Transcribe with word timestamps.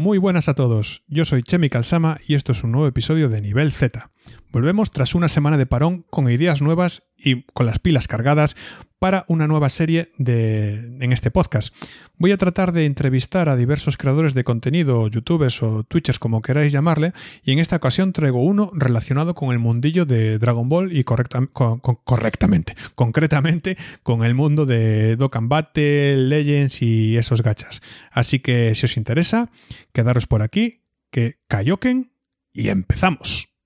Muy 0.00 0.18
buenas 0.18 0.48
a 0.48 0.54
todos, 0.54 1.02
yo 1.08 1.24
soy 1.24 1.42
Chemi 1.42 1.70
Kalsama 1.70 2.18
y 2.28 2.34
esto 2.34 2.52
es 2.52 2.62
un 2.62 2.70
nuevo 2.70 2.86
episodio 2.86 3.28
de 3.28 3.40
Nivel 3.40 3.72
Z. 3.72 4.12
Volvemos 4.50 4.90
tras 4.90 5.14
una 5.14 5.28
semana 5.28 5.56
de 5.56 5.66
parón 5.66 6.04
con 6.10 6.30
ideas 6.30 6.62
nuevas 6.62 7.04
y 7.16 7.42
con 7.52 7.66
las 7.66 7.78
pilas 7.78 8.08
cargadas 8.08 8.56
para 8.98 9.24
una 9.28 9.46
nueva 9.46 9.68
serie 9.68 10.10
de, 10.18 10.74
en 11.00 11.12
este 11.12 11.30
podcast. 11.30 11.74
Voy 12.16 12.32
a 12.32 12.36
tratar 12.36 12.72
de 12.72 12.84
entrevistar 12.84 13.48
a 13.48 13.56
diversos 13.56 13.96
creadores 13.96 14.34
de 14.34 14.44
contenido, 14.44 15.08
youtubers 15.08 15.62
o 15.62 15.84
twitchers 15.84 16.18
como 16.18 16.42
queráis 16.42 16.72
llamarle, 16.72 17.12
y 17.44 17.52
en 17.52 17.58
esta 17.58 17.76
ocasión 17.76 18.12
traigo 18.12 18.42
uno 18.42 18.70
relacionado 18.74 19.34
con 19.34 19.52
el 19.52 19.58
mundillo 19.58 20.04
de 20.04 20.38
Dragon 20.38 20.68
Ball 20.68 20.96
y 20.96 21.04
correctamente, 21.04 22.74
concretamente 22.94 23.76
con 24.02 24.24
el 24.24 24.34
mundo 24.34 24.66
de 24.66 25.16
Dokkan 25.16 25.48
Battle, 25.48 26.16
Legends 26.16 26.82
y 26.82 27.16
esos 27.16 27.42
gachas. 27.42 27.82
Así 28.10 28.40
que 28.40 28.74
si 28.74 28.86
os 28.86 28.96
interesa, 28.96 29.50
quedaros 29.92 30.26
por 30.26 30.42
aquí, 30.42 30.82
que 31.10 31.36
Kaioken 31.46 32.12
y 32.52 32.70
empezamos. 32.70 33.57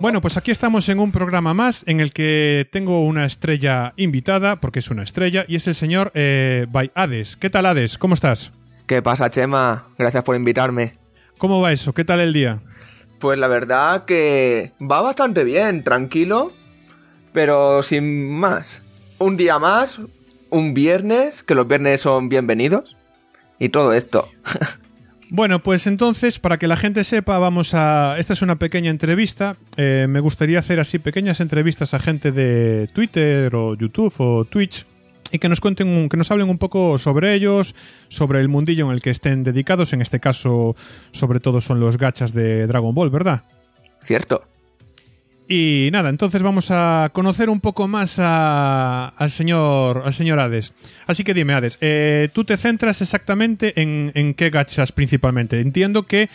Bueno, 0.00 0.20
pues 0.20 0.36
aquí 0.36 0.50
estamos 0.50 0.88
en 0.88 0.98
un 0.98 1.12
programa 1.12 1.54
más 1.54 1.84
en 1.86 2.00
el 2.00 2.12
que 2.12 2.68
tengo 2.72 3.04
una 3.04 3.24
estrella 3.24 3.92
invitada, 3.96 4.60
porque 4.60 4.80
es 4.80 4.90
una 4.90 5.04
estrella, 5.04 5.44
y 5.46 5.56
es 5.56 5.68
el 5.68 5.76
señor 5.76 6.10
eh, 6.14 6.66
By 6.70 6.90
Hades. 6.94 7.36
¿Qué 7.36 7.50
tal, 7.50 7.66
Hades? 7.66 7.98
¿Cómo 7.98 8.14
estás? 8.14 8.52
¿Qué 8.86 9.00
pasa, 9.00 9.30
Chema? 9.30 9.88
Gracias 9.96 10.24
por 10.24 10.34
invitarme. 10.34 11.01
¿Cómo 11.42 11.60
va 11.60 11.72
eso? 11.72 11.92
¿Qué 11.92 12.04
tal 12.04 12.20
el 12.20 12.32
día? 12.32 12.62
Pues 13.18 13.36
la 13.36 13.48
verdad 13.48 14.04
que 14.04 14.70
va 14.80 15.00
bastante 15.00 15.42
bien, 15.42 15.82
tranquilo, 15.82 16.52
pero 17.32 17.82
sin 17.82 18.30
más. 18.30 18.84
Un 19.18 19.36
día 19.36 19.58
más, 19.58 20.00
un 20.50 20.72
viernes, 20.72 21.42
que 21.42 21.56
los 21.56 21.66
viernes 21.66 22.00
son 22.00 22.28
bienvenidos, 22.28 22.96
y 23.58 23.70
todo 23.70 23.92
esto. 23.92 24.28
Bueno, 25.34 25.62
pues 25.62 25.86
entonces, 25.86 26.38
para 26.38 26.58
que 26.58 26.66
la 26.66 26.76
gente 26.76 27.04
sepa, 27.04 27.38
vamos 27.38 27.72
a. 27.72 28.18
Esta 28.18 28.34
es 28.34 28.42
una 28.42 28.56
pequeña 28.56 28.90
entrevista. 28.90 29.56
Eh, 29.78 30.04
me 30.06 30.20
gustaría 30.20 30.58
hacer 30.58 30.78
así 30.78 30.98
pequeñas 30.98 31.40
entrevistas 31.40 31.94
a 31.94 32.00
gente 32.00 32.32
de 32.32 32.86
Twitter 32.92 33.56
o 33.56 33.74
YouTube 33.74 34.12
o 34.18 34.44
Twitch 34.44 34.84
y 35.32 35.38
que 35.38 35.48
nos 35.48 35.60
cuenten, 35.60 36.08
que 36.08 36.16
nos 36.16 36.30
hablen 36.30 36.50
un 36.50 36.58
poco 36.58 36.98
sobre 36.98 37.34
ellos, 37.34 37.74
sobre 38.08 38.40
el 38.40 38.48
mundillo 38.48 38.86
en 38.86 38.92
el 38.92 39.00
que 39.00 39.10
estén 39.10 39.42
dedicados. 39.42 39.92
En 39.94 40.02
este 40.02 40.20
caso, 40.20 40.76
sobre 41.10 41.40
todo 41.40 41.60
son 41.60 41.80
los 41.80 41.96
gachas 41.96 42.34
de 42.34 42.66
Dragon 42.66 42.94
Ball, 42.94 43.10
¿verdad? 43.10 43.42
Cierto. 44.00 44.44
Y 45.48 45.90
nada, 45.92 46.08
entonces 46.08 46.42
vamos 46.42 46.70
a 46.70 47.10
conocer 47.12 47.50
un 47.50 47.60
poco 47.60 47.88
más 47.88 48.18
al, 48.18 49.30
señor, 49.30 50.02
al 50.04 50.12
señor 50.12 50.38
Hades. 50.38 50.72
Así 51.06 51.24
que 51.24 51.34
dime, 51.34 51.54
Hades, 51.54 51.78
eh, 51.80 52.28
tú 52.32 52.44
te 52.44 52.56
centras 52.56 53.02
exactamente 53.02 53.80
en, 53.80 54.34
qué 54.34 54.50
gachas 54.50 54.92
principalmente. 54.92 55.60
Entiendo 55.60 56.04
que 56.04 56.30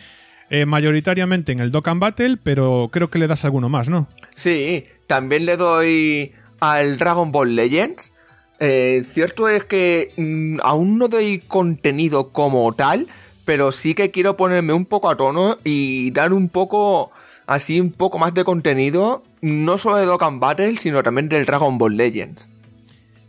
eh, 0.49 0.65
mayoritariamente 0.65 1.51
en 1.51 1.59
el 1.59 1.71
Dokkan 1.71 1.99
Battle, 1.99 2.37
pero 2.41 2.89
creo 2.91 3.09
que 3.09 3.19
le 3.19 3.27
das 3.27 3.45
alguno 3.45 3.69
más, 3.69 3.89
¿no? 3.89 4.07
Sí, 4.35 4.85
también 5.07 5.45
le 5.45 5.57
doy 5.57 6.33
al 6.59 6.97
Dragon 6.97 7.31
Ball 7.31 7.55
Legends. 7.55 8.13
Eh, 8.59 9.03
cierto 9.07 9.47
es 9.47 9.63
que 9.63 10.13
mm, 10.17 10.59
aún 10.63 10.97
no 10.97 11.07
doy 11.07 11.39
contenido 11.47 12.31
como 12.31 12.73
tal, 12.73 13.07
pero 13.45 13.71
sí 13.71 13.93
que 13.93 14.11
quiero 14.11 14.35
ponerme 14.35 14.73
un 14.73 14.85
poco 14.85 15.09
a 15.09 15.17
tono 15.17 15.57
y 15.63 16.11
dar 16.11 16.33
un 16.33 16.49
poco 16.49 17.11
así 17.45 17.79
un 17.79 17.91
poco 17.91 18.19
más 18.19 18.33
de 18.33 18.43
contenido, 18.43 19.23
no 19.41 19.77
solo 19.77 19.97
de 19.97 20.05
Dokkan 20.05 20.39
Battle, 20.39 20.75
sino 20.77 21.01
también 21.01 21.29
del 21.29 21.45
Dragon 21.45 21.77
Ball 21.77 21.95
Legends. 21.95 22.49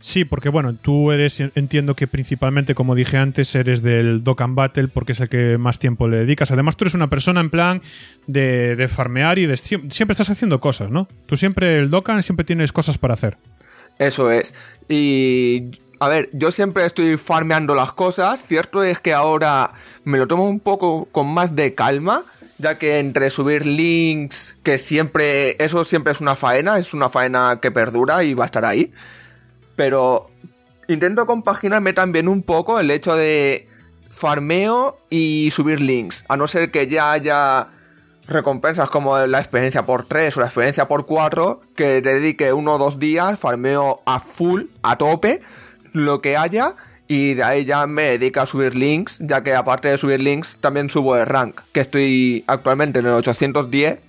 Sí, 0.01 0.23
porque 0.23 0.47
bueno, 0.47 0.75
tú 0.75 1.11
eres, 1.11 1.41
entiendo 1.55 1.93
que 1.93 2.07
principalmente, 2.07 2.73
como 2.73 2.95
dije 2.95 3.17
antes, 3.17 3.53
eres 3.53 3.81
del 3.81 4.23
Dokkan 4.23 4.55
Battle 4.55 4.87
porque 4.87 5.11
es 5.11 5.19
el 5.19 5.27
que 5.27 5.57
más 5.57 5.77
tiempo 5.77 6.07
le 6.07 6.17
dedicas. 6.17 6.51
Además, 6.51 6.77
tú 6.77 6.85
eres 6.85 6.93
una 6.93 7.09
persona 7.09 7.41
en 7.41 7.49
plan 7.49 7.81
de, 8.25 8.77
de 8.77 8.87
farmear 8.87 9.39
y 9.39 9.45
de, 9.45 9.57
siempre 9.57 10.13
estás 10.13 10.29
haciendo 10.29 10.61
cosas, 10.61 10.89
¿no? 10.89 11.07
Tú 11.25 11.35
siempre, 11.35 11.77
el 11.77 11.89
Dokkan, 11.89 12.23
siempre 12.23 12.45
tienes 12.45 12.71
cosas 12.71 12.97
para 12.97 13.13
hacer. 13.13 13.37
Eso 13.99 14.31
es. 14.31 14.55
Y 14.87 15.79
a 15.99 16.07
ver, 16.07 16.29
yo 16.33 16.51
siempre 16.51 16.85
estoy 16.85 17.17
farmeando 17.17 17.75
las 17.75 17.91
cosas. 17.91 18.41
Cierto 18.41 18.83
es 18.83 18.99
que 18.99 19.13
ahora 19.13 19.73
me 20.03 20.17
lo 20.17 20.27
tomo 20.27 20.49
un 20.49 20.59
poco 20.59 21.07
con 21.11 21.31
más 21.31 21.55
de 21.55 21.75
calma 21.75 22.25
ya 22.59 22.77
que 22.77 22.99
entre 22.99 23.29
subir 23.29 23.65
links, 23.65 24.57
que 24.63 24.77
siempre, 24.77 25.55
eso 25.63 25.83
siempre 25.85 26.11
es 26.11 26.21
una 26.21 26.35
faena, 26.35 26.77
es 26.77 26.93
una 26.93 27.09
faena 27.09 27.59
que 27.61 27.71
perdura 27.71 28.23
y 28.23 28.33
va 28.33 28.43
a 28.43 28.45
estar 28.45 28.65
ahí. 28.65 28.93
Pero 29.77 30.29
intento 30.89 31.25
compaginarme 31.25 31.93
también 31.93 32.27
un 32.27 32.43
poco 32.43 32.79
el 32.79 32.91
hecho 32.91 33.15
de 33.15 33.67
farmeo 34.09 34.99
y 35.09 35.49
subir 35.51 35.79
links, 35.79 36.25
a 36.27 36.35
no 36.35 36.47
ser 36.47 36.69
que 36.69 36.87
ya 36.87 37.13
haya 37.13 37.69
recompensas 38.29 38.89
como 38.89 39.17
la 39.17 39.39
experiencia 39.39 39.85
por 39.85 40.05
3 40.05 40.37
o 40.37 40.39
la 40.39 40.45
experiencia 40.45 40.87
por 40.87 41.05
4, 41.05 41.61
que 41.75 42.01
dedique 42.01 42.53
uno 42.53 42.75
o 42.75 42.77
dos 42.77 42.99
días, 42.99 43.39
farmeo 43.39 44.01
a 44.05 44.19
full, 44.19 44.63
a 44.83 44.97
tope, 44.97 45.41
lo 45.93 46.21
que 46.21 46.37
haya, 46.37 46.75
y 47.07 47.33
de 47.33 47.43
ahí 47.43 47.65
ya 47.65 47.87
me 47.87 48.03
dedico 48.03 48.39
a 48.39 48.45
subir 48.45 48.75
links, 48.75 49.17
ya 49.19 49.41
que 49.43 49.55
aparte 49.55 49.87
de 49.87 49.97
subir 49.97 50.21
links 50.21 50.57
también 50.61 50.89
subo 50.89 51.17
el 51.17 51.25
rank, 51.25 51.61
que 51.71 51.79
estoy 51.79 52.43
actualmente 52.47 52.99
en 52.99 53.07
el 53.07 53.13
810 53.13 54.03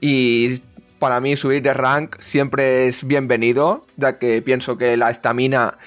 y 0.00 0.60
para 0.98 1.20
mí 1.20 1.34
subir 1.34 1.62
de 1.62 1.72
rank 1.72 2.16
siempre 2.20 2.86
es 2.86 3.06
bienvenido, 3.06 3.86
ya 3.96 4.18
que 4.18 4.42
pienso 4.42 4.76
que 4.76 4.96
la 4.96 5.10
estamina 5.10 5.78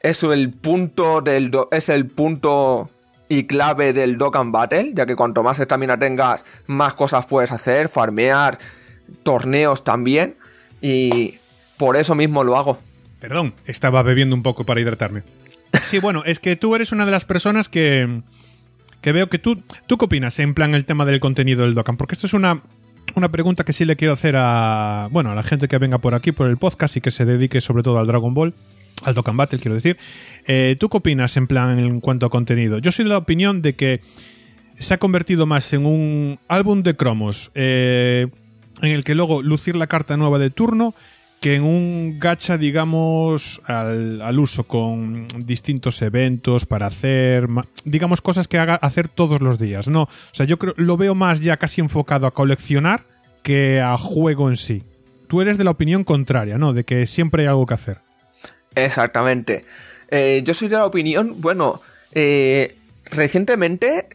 es 0.00 0.22
el 0.22 0.52
punto 0.52 1.20
del 1.20 1.50
es 1.70 1.88
el 1.88 2.06
punto 2.06 2.90
y 3.28 3.44
clave 3.44 3.92
del 3.92 4.18
Dokkan 4.18 4.52
Battle, 4.52 4.92
ya 4.94 5.06
que 5.06 5.16
cuanto 5.16 5.42
más 5.42 5.58
estamina 5.58 5.98
tengas, 5.98 6.44
más 6.66 6.94
cosas 6.94 7.26
puedes 7.26 7.50
hacer, 7.52 7.88
farmear, 7.88 8.58
torneos 9.22 9.84
también 9.84 10.36
y 10.80 11.38
por 11.76 11.96
eso 11.96 12.14
mismo 12.14 12.44
lo 12.44 12.56
hago. 12.56 12.78
Perdón, 13.20 13.54
estaba 13.64 14.02
bebiendo 14.02 14.36
un 14.36 14.42
poco 14.42 14.64
para 14.64 14.80
hidratarme. 14.80 15.22
Sí, 15.82 15.98
bueno, 15.98 16.22
es 16.24 16.38
que 16.38 16.56
tú 16.56 16.74
eres 16.74 16.92
una 16.92 17.06
de 17.06 17.12
las 17.12 17.24
personas 17.24 17.68
que, 17.68 18.22
que 19.00 19.12
veo 19.12 19.28
que 19.28 19.38
tú... 19.38 19.62
¿Tú 19.86 19.98
qué 19.98 20.04
opinas 20.04 20.38
en 20.38 20.54
plan 20.54 20.74
el 20.74 20.84
tema 20.84 21.04
del 21.04 21.20
contenido 21.20 21.62
del 21.62 21.74
Dokkan? 21.74 21.96
Porque 21.96 22.14
esto 22.14 22.26
es 22.26 22.34
una, 22.34 22.62
una 23.14 23.30
pregunta 23.30 23.64
que 23.64 23.72
sí 23.72 23.84
le 23.84 23.96
quiero 23.96 24.14
hacer 24.14 24.36
a, 24.36 25.08
bueno, 25.10 25.32
a 25.32 25.34
la 25.34 25.42
gente 25.42 25.68
que 25.68 25.78
venga 25.78 25.98
por 25.98 26.14
aquí, 26.14 26.32
por 26.32 26.48
el 26.48 26.56
podcast 26.56 26.96
y 26.96 27.00
que 27.00 27.10
se 27.10 27.24
dedique 27.24 27.60
sobre 27.60 27.82
todo 27.82 27.98
al 27.98 28.06
Dragon 28.06 28.34
Ball, 28.34 28.54
al 29.02 29.14
Dokkan 29.14 29.36
Battle, 29.36 29.58
quiero 29.58 29.74
decir. 29.74 29.96
Eh, 30.46 30.76
¿Tú 30.78 30.88
qué 30.88 30.98
opinas 30.98 31.36
en 31.36 31.46
plan 31.46 31.78
en 31.78 32.00
cuanto 32.00 32.26
a 32.26 32.30
contenido? 32.30 32.78
Yo 32.78 32.92
soy 32.92 33.04
de 33.04 33.10
la 33.10 33.18
opinión 33.18 33.62
de 33.62 33.74
que 33.74 34.00
se 34.78 34.94
ha 34.94 34.98
convertido 34.98 35.46
más 35.46 35.72
en 35.72 35.86
un 35.86 36.38
álbum 36.48 36.82
de 36.82 36.96
cromos 36.96 37.50
eh, 37.54 38.28
en 38.82 38.90
el 38.90 39.04
que 39.04 39.14
luego 39.14 39.42
lucir 39.42 39.76
la 39.76 39.86
carta 39.86 40.16
nueva 40.16 40.38
de 40.38 40.50
turno 40.50 40.94
que 41.40 41.54
en 41.54 41.64
un 41.64 42.18
gacha, 42.18 42.56
digamos, 42.56 43.60
al, 43.66 44.38
uso 44.38 44.64
con 44.64 45.26
distintos 45.44 46.00
eventos 46.02 46.66
para 46.66 46.86
hacer, 46.86 47.46
digamos, 47.84 48.20
cosas 48.20 48.48
que 48.48 48.58
haga 48.58 48.74
hacer 48.76 49.08
todos 49.08 49.40
los 49.40 49.58
días, 49.58 49.88
¿no? 49.88 50.02
O 50.02 50.08
sea, 50.32 50.46
yo 50.46 50.58
creo, 50.58 50.74
lo 50.76 50.96
veo 50.96 51.14
más 51.14 51.40
ya 51.40 51.56
casi 51.58 51.80
enfocado 51.80 52.26
a 52.26 52.32
coleccionar 52.32 53.06
que 53.42 53.80
a 53.80 53.96
juego 53.98 54.48
en 54.48 54.56
sí. 54.56 54.82
Tú 55.28 55.40
eres 55.40 55.58
de 55.58 55.64
la 55.64 55.72
opinión 55.72 56.04
contraria, 56.04 56.56
¿no? 56.58 56.72
De 56.72 56.84
que 56.84 57.06
siempre 57.06 57.42
hay 57.42 57.48
algo 57.48 57.66
que 57.66 57.74
hacer. 57.74 58.05
Exactamente. 58.76 59.64
Eh, 60.10 60.42
yo 60.44 60.54
soy 60.54 60.68
de 60.68 60.76
la 60.76 60.86
opinión, 60.86 61.40
bueno, 61.40 61.82
eh, 62.12 62.78
recientemente 63.06 64.08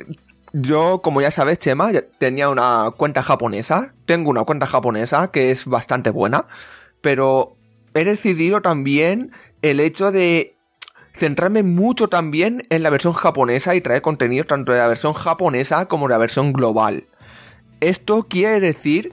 yo, 0.54 1.02
como 1.02 1.22
ya 1.22 1.32
sabes, 1.32 1.60
Chema, 1.60 1.92
tenía 2.18 2.48
una 2.48 2.92
cuenta 2.96 3.22
japonesa. 3.22 3.94
Tengo 4.06 4.30
una 4.30 4.44
cuenta 4.44 4.68
japonesa 4.68 5.32
que 5.32 5.52
es 5.52 5.66
bastante 5.66 6.10
buena 6.10 6.46
pero 7.02 7.58
he 7.94 8.06
decidido 8.06 8.62
también 8.62 9.32
el 9.62 9.80
hecho 9.80 10.12
de 10.12 10.56
centrarme 11.14 11.64
mucho 11.64 12.08
también 12.08 12.66
en 12.70 12.84
la 12.84 12.90
versión 12.90 13.14
japonesa 13.14 13.76
y 13.76 13.82
traer 13.82 14.02
contenido 14.02 14.46
tanto 14.46 14.72
de 14.72 14.78
la 14.78 14.88
versión 14.88 15.14
japonesa 15.14 15.88
como 15.88 16.08
de 16.08 16.14
la 16.14 16.18
versión 16.20 16.54
global. 16.54 17.06
Esto 17.82 18.28
quiere 18.30 18.60
decir 18.60 19.12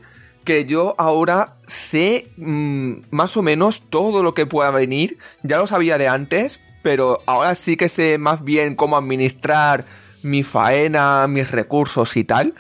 que 0.49 0.65
yo 0.65 0.95
ahora 0.97 1.57
sé 1.67 2.31
mm, 2.39 2.93
más 3.11 3.37
o 3.37 3.43
menos 3.43 3.83
todo 3.91 4.23
lo 4.23 4.33
que 4.33 4.47
pueda 4.47 4.71
venir. 4.71 5.19
Ya 5.43 5.59
lo 5.59 5.67
sabía 5.67 5.99
de 5.99 6.09
antes, 6.09 6.63
pero 6.83 7.21
ahora 7.27 7.55
sí 7.55 7.77
que 7.77 7.91
sé 7.91 8.17
más 8.17 8.43
bien 8.43 8.75
cómo 8.75 8.97
administrar 8.97 9.85
mi 10.23 10.43
faena, 10.45 11.27
mis 11.29 11.51
recursos 11.51 12.17
y 12.17 12.25
tal. 12.25 12.55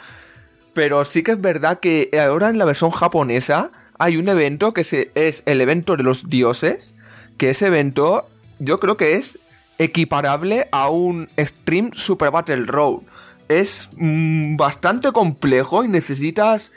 Pero 0.75 1.02
sí 1.06 1.23
que 1.23 1.31
es 1.32 1.40
verdad 1.40 1.81
que 1.81 2.11
ahora 2.23 2.50
en 2.50 2.58
la 2.58 2.67
versión 2.67 2.90
japonesa 2.90 3.70
hay 3.99 4.19
un 4.19 4.29
evento 4.29 4.75
que 4.75 4.82
es 5.14 5.43
el 5.46 5.61
evento 5.62 5.96
de 5.96 6.02
los 6.02 6.29
dioses, 6.29 6.94
que 7.38 7.49
ese 7.49 7.69
evento 7.69 8.29
yo 8.58 8.76
creo 8.76 8.99
que 8.99 9.14
es 9.14 9.38
equiparable 9.79 10.69
a 10.73 10.90
un 10.90 11.31
Stream 11.38 11.93
Super 11.94 12.32
Battle 12.32 12.67
Road. 12.67 13.00
Es 13.49 13.88
mm, 13.96 14.56
bastante 14.58 15.11
complejo 15.11 15.85
y 15.85 15.88
necesitas, 15.88 16.73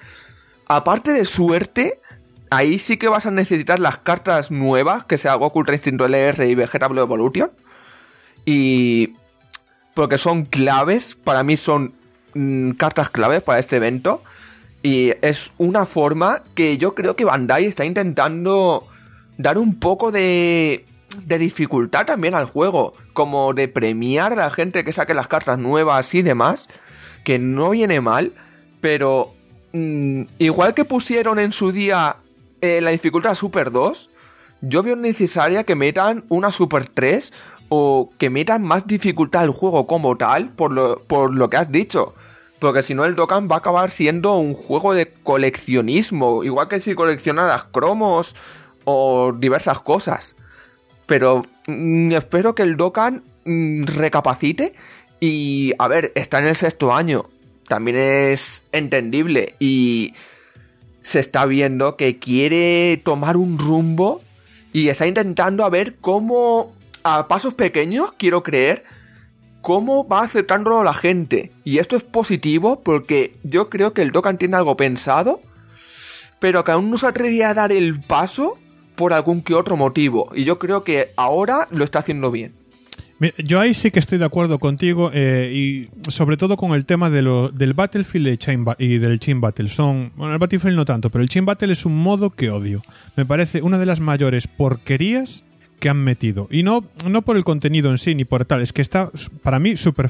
aparte 0.76 1.12
de 1.12 1.26
suerte, 1.26 2.00
ahí 2.50 2.78
sí 2.78 2.98
que 2.98 3.08
vas 3.08 3.26
a 3.26 3.32
necesitar 3.32 3.80
las 3.80 3.98
cartas 3.98 4.52
nuevas, 4.52 5.06
que 5.06 5.18
sea 5.18 5.36
Goku 5.36 5.64
Instinto 5.72 6.06
LR 6.06 6.48
y 6.48 6.56
Vegetable 6.56 7.02
Evolution. 7.02 7.52
Y... 8.46 9.14
Porque 9.94 10.18
son 10.18 10.46
claves, 10.46 11.18
para 11.22 11.44
mí 11.44 11.58
son 11.58 11.94
mm, 12.34 12.72
cartas 12.72 13.10
claves 13.10 13.44
para 13.44 13.60
este 13.60 13.76
evento. 13.76 14.24
Y 14.84 15.14
es 15.22 15.52
una 15.58 15.86
forma 15.86 16.44
que 16.56 16.78
yo 16.78 16.96
creo 16.96 17.16
que 17.18 17.26
Bandai 17.26 17.66
está 17.66 17.84
intentando 17.84 18.88
dar 19.38 19.58
un 19.58 19.78
poco 19.78 20.12
de, 20.12 20.86
de 21.26 21.38
dificultad 21.38 22.06
también 22.06 22.36
al 22.36 22.46
juego. 22.46 22.94
Como 23.12 23.54
de 23.54 23.68
premiar 23.68 24.32
a 24.32 24.38
la 24.38 24.50
gente 24.50 24.86
que 24.86 24.94
saque 24.94 25.14
las 25.14 25.28
cartas 25.28 25.60
nuevas 25.60 26.14
y 26.16 26.22
demás. 26.22 26.70
Que 27.26 27.38
no 27.38 27.72
viene 27.72 28.00
mal. 28.00 28.34
Pero 28.80 29.34
mm, 29.74 30.22
igual 30.40 30.74
que 30.74 30.86
pusieron 30.86 31.40
en 31.40 31.52
su 31.52 31.72
día 31.72 32.18
eh, 32.62 32.82
la 32.82 32.92
dificultad 32.92 33.36
Super 33.36 33.72
2, 33.72 34.10
yo 34.62 34.84
veo 34.84 34.96
necesaria 34.96 35.64
que 35.64 35.76
metan 35.76 36.26
una 36.30 36.52
Super 36.52 36.88
3 36.88 37.34
o 37.70 38.10
que 38.18 38.30
metan 38.30 38.64
más 38.64 38.86
dificultad 38.86 39.44
al 39.44 39.50
juego 39.50 39.88
como 39.88 40.18
tal 40.18 40.50
por 40.50 40.72
lo, 40.72 41.02
por 41.02 41.34
lo 41.34 41.50
que 41.50 41.58
has 41.58 41.72
dicho. 41.72 42.14
Porque 42.60 42.84
si 42.84 42.94
no, 42.94 43.06
el 43.06 43.16
Dokkan 43.16 43.48
va 43.50 43.56
a 43.56 43.58
acabar 43.58 43.90
siendo 43.90 44.38
un 44.38 44.54
juego 44.54 44.94
de 44.94 45.12
coleccionismo. 45.12 46.44
Igual 46.44 46.68
que 46.68 46.80
si 46.80 46.94
coleccionaras 46.94 47.64
cromos 47.64 48.36
o 48.84 49.32
diversas 49.32 49.82
cosas. 49.82 50.36
Pero 51.08 51.42
mm, 51.66 52.12
espero 52.12 52.54
que 52.54 52.62
el 52.62 52.78
Dokkan 52.78 53.24
mm, 53.46 53.86
recapacite. 53.86 54.76
Y 55.20 55.74
a 55.80 55.88
ver, 55.88 56.12
está 56.14 56.38
en 56.38 56.46
el 56.46 56.56
sexto 56.56 56.94
año. 56.94 57.24
También 57.72 57.96
es 57.96 58.66
entendible. 58.74 59.56
Y 59.58 60.14
se 61.00 61.22
está 61.22 61.46
viendo 61.46 61.96
que 61.96 62.20
quiere 62.20 63.02
tomar 63.02 63.38
un 63.38 63.58
rumbo. 63.58 64.22
Y 64.74 64.90
está 64.90 65.08
intentando 65.08 65.64
a 65.64 65.70
ver 65.70 65.96
cómo. 65.96 66.76
A 67.04 67.30
pasos 67.30 67.54
pequeños, 67.54 68.12
quiero 68.18 68.44
creer 68.44 68.84
cómo 69.62 70.06
va 70.06 70.24
aceptándolo 70.24 70.84
la 70.84 70.94
gente. 70.94 71.54
Y 71.64 71.78
esto 71.78 71.96
es 71.96 72.04
positivo 72.04 72.82
porque 72.84 73.38
yo 73.44 73.70
creo 73.70 73.94
que 73.94 74.02
el 74.02 74.12
Dokkan 74.12 74.38
tiene 74.38 74.58
algo 74.58 74.76
pensado, 74.76 75.42
pero 76.40 76.66
que 76.66 76.74
aún 76.74 76.92
no 76.92 76.98
se 76.98 77.08
atrevía 77.08 77.52
a 77.52 77.54
dar 77.54 77.72
el 77.72 78.02
paso 78.02 78.60
por 78.96 79.14
algún 79.14 79.42
que 79.42 79.56
otro 79.56 79.78
motivo. 79.78 80.30
Y 80.36 80.44
yo 80.44 80.60
creo 80.60 80.84
que 80.84 81.14
ahora 81.16 81.70
lo 81.72 81.86
está 81.86 82.00
haciendo 82.00 82.32
bien. 82.32 82.54
Yo 83.38 83.60
ahí 83.60 83.76
sí 83.76 83.92
que 83.92 84.00
estoy 84.00 84.18
de 84.18 84.26
acuerdo 84.26 84.58
contigo 84.58 85.12
eh, 85.14 85.52
y 85.54 86.10
sobre 86.10 86.38
todo 86.38 86.58
con 86.58 86.74
el 86.74 86.86
tema 86.86 87.12
de 87.12 87.22
lo, 87.22 87.50
del 87.50 87.74
Battlefield 87.74 88.28
y 88.80 88.98
del 88.98 89.20
Chain 89.20 89.42
Battle. 89.42 89.68
Son, 89.68 90.12
bueno, 90.16 90.34
el 90.34 90.40
Battlefield 90.40 90.76
no 90.76 90.86
tanto, 90.86 91.12
pero 91.12 91.22
el 91.22 91.30
Chain 91.30 91.46
Battle 91.46 91.72
es 91.72 91.86
un 91.86 91.96
modo 91.96 92.32
que 92.32 92.50
odio. 92.50 92.82
Me 93.16 93.26
parece 93.26 93.62
una 93.62 93.78
de 93.78 93.86
las 93.86 94.00
mayores 94.00 94.48
porquerías 94.48 95.44
que 95.80 95.90
han 95.90 96.04
metido. 96.04 96.48
Y 96.50 96.64
no, 96.64 96.84
no 97.08 97.22
por 97.22 97.38
el 97.38 97.44
contenido 97.44 97.92
en 97.92 98.00
sí 98.00 98.16
ni 98.16 98.26
por 98.26 98.46
tal, 98.46 98.62
es 98.62 98.74
que 98.74 98.82
está 98.82 99.12
para 99.44 99.60
mí 99.60 99.78
súper 99.78 100.10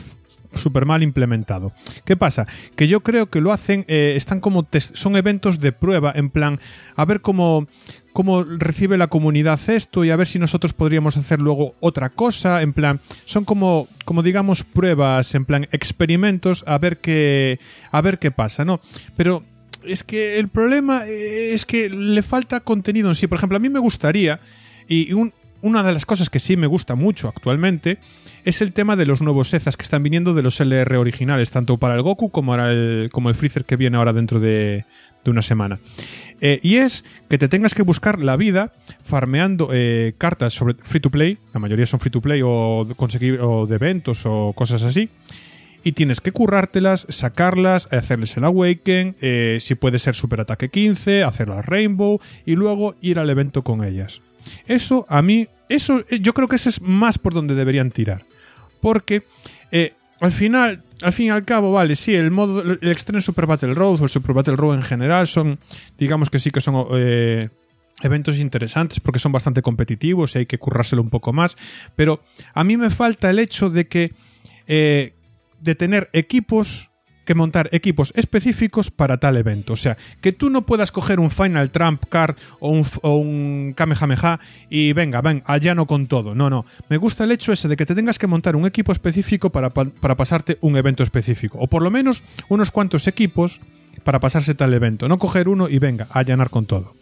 super 0.54 0.86
mal 0.86 1.04
implementado. 1.04 1.72
¿Qué 2.06 2.18
pasa? 2.18 2.48
Que 2.76 2.88
yo 2.88 3.02
creo 3.02 3.30
que 3.30 3.42
lo 3.42 3.52
hacen, 3.52 3.86
eh, 3.88 4.14
están 4.16 4.40
como 4.40 4.68
son 4.72 5.16
eventos 5.16 5.60
de 5.60 5.72
prueba, 5.72 6.12
en 6.16 6.30
plan, 6.30 6.60
a 6.96 7.06
ver 7.06 7.22
cómo, 7.22 7.68
cómo 8.14 8.44
recibe 8.44 8.98
la 8.98 9.08
comunidad 9.08 9.60
esto 9.70 10.04
y 10.04 10.12
a 10.12 10.16
ver 10.16 10.28
si 10.28 10.40
nosotros 10.40 10.74
podríamos 10.74 11.18
hacer 11.18 11.40
luego 11.40 11.76
otra 11.80 12.10
cosa, 12.10 12.62
en 12.62 12.74
plan, 12.74 13.00
son 13.26 13.46
como, 13.46 13.88
como 14.06 14.24
digamos 14.24 14.64
pruebas, 14.64 15.34
en 15.36 15.46
plan 15.46 15.68
experimentos, 15.72 16.64
a 16.68 16.78
ver 16.78 16.98
qué, 17.00 17.60
a 17.92 18.02
ver 18.02 18.20
qué 18.20 18.32
pasa, 18.32 18.66
¿no? 18.66 18.82
Pero 19.16 19.44
es 19.84 20.04
que 20.04 20.40
el 20.40 20.50
problema 20.50 21.06
es 21.08 21.66
que 21.66 21.90
le 21.90 22.24
falta 22.24 22.60
contenido 22.60 23.10
en 23.10 23.16
sí. 23.16 23.28
Por 23.28 23.38
ejemplo, 23.38 23.58
a 23.58 23.60
mí 23.60 23.70
me 23.70 23.80
gustaría, 23.80 24.40
y 24.88 25.14
un, 25.14 25.34
una 25.62 25.84
de 25.84 25.94
las 25.94 26.06
cosas 26.06 26.30
que 26.30 26.40
sí 26.40 26.58
me 26.58 26.68
gusta 26.68 26.96
mucho 26.96 27.28
actualmente 27.28 28.00
es 28.44 28.62
el 28.62 28.74
tema 28.74 28.96
de 28.96 29.06
los 29.06 29.22
nuevos 29.22 29.54
Ezas 29.54 29.78
que 29.78 29.84
están 29.84 30.04
viniendo 30.04 30.34
de 30.34 30.42
los 30.42 30.60
LR 30.60 30.98
originales, 30.98 31.52
tanto 31.52 31.78
para 31.78 31.96
el 31.96 32.02
Goku 32.02 32.32
como, 32.32 32.56
el, 32.56 33.10
como 33.12 33.30
el 33.30 33.36
Freezer 33.36 33.66
que 33.66 33.76
viene 33.76 33.98
ahora 33.98 34.14
dentro 34.14 34.40
de, 34.40 34.86
una 35.30 35.44
semana. 35.44 35.80
Eh, 36.40 36.60
y 36.64 36.78
es 36.78 37.06
que 37.30 37.38
te 37.38 37.48
tengas 37.48 37.76
que 37.76 37.84
buscar 37.84 38.20
la 38.20 38.36
vida 38.36 38.72
farmeando 39.04 39.70
eh, 39.72 40.14
cartas 40.18 40.54
sobre 40.54 40.74
free 40.74 41.00
to 41.00 41.12
play, 41.12 41.38
la 41.54 41.60
mayoría 41.60 41.86
son 41.86 42.00
free 42.00 42.10
to 42.10 42.22
play 42.22 42.42
o, 42.44 42.88
conseguir, 42.96 43.40
o 43.40 43.68
de 43.68 43.76
eventos 43.76 44.24
o 44.26 44.54
cosas 44.54 44.82
así. 44.84 45.10
Y 45.84 45.94
tienes 45.94 46.22
que 46.22 46.32
currártelas, 46.32 47.08
sacarlas, 47.10 47.88
hacerles 47.92 48.38
el 48.38 48.44
Awaken, 48.44 49.16
eh, 49.20 49.58
si 49.60 49.76
puede 49.76 49.98
ser 50.00 50.14
Super 50.14 50.42
Ataque 50.42 50.70
15, 50.70 51.24
hacer 51.24 51.50
la 51.50 51.62
Rainbow 51.62 52.20
y 52.46 52.56
luego 52.56 52.96
ir 53.02 53.20
al 53.20 53.30
evento 53.30 53.64
con 53.64 53.84
ellas. 53.84 54.22
Eso 54.68 55.06
a 55.10 55.22
mí, 55.22 55.48
eso 55.70 56.04
yo 56.10 56.34
creo 56.34 56.48
que 56.48 56.56
ese 56.56 56.70
es 56.70 56.82
más 56.82 57.18
por 57.18 57.34
donde 57.34 57.56
deberían 57.56 57.92
tirar. 57.92 58.24
Porque 58.80 59.24
al 60.22 60.32
final, 60.32 60.84
al 61.02 61.14
fin 61.14 61.28
y 61.28 61.30
al 61.30 61.46
cabo, 61.46 61.72
vale, 61.72 61.96
sí, 61.96 62.16
el 62.16 62.32
modo, 62.32 62.62
el 62.62 62.92
Extreme 62.92 63.22
Super 63.22 63.46
Battle 63.46 63.74
Road 63.74 64.02
o 64.02 64.04
el 64.04 64.10
Super 64.10 64.34
Battle 64.34 64.56
Road 64.56 64.76
en 64.76 64.84
general 64.84 65.28
son, 65.28 65.60
digamos 65.98 66.30
que 66.30 66.40
sí 66.40 66.52
que 66.52 66.62
son 66.62 66.86
eh, 66.94 67.50
eventos 68.02 68.38
interesantes 68.38 69.00
porque 69.00 69.20
son 69.20 69.32
bastante 69.32 69.62
competitivos 69.62 70.36
y 70.36 70.40
hay 70.40 70.46
que 70.46 70.58
currárselo 70.58 71.02
un 71.02 71.10
poco 71.10 71.34
más. 71.34 71.58
Pero 71.96 72.22
a 72.54 72.64
mí 72.64 72.78
me 72.78 72.90
falta 72.90 73.30
el 73.30 73.40
hecho 73.40 73.70
de 73.70 73.88
que, 73.88 74.14
de 74.68 75.76
tener 75.76 76.10
equipos 76.14 76.91
que 77.26 77.36
montar 77.36 77.70
equipos 77.72 78.14
específicos 78.16 78.92
para 78.92 79.18
tal 79.18 79.38
evento. 79.38 79.74
O 79.74 79.76
sea, 79.76 79.98
que 80.22 80.32
tú 80.32 80.50
no 80.50 80.66
puedas 80.66 80.92
coger 80.92 81.20
un 81.20 81.32
Final 81.32 81.72
Trump 81.72 82.04
Card 82.10 82.36
o 82.60 82.70
un, 82.70 82.86
o 83.02 83.16
un 83.16 83.74
Kamehameha 83.76 84.40
y 84.70 84.94
venga, 84.94 85.22
ven, 85.22 85.44
allá 85.46 85.76
no 85.76 85.86
con 85.86 86.08
todo. 86.08 86.36
No, 86.36 86.50
no. 86.50 86.66
Me 86.90 86.98
gusta 86.98 87.24
el 87.24 87.32
hecho 87.32 87.54
ese 87.54 87.68
de 87.68 87.78
que 87.78 87.86
te 87.86 87.96
tengas 87.96 88.20
que 88.20 88.28
montar 88.28 88.56
un 88.56 88.66
equipo 88.66 88.92
específico 88.92 89.50
para, 89.52 89.70
para 89.72 90.16
pasarte 90.16 90.58
un 90.62 90.76
evento 90.78 91.04
específico. 91.04 91.58
O 91.60 91.68
por 91.68 91.82
lo 91.82 91.92
menos 91.92 92.24
unos 92.50 92.72
cuantos 92.72 93.08
equipos 93.08 93.62
para 94.04 94.20
pasarse 94.20 94.56
tal 94.56 94.74
evento. 94.74 95.08
No 95.08 95.18
coger 95.18 95.48
uno 95.48 95.70
y 95.70 95.80
venga, 95.80 96.08
allanar 96.12 96.50
con 96.50 96.66
todo. 96.66 96.94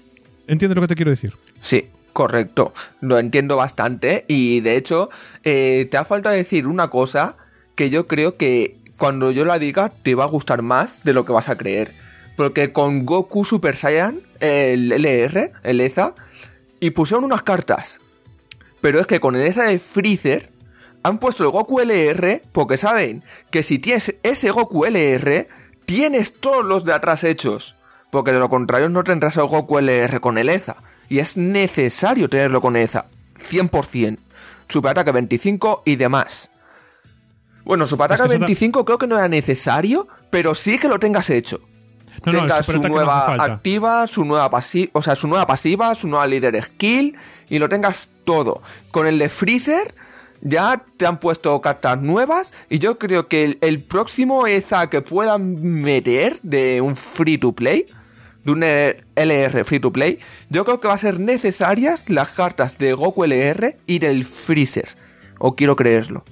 ¿Entiendes 0.47 0.75
lo 0.75 0.81
que 0.81 0.87
te 0.87 0.95
quiero 0.95 1.11
decir? 1.11 1.33
Sí, 1.61 1.87
correcto. 2.13 2.73
Lo 3.01 3.19
entiendo 3.19 3.55
bastante. 3.55 4.25
Y 4.27 4.61
de 4.61 4.77
hecho, 4.77 5.09
eh, 5.43 5.87
te 5.89 5.97
ha 5.97 6.03
faltado 6.05 6.35
decir 6.35 6.67
una 6.67 6.89
cosa 6.89 7.37
que 7.75 7.89
yo 7.89 8.07
creo 8.07 8.35
que 8.35 8.78
cuando 8.99 9.31
yo 9.31 9.45
la 9.45 9.57
diga 9.57 9.89
te 9.89 10.13
va 10.13 10.25
a 10.25 10.27
gustar 10.27 10.61
más 10.61 11.01
de 11.03 11.13
lo 11.13 11.25
que 11.25 11.31
vas 11.31 11.49
a 11.49 11.57
creer. 11.57 11.95
Porque 12.35 12.71
con 12.71 13.05
Goku 13.05 13.43
Super 13.43 13.75
Saiyan, 13.75 14.21
el 14.39 14.91
LR, 14.91 15.51
el 15.63 15.81
EZA, 15.81 16.13
y 16.79 16.91
pusieron 16.91 17.23
unas 17.23 17.41
cartas. 17.41 17.99
Pero 18.81 18.99
es 18.99 19.07
que 19.07 19.19
con 19.19 19.35
el 19.35 19.41
EZA 19.41 19.63
de 19.63 19.79
Freezer 19.79 20.49
han 21.03 21.17
puesto 21.17 21.43
el 21.43 21.49
Goku 21.49 21.79
LR 21.79 22.43
porque 22.51 22.77
saben 22.77 23.23
que 23.51 23.63
si 23.63 23.79
tienes 23.79 24.15
ese 24.23 24.51
Goku 24.51 24.85
LR, 24.85 25.47
tienes 25.85 26.33
todos 26.39 26.65
los 26.65 26.85
de 26.85 26.93
atrás 26.93 27.23
hechos. 27.23 27.75
Porque 28.11 28.31
de 28.31 28.39
lo 28.39 28.49
contrario 28.49 28.89
no 28.89 29.03
tendrás 29.03 29.37
el 29.37 29.45
Goku 29.45 29.79
LR 29.79 30.19
con 30.19 30.37
el 30.37 30.49
EZA. 30.49 30.75
Y 31.09 31.19
es 31.19 31.37
necesario 31.37 32.29
tenerlo 32.29 32.61
con 32.61 32.75
EZA. 32.75 33.07
100%. 33.49 34.17
Super 34.67 34.91
ataque 34.91 35.11
25 35.11 35.83
y 35.85 35.95
demás. 35.95 36.51
Bueno, 37.63 37.85
su 37.87 37.97
patata 37.97 38.27
25 38.27 38.85
creo 38.85 38.97
que 38.97 39.07
no 39.07 39.17
era 39.17 39.27
necesario, 39.27 40.07
pero 40.29 40.55
sí 40.55 40.77
que 40.77 40.87
lo 40.87 40.99
tengas 40.99 41.29
hecho. 41.29 41.61
No, 42.25 42.31
tengas 42.31 42.65
su 42.65 42.79
nueva 42.79 43.35
activa, 43.35 44.07
su 44.07 44.25
nueva 44.25 44.49
pasiva, 44.49 44.91
o 44.93 45.01
sea, 45.01 45.15
su 45.15 45.27
nueva 45.27 45.45
pasiva, 45.45 45.95
su 45.95 46.07
nueva 46.07 46.27
líder 46.27 46.61
skill 46.61 47.15
y 47.49 47.59
lo 47.59 47.69
tengas 47.69 48.09
todo. 48.25 48.61
Con 48.91 49.07
el 49.07 49.19
de 49.19 49.29
Freezer 49.29 49.95
ya 50.41 50.83
te 50.97 51.05
han 51.05 51.19
puesto 51.19 51.59
cartas 51.61 52.01
nuevas 52.01 52.53
y 52.69 52.79
yo 52.79 52.97
creo 52.97 53.27
que 53.27 53.57
el, 53.61 53.83
próximo 53.83 54.47
EZA 54.47 54.89
que 54.89 55.01
puedan 55.01 55.81
meter 55.81 56.39
de 56.41 56.81
un 56.81 56.95
free 56.95 57.37
to 57.37 57.53
play, 57.53 57.87
de 58.43 58.51
un 58.51 58.63
LR 58.63 59.63
free 59.63 59.79
to 59.79 59.91
play, 59.91 60.19
yo 60.49 60.65
creo 60.65 60.79
que 60.79 60.87
va 60.87 60.93
a 60.95 60.97
ser 60.97 61.19
necesarias 61.19 62.05
las 62.07 62.29
cartas 62.31 62.77
de 62.77 62.93
Goku 62.93 63.23
LR 63.25 63.77
y 63.85 63.99
del 63.99 64.23
Freezer. 64.23 64.89
O 65.39 65.55
quiero 65.55 65.75
creerlo. 65.75 66.25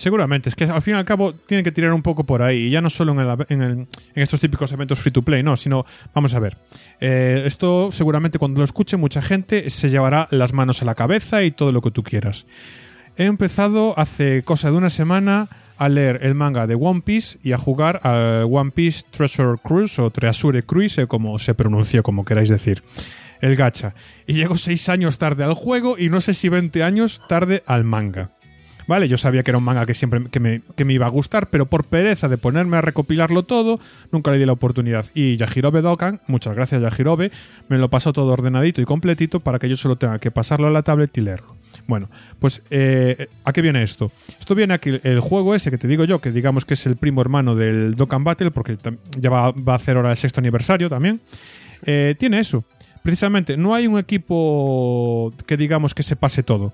Seguramente, 0.00 0.48
es 0.48 0.56
que 0.56 0.64
al 0.64 0.80
fin 0.80 0.94
y 0.94 0.96
al 0.96 1.04
cabo 1.04 1.34
tienen 1.34 1.62
que 1.62 1.72
tirar 1.72 1.92
un 1.92 2.00
poco 2.00 2.24
por 2.24 2.40
ahí, 2.40 2.68
y 2.68 2.70
ya 2.70 2.80
no 2.80 2.88
solo 2.88 3.14
en, 3.50 3.86
estos 4.14 4.40
típicos 4.40 4.72
eventos 4.72 4.98
free 4.98 5.12
to 5.12 5.20
play, 5.20 5.42
no, 5.42 5.56
sino, 5.56 5.84
vamos 6.14 6.32
a 6.32 6.38
ver, 6.38 6.56
eh, 7.00 7.42
esto 7.44 7.92
seguramente 7.92 8.38
cuando 8.38 8.60
lo 8.60 8.64
escuche 8.64 8.96
mucha 8.96 9.20
gente 9.20 9.68
se 9.68 9.90
llevará 9.90 10.26
las 10.30 10.54
manos 10.54 10.80
a 10.80 10.86
la 10.86 10.94
cabeza 10.94 11.42
y 11.42 11.50
todo 11.50 11.70
lo 11.70 11.82
que 11.82 11.90
tú 11.90 12.02
quieras. 12.02 12.46
He 13.18 13.24
empezado 13.24 13.92
hace 13.98 14.42
cosa 14.42 14.70
de 14.70 14.78
una 14.78 14.88
semana 14.88 15.50
a 15.76 15.90
leer 15.90 16.20
el 16.22 16.34
manga 16.34 16.66
de 16.66 16.76
One 16.76 17.02
Piece 17.02 17.38
y 17.42 17.52
a 17.52 17.58
jugar 17.58 18.00
al 18.02 18.44
One 18.50 18.70
Piece 18.70 19.02
Treasure 19.10 19.58
Cruise 19.62 19.98
o 19.98 20.10
Treasure 20.10 20.62
Cruise, 20.62 20.98
como 21.08 21.38
se 21.38 21.52
pronuncia, 21.52 22.00
como 22.00 22.24
queráis 22.24 22.48
decir. 22.48 22.82
El 23.42 23.54
gacha. 23.54 23.94
Y 24.26 24.32
llego 24.32 24.56
seis 24.56 24.88
años 24.88 25.18
tarde 25.18 25.44
al 25.44 25.52
juego 25.52 25.98
y 25.98 26.08
no 26.08 26.22
sé 26.22 26.32
si 26.32 26.48
20 26.48 26.82
años 26.82 27.20
tarde 27.28 27.62
al 27.66 27.84
manga. 27.84 28.30
¿Vale? 28.90 29.06
Yo 29.06 29.18
sabía 29.18 29.44
que 29.44 29.52
era 29.52 29.58
un 29.58 29.62
manga 29.62 29.86
que 29.86 29.94
siempre 29.94 30.24
que 30.32 30.40
me, 30.40 30.62
que 30.74 30.84
me 30.84 30.92
iba 30.92 31.06
a 31.06 31.08
gustar, 31.08 31.48
pero 31.48 31.66
por 31.66 31.84
pereza 31.84 32.28
de 32.28 32.38
ponerme 32.38 32.76
a 32.76 32.80
recopilarlo 32.80 33.44
todo, 33.44 33.78
nunca 34.10 34.32
le 34.32 34.38
di 34.38 34.44
la 34.44 34.52
oportunidad. 34.52 35.06
Y 35.14 35.36
Yajirobe 35.36 35.80
Dokan, 35.80 36.20
muchas 36.26 36.56
gracias 36.56 36.82
Yajirobe, 36.82 37.30
me 37.68 37.78
lo 37.78 37.88
pasó 37.88 38.12
todo 38.12 38.32
ordenadito 38.32 38.82
y 38.82 38.84
completito 38.84 39.38
para 39.38 39.60
que 39.60 39.68
yo 39.68 39.76
solo 39.76 39.94
tenga 39.94 40.18
que 40.18 40.32
pasarlo 40.32 40.66
a 40.66 40.72
la 40.72 40.82
tablet 40.82 41.16
y 41.16 41.20
leerlo. 41.20 41.54
Bueno, 41.86 42.10
pues 42.40 42.64
eh, 42.70 43.28
¿a 43.44 43.52
qué 43.52 43.62
viene 43.62 43.80
esto? 43.84 44.10
Esto 44.40 44.56
viene 44.56 44.74
a 44.74 44.78
que 44.78 45.00
el 45.04 45.20
juego 45.20 45.54
ese 45.54 45.70
que 45.70 45.78
te 45.78 45.86
digo 45.86 46.02
yo, 46.04 46.20
que 46.20 46.32
digamos 46.32 46.64
que 46.64 46.74
es 46.74 46.84
el 46.86 46.96
primo 46.96 47.20
hermano 47.20 47.54
del 47.54 47.94
Dokkan 47.94 48.24
Battle, 48.24 48.50
porque 48.50 48.76
ya 49.16 49.30
va, 49.30 49.54
a 49.54 49.74
hacer 49.76 49.98
ahora 49.98 50.10
el 50.10 50.16
sexto 50.16 50.40
aniversario 50.40 50.88
también, 50.90 51.20
eh, 51.86 52.16
tiene 52.18 52.40
eso. 52.40 52.64
Precisamente, 53.04 53.56
no 53.56 53.72
hay 53.72 53.86
un 53.86 54.00
equipo 54.00 55.32
que 55.46 55.56
digamos 55.56 55.94
que 55.94 56.02
se 56.02 56.16
pase 56.16 56.42
todo. 56.42 56.72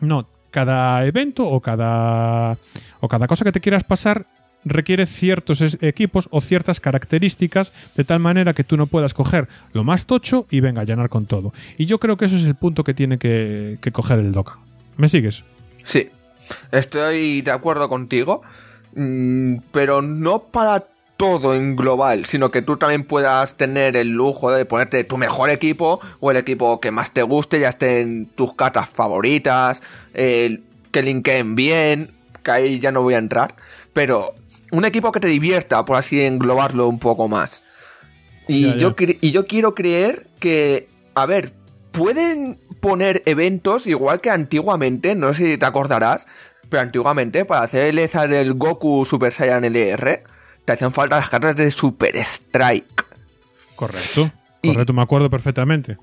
No, 0.00 0.26
cada 0.50 1.04
evento 1.06 1.48
o 1.48 1.60
cada, 1.60 2.56
o 3.00 3.08
cada 3.08 3.26
cosa 3.26 3.44
que 3.44 3.52
te 3.52 3.60
quieras 3.60 3.84
pasar 3.84 4.26
requiere 4.64 5.06
ciertos 5.06 5.78
equipos 5.80 6.28
o 6.30 6.40
ciertas 6.40 6.80
características 6.80 7.72
de 7.96 8.04
tal 8.04 8.20
manera 8.20 8.54
que 8.54 8.64
tú 8.64 8.76
no 8.76 8.86
puedas 8.86 9.14
coger 9.14 9.48
lo 9.72 9.84
más 9.84 10.06
tocho 10.06 10.46
y 10.50 10.60
venga 10.60 10.82
a 10.82 10.84
llenar 10.84 11.08
con 11.08 11.26
todo. 11.26 11.52
Y 11.76 11.86
yo 11.86 11.98
creo 11.98 12.16
que 12.16 12.26
eso 12.26 12.36
es 12.36 12.44
el 12.44 12.54
punto 12.54 12.84
que 12.84 12.94
tiene 12.94 13.18
que, 13.18 13.78
coger 13.92 14.18
el 14.18 14.32
Dokkan. 14.32 14.58
¿Me 14.96 15.08
sigues? 15.08 15.44
Sí, 15.76 16.08
estoy 16.72 17.40
de 17.42 17.50
acuerdo 17.50 17.88
contigo, 17.88 18.42
mm, 18.94 19.58
pero 19.72 20.02
no 20.02 20.44
para 20.44 20.86
todo 21.18 21.56
en 21.56 21.74
global, 21.74 22.26
sino 22.26 22.52
que 22.52 22.62
tú 22.62 22.76
también 22.76 23.02
puedas 23.02 23.56
tener 23.56 23.96
el 23.96 24.10
lujo 24.10 24.52
de 24.52 24.64
ponerte 24.64 25.02
tu 25.02 25.16
mejor 25.18 25.50
equipo 25.50 26.00
o 26.20 26.30
el 26.30 26.36
equipo 26.36 26.80
que 26.80 26.92
más 26.92 27.10
te 27.10 27.22
guste, 27.22 27.58
ya 27.58 27.70
estén 27.70 28.26
tus 28.36 28.54
cartas 28.54 28.88
favoritas, 28.88 29.82
que 30.14 31.02
linkeen 31.02 31.56
bien, 31.56 32.14
que 32.44 32.50
ahí 32.52 32.78
ya 32.78 32.92
no 32.92 33.02
voy 33.02 33.14
a 33.14 33.18
entrar, 33.18 33.56
pero 33.92 34.32
un 34.70 34.84
equipo 34.84 35.10
que 35.10 35.18
te 35.18 35.26
divierta, 35.26 35.84
por 35.84 35.96
así 35.96 36.22
englobarlo 36.22 36.86
un 36.86 37.00
poco 37.00 37.28
más. 37.28 37.64
Y, 38.46 38.76
Yo, 38.76 38.94
y 38.98 39.32
yo 39.32 39.48
quiero 39.48 39.74
creer 39.74 40.28
que, 40.38 40.88
a 41.16 41.26
ver, 41.26 41.52
pueden 41.90 42.60
poner 42.78 43.24
eventos 43.26 43.88
igual 43.88 44.20
que 44.20 44.30
antiguamente, 44.30 45.16
no 45.16 45.34
sé 45.34 45.46
si 45.46 45.58
te 45.58 45.66
acordarás, 45.66 46.28
pero 46.68 46.80
antiguamente 46.80 47.44
para 47.44 47.62
hacer 47.62 47.98
el 47.98 48.30
del 48.30 48.54
Goku 48.54 49.04
Super 49.04 49.32
Saiyan 49.32 49.64
LR 49.64 50.37
te 50.68 50.72
hacían 50.72 50.92
falta 50.92 51.16
las 51.16 51.30
cartas 51.30 51.56
de 51.56 51.70
Super 51.70 52.14
Strike. 52.14 53.06
Correcto, 53.74 54.30
correcto, 54.62 54.92
me 54.92 55.00
acuerdo 55.00 55.30
perfectamente. 55.30 55.96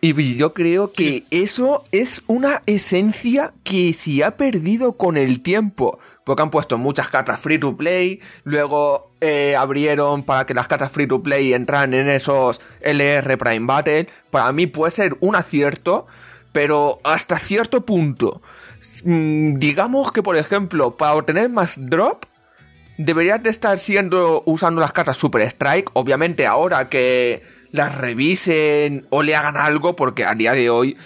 Y 0.00 0.36
yo 0.36 0.54
creo 0.54 0.92
que 0.92 1.24
eso 1.30 1.82
es 1.90 2.22
una 2.28 2.62
esencia 2.66 3.52
que 3.64 3.92
se 3.92 4.22
ha 4.22 4.36
perdido 4.36 4.92
con 4.92 5.16
el 5.16 5.40
tiempo. 5.40 5.98
Porque 6.24 6.42
han 6.42 6.50
puesto 6.50 6.78
muchas 6.78 7.08
cartas 7.08 7.40
free 7.40 7.58
to 7.58 7.76
play. 7.76 8.20
Luego 8.44 9.10
eh, 9.20 9.56
abrieron 9.56 10.22
para 10.22 10.46
que 10.46 10.54
las 10.54 10.68
cartas 10.68 10.92
free 10.92 11.08
to 11.08 11.22
play 11.22 11.52
entraran 11.52 11.92
en 11.92 12.08
esos 12.08 12.60
LR 12.80 13.36
Prime 13.38 13.66
Battle. 13.66 14.08
Para 14.30 14.52
mí 14.52 14.68
puede 14.68 14.92
ser 14.92 15.16
un 15.18 15.34
acierto. 15.34 16.06
Pero 16.52 17.00
hasta 17.02 17.38
cierto 17.40 17.84
punto. 17.84 18.40
Mm, 19.04 19.56
digamos 19.56 20.12
que, 20.12 20.22
por 20.22 20.36
ejemplo, 20.36 20.96
para 20.96 21.14
obtener 21.14 21.48
más 21.50 21.74
drop 21.90 22.24
deberías 23.04 23.42
de 23.42 23.48
estar 23.48 23.78
siendo 23.78 24.42
usando 24.44 24.80
las 24.80 24.92
cartas 24.92 25.16
Super 25.16 25.42
Strike. 25.42 25.90
Obviamente 25.94 26.46
ahora 26.46 26.88
que 26.88 27.42
las 27.70 27.96
revisen 27.96 29.06
o 29.10 29.22
le 29.22 29.34
hagan 29.34 29.56
algo, 29.56 29.96
porque 29.96 30.24
a 30.24 30.34
día 30.34 30.52
de 30.52 30.70
hoy, 30.70 30.96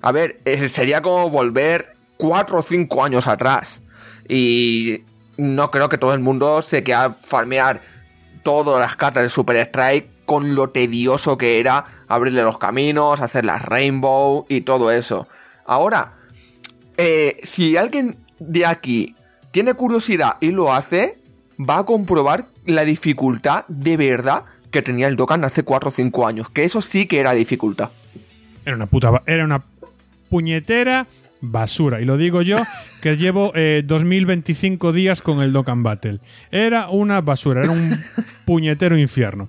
a 0.00 0.12
ver, 0.12 0.40
sería 0.68 1.02
como 1.02 1.28
volver 1.28 1.94
4 2.16 2.58
o 2.58 2.62
5 2.62 3.04
años 3.04 3.26
atrás. 3.26 3.82
Y 4.28 5.04
no 5.36 5.70
creo 5.70 5.88
que 5.88 5.98
todo 5.98 6.14
el 6.14 6.20
mundo 6.20 6.62
se 6.62 6.82
quede 6.82 7.14
farmear 7.22 7.82
todas 8.42 8.80
las 8.80 8.96
cartas 8.96 9.22
de 9.24 9.28
Super 9.28 9.56
Strike 9.56 10.24
con 10.24 10.54
lo 10.54 10.70
tedioso 10.70 11.36
que 11.36 11.60
era 11.60 11.84
abrirle 12.08 12.42
los 12.42 12.58
caminos, 12.58 13.20
hacer 13.20 13.44
las 13.44 13.62
Rainbow 13.62 14.46
y 14.48 14.62
todo 14.62 14.90
eso. 14.90 15.28
Ahora, 15.66 16.14
eh, 16.96 17.38
si 17.42 17.76
alguien 17.76 18.24
de 18.38 18.64
aquí 18.64 19.14
tiene 19.52 19.74
curiosidad 19.74 20.38
y 20.40 20.50
lo 20.50 20.72
hace, 20.72 21.18
va 21.58 21.78
a 21.78 21.84
comprobar 21.84 22.46
la 22.66 22.84
dificultad 22.84 23.64
de 23.68 23.96
verdad 23.96 24.44
que 24.72 24.82
tenía 24.82 25.06
el 25.06 25.16
Dokkan 25.16 25.44
hace 25.44 25.62
4 25.62 25.88
o 25.88 25.92
5 25.92 26.26
años. 26.26 26.48
Que 26.48 26.64
eso 26.64 26.80
sí 26.80 27.06
que 27.06 27.20
era 27.20 27.32
dificultad. 27.34 27.90
Era 28.64 28.74
una 28.74 28.86
puta. 28.86 29.22
Era 29.26 29.44
una 29.44 29.62
puñetera 30.30 31.06
basura. 31.42 32.00
Y 32.00 32.04
lo 32.04 32.16
digo 32.16 32.42
yo, 32.42 32.56
que 33.02 33.16
llevo 33.16 33.52
2025 33.84 34.90
eh, 34.90 34.92
días 34.92 35.22
con 35.22 35.42
el 35.42 35.52
Dokkan 35.52 35.82
Battle. 35.82 36.20
Era 36.50 36.88
una 36.88 37.20
basura, 37.20 37.60
era 37.60 37.70
un 37.70 37.98
puñetero 38.46 38.98
infierno. 38.98 39.48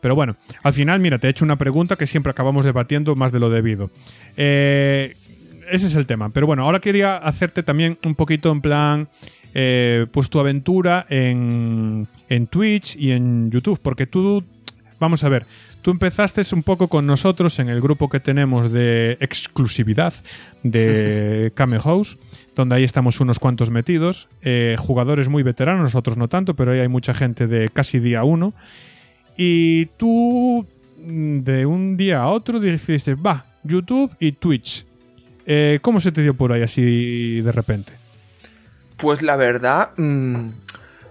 Pero 0.00 0.16
bueno, 0.16 0.36
al 0.62 0.72
final, 0.72 0.98
mira, 0.98 1.18
te 1.18 1.26
he 1.26 1.30
hecho 1.30 1.44
una 1.44 1.58
pregunta 1.58 1.96
que 1.96 2.06
siempre 2.06 2.30
acabamos 2.30 2.64
debatiendo 2.64 3.14
más 3.14 3.30
de 3.30 3.38
lo 3.38 3.50
debido. 3.50 3.90
Eh, 4.36 5.16
ese 5.70 5.86
es 5.86 5.96
el 5.96 6.06
tema. 6.06 6.30
Pero 6.30 6.46
bueno, 6.46 6.64
ahora 6.64 6.80
quería 6.80 7.16
hacerte 7.16 7.62
también 7.62 7.98
un 8.04 8.14
poquito 8.14 8.50
en 8.50 8.60
plan 8.62 9.08
eh, 9.54 10.06
pues 10.10 10.30
tu 10.30 10.38
aventura 10.38 11.06
en, 11.08 12.06
en 12.28 12.46
Twitch 12.46 12.96
y 12.96 13.12
en 13.12 13.50
YouTube, 13.50 13.80
porque 13.82 14.06
tú, 14.06 14.44
vamos 14.98 15.24
a 15.24 15.28
ver, 15.28 15.46
tú 15.82 15.90
empezaste 15.90 16.42
un 16.54 16.62
poco 16.62 16.88
con 16.88 17.06
nosotros 17.06 17.58
en 17.58 17.68
el 17.68 17.80
grupo 17.80 18.08
que 18.08 18.20
tenemos 18.20 18.70
de 18.70 19.18
exclusividad 19.20 20.14
de 20.62 21.50
Kame 21.54 21.78
House, 21.80 22.18
donde 22.54 22.76
ahí 22.76 22.84
estamos 22.84 23.20
unos 23.20 23.38
cuantos 23.38 23.70
metidos, 23.70 24.28
eh, 24.42 24.76
jugadores 24.78 25.28
muy 25.28 25.42
veteranos, 25.42 25.82
nosotros 25.82 26.16
no 26.16 26.28
tanto, 26.28 26.54
pero 26.54 26.72
ahí 26.72 26.80
hay 26.80 26.88
mucha 26.88 27.14
gente 27.14 27.46
de 27.46 27.68
casi 27.68 27.98
día 27.98 28.24
uno. 28.24 28.54
Y 29.36 29.86
tú, 29.96 30.66
de 30.98 31.66
un 31.66 31.96
día 31.96 32.22
a 32.22 32.28
otro, 32.28 32.60
dijiste, 32.60 33.14
va, 33.14 33.44
YouTube 33.64 34.14
y 34.20 34.32
Twitch. 34.32 34.86
Eh, 35.44 35.80
¿Cómo 35.82 35.98
se 35.98 36.12
te 36.12 36.22
dio 36.22 36.34
por 36.34 36.52
ahí 36.52 36.62
así 36.62 37.40
de 37.40 37.52
repente? 37.52 38.01
Pues 39.02 39.20
la 39.20 39.34
verdad, 39.34 39.90
mm, 39.96 40.50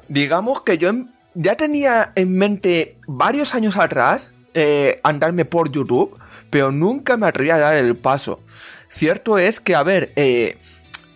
digamos 0.07 0.61
que 0.61 0.77
yo 0.77 0.91
ya 1.33 1.57
tenía 1.57 2.13
en 2.15 2.37
mente 2.37 2.95
varios 3.05 3.53
años 3.53 3.75
atrás 3.75 4.31
eh, 4.53 5.01
andarme 5.03 5.43
por 5.43 5.73
YouTube, 5.73 6.17
pero 6.49 6.71
nunca 6.71 7.17
me 7.17 7.27
atreví 7.27 7.49
a 7.49 7.57
dar 7.57 7.75
el 7.75 7.97
paso. 7.97 8.39
Cierto 8.87 9.37
es 9.37 9.59
que, 9.59 9.75
a 9.75 9.83
ver, 9.83 10.13
eh, 10.15 10.57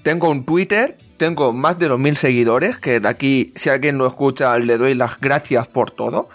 tengo 0.03 0.29
un 0.29 0.45
Twitter, 0.45 0.97
tengo 1.15 1.53
más 1.53 1.79
de 1.79 1.87
2.000 1.87 2.15
seguidores, 2.15 2.77
que 2.77 3.01
aquí, 3.05 3.53
si 3.55 3.69
alguien 3.69 3.97
lo 3.97 4.05
escucha, 4.05 4.59
le 4.59 4.77
doy 4.77 4.95
las 4.95 5.17
gracias 5.17 5.69
por 5.69 5.91
todo. 5.91 6.27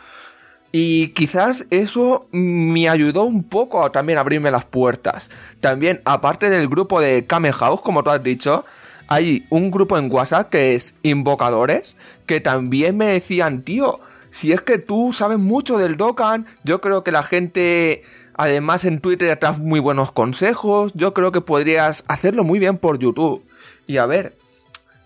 Y 0.73 1.09
quizás 1.09 1.67
eso 1.69 2.29
me 2.33 2.89
ayudó 2.89 3.25
un 3.25 3.43
poco 3.43 3.85
a 3.85 3.93
también 3.93 4.17
abrirme 4.17 4.51
las 4.51 4.65
puertas. 4.65 5.31
También, 5.61 6.01
aparte 6.07 6.49
del 6.49 6.67
grupo 6.67 6.99
de 6.99 7.27
Kame 7.27 7.53
House, 7.53 7.83
como 7.83 8.03
tú 8.03 8.09
has 8.09 8.23
dicho, 8.23 8.65
hay 9.11 9.45
un 9.50 9.73
grupo 9.73 9.99
en 9.99 10.11
WhatsApp 10.11 10.50
que 10.50 10.75
es 10.76 10.95
Invocadores, 11.02 11.97
que 12.26 12.40
también 12.40 12.97
me 12.97 13.07
decían, 13.07 13.62
tío, 13.62 13.99
si 14.31 14.52
es 14.52 14.62
que 14.62 14.79
tú 14.79 15.12
sabes 15.12 15.38
mucho 15.38 15.79
del 15.79 15.97
Dokkan, 15.97 16.47
yo 16.62 16.81
creo 16.81 17.02
que 17.02 17.11
la 17.11 17.25
gente, 17.25 18.05
además 18.35 18.85
en 18.85 19.00
Twitter 19.00 19.37
te 19.37 19.50
muy 19.59 19.81
buenos 19.81 20.12
consejos, 20.12 20.93
yo 20.95 21.12
creo 21.12 21.33
que 21.33 21.40
podrías 21.40 22.05
hacerlo 22.07 22.45
muy 22.45 22.61
bien 22.61 22.79
por 22.79 23.00
YouTube. 23.00 23.45
Y 23.88 23.97
a 23.97 24.07
ver, 24.07 24.38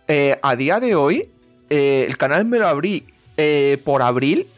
eh, 0.06 0.38
a 0.42 0.54
día 0.54 0.80
de 0.80 0.94
hoy, 0.94 1.30
eh, 1.70 2.04
el 2.06 2.18
canal 2.18 2.44
me 2.44 2.58
lo 2.58 2.68
abrí 2.68 3.06
eh, 3.38 3.80
por 3.84 4.02
abril 4.02 4.48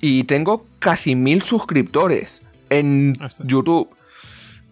y 0.00 0.22
tengo 0.24 0.64
casi 0.78 1.16
mil 1.16 1.42
suscriptores 1.42 2.44
en 2.70 3.18
YouTube. 3.42 3.88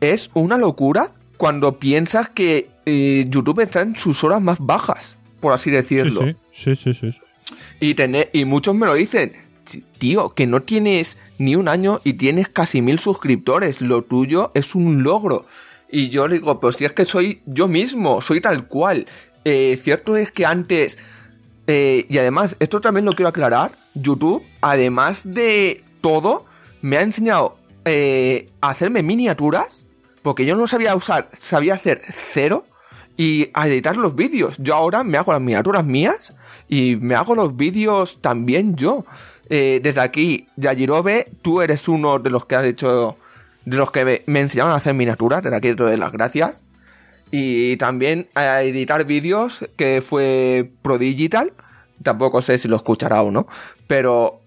Es 0.00 0.30
una 0.34 0.56
locura 0.56 1.10
cuando 1.37 1.80
piensas 1.80 2.28
que 2.28 2.69
YouTube 2.87 3.60
está 3.60 3.82
en 3.82 3.94
sus 3.94 4.25
horas 4.25 4.40
más 4.40 4.58
bajas, 4.60 5.18
por 5.40 5.52
así 5.52 5.70
decirlo. 5.70 6.34
Sí, 6.52 6.75
sí, 6.75 6.94
sí. 6.94 7.10
Y, 7.80 7.94
y 8.32 8.44
muchos 8.44 8.75
me 8.75 8.87
lo 8.87 8.94
dicen, 8.94 9.32
tío, 9.99 10.30
que 10.30 10.46
no 10.46 10.62
tienes 10.62 11.18
ni 11.38 11.56
un 11.56 11.68
año 11.68 12.00
y 12.04 12.14
tienes 12.14 12.49
casi 12.49 12.82
mil 12.82 12.99
suscriptores, 12.99 13.80
lo 13.80 14.02
tuyo 14.02 14.50
es 14.54 14.75
un 14.75 15.02
logro. 15.02 15.46
Y 15.90 16.08
yo 16.08 16.28
le 16.28 16.37
digo, 16.37 16.60
pues 16.60 16.76
si 16.76 16.84
es 16.84 16.92
que 16.92 17.04
soy 17.04 17.42
yo 17.46 17.68
mismo, 17.68 18.20
soy 18.20 18.40
tal 18.40 18.68
cual. 18.68 19.06
Eh, 19.44 19.78
cierto 19.80 20.16
es 20.16 20.30
que 20.30 20.46
antes, 20.46 20.99
eh, 21.66 22.06
y 22.08 22.18
además, 22.18 22.56
esto 22.60 22.80
también 22.80 23.04
lo 23.04 23.12
quiero 23.12 23.28
aclarar, 23.28 23.76
YouTube, 23.94 24.44
además 24.60 25.22
de 25.25 25.82
todo, 26.00 26.46
me 26.80 26.96
ha 26.96 27.02
enseñado 27.02 27.58
eh, 27.84 28.50
a 28.60 28.70
hacerme 28.70 29.02
miniaturas, 29.02 29.87
porque 30.22 30.44
yo 30.44 30.54
no 30.56 30.66
sabía 30.66 30.94
usar, 30.94 31.28
sabía 31.32 31.75
hacer 31.75 32.02
cero, 32.08 32.66
y 33.17 33.50
a 33.55 33.69
editar 33.69 33.97
los 33.97 34.14
vídeos. 34.14 34.57
Yo 34.59 34.75
ahora 34.75 35.05
me 35.05 35.19
hago 35.19 35.33
las 35.33 35.40
miniaturas 35.40 35.85
mías 35.85 36.35
y 36.69 36.97
me 36.97 37.14
hago 37.14 37.35
los 37.35 37.57
vídeos 37.57 38.21
también 38.21 38.76
yo. 38.76 39.05
Eh, 39.49 39.81
desde 39.83 40.00
aquí, 40.00 40.47
Yajirobe, 40.57 41.29
tú 41.43 41.61
eres 41.61 41.88
uno 41.88 42.19
de 42.19 42.31
los 42.31 42.47
que 42.47 42.55
has 42.55 42.64
hecho, 42.64 43.17
de 43.64 43.76
los 43.76 43.90
que 43.90 44.23
me, 44.26 44.40
enseñaron 44.40 44.73
a 44.73 44.76
hacer 44.76 44.95
miniaturas, 44.95 45.43
desde 45.43 45.57
aquí 45.57 45.69
te 45.69 45.83
doy 45.83 45.97
las 45.97 46.12
gracias. 46.12 46.64
y 47.33 47.76
también 47.76 48.29
a 48.35 48.62
editar 48.62 49.05
vídeos 49.05 49.64
que 49.76 50.00
fue 50.00 50.71
Prodigital. 50.83 51.52
Tampoco 52.02 52.43
sé 52.43 52.59
si 52.59 52.67
lo 52.67 52.76
escuchará 52.76 53.23
o 53.23 53.31
no, 53.31 53.47
pero 53.87 54.40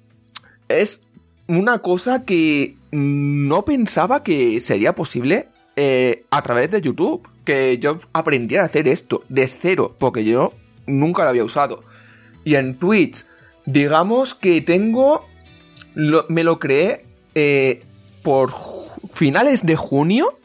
es 0.67 1.01
una 1.47 1.79
cosa 1.79 2.25
que 2.25 2.75
no 2.91 3.65
pensaba 3.65 4.23
que 4.23 4.59
sería 4.59 4.95
posible 4.95 5.49
eh, 5.75 6.25
a 6.31 6.41
través 6.41 6.71
de 6.71 6.81
YouTube. 6.81 7.27
Que 7.45 7.77
yo 7.77 7.99
aprendiera 8.13 8.63
a 8.63 8.67
hacer 8.67 8.87
esto 8.87 9.23
de 9.29 9.47
cero, 9.47 9.95
porque 9.99 10.23
yo 10.23 10.53
nunca 10.85 11.23
lo 11.23 11.29
había 11.29 11.43
usado. 11.43 11.83
Y 12.43 12.55
en 12.55 12.77
Twitch, 12.77 13.25
digamos 13.65 14.33
que 14.33 14.61
tengo. 14.61 15.27
me 15.95 16.43
lo 16.43 16.59
creé 16.59 17.05
eh, 17.35 17.83
por 18.21 18.51
finales 19.11 19.65
de 19.65 19.75
junio. 19.75 20.39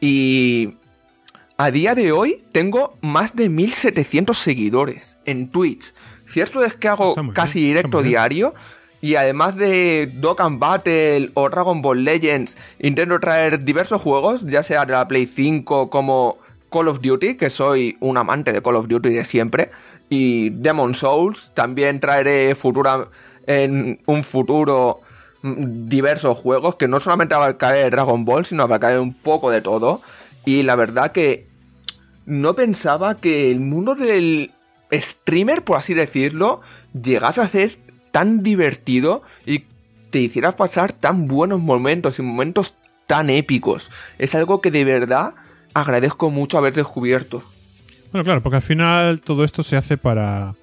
Y 0.00 0.74
a 1.56 1.70
día 1.70 1.94
de 1.94 2.12
hoy 2.12 2.44
tengo 2.52 2.98
más 3.00 3.34
de 3.34 3.48
1700 3.48 4.36
seguidores 4.36 5.18
en 5.24 5.50
Twitch. 5.50 5.94
Cierto 6.26 6.64
es 6.64 6.76
que 6.76 6.88
hago 6.88 7.14
casi 7.32 7.60
directo 7.60 8.02
diario. 8.02 8.54
Y 9.00 9.16
además 9.16 9.56
de 9.56 10.10
Dokkan 10.14 10.58
Battle 10.58 11.30
o 11.34 11.48
Dragon 11.48 11.82
Ball 11.82 12.04
Legends, 12.04 12.56
intento 12.78 13.20
traer 13.20 13.64
diversos 13.64 14.02
juegos, 14.02 14.42
ya 14.46 14.62
sea 14.62 14.84
de 14.86 14.92
la 14.92 15.06
Play 15.06 15.26
5 15.26 15.90
como 15.90 16.38
Call 16.70 16.88
of 16.88 17.00
Duty, 17.00 17.36
que 17.36 17.50
soy 17.50 17.96
un 18.00 18.16
amante 18.16 18.52
de 18.52 18.62
Call 18.62 18.76
of 18.76 18.88
Duty 18.88 19.10
de 19.10 19.24
siempre, 19.24 19.70
y 20.08 20.50
Demon 20.50 20.94
Souls. 20.94 21.52
También 21.54 22.00
traeré 22.00 22.54
futura, 22.54 23.08
en 23.46 24.00
un 24.06 24.24
futuro 24.24 25.00
mm, 25.42 25.86
diversos 25.86 26.38
juegos 26.38 26.76
que 26.76 26.88
no 26.88 27.00
solamente 27.00 27.34
abarcaré 27.34 27.88
Dragon 27.90 28.24
Ball, 28.24 28.46
sino 28.46 28.62
abarcaré 28.62 28.98
un 28.98 29.14
poco 29.14 29.50
de 29.50 29.60
todo. 29.60 30.00
Y 30.44 30.62
la 30.62 30.76
verdad 30.76 31.12
que 31.12 31.48
no 32.24 32.54
pensaba 32.54 33.14
que 33.14 33.50
el 33.50 33.60
mundo 33.60 33.94
del 33.94 34.52
streamer, 34.92 35.64
por 35.64 35.78
así 35.78 35.94
decirlo, 35.94 36.60
llegase 36.92 37.40
a 37.40 37.48
ser 37.48 37.78
tan 38.16 38.42
divertido 38.42 39.20
y 39.44 39.64
te 40.08 40.20
hicieras 40.20 40.54
pasar 40.54 40.94
tan 40.94 41.28
buenos 41.28 41.60
momentos 41.60 42.18
y 42.18 42.22
momentos 42.22 42.74
tan 43.06 43.28
épicos. 43.28 43.90
Es 44.16 44.34
algo 44.34 44.62
que 44.62 44.70
de 44.70 44.86
verdad 44.86 45.34
agradezco 45.74 46.30
mucho 46.30 46.56
haber 46.56 46.72
descubierto. 46.72 47.42
Bueno, 48.12 48.24
claro, 48.24 48.42
porque 48.42 48.56
al 48.56 48.62
final 48.62 49.20
todo 49.20 49.44
esto 49.44 49.62
se 49.62 49.76
hace 49.76 49.98
para, 49.98 50.54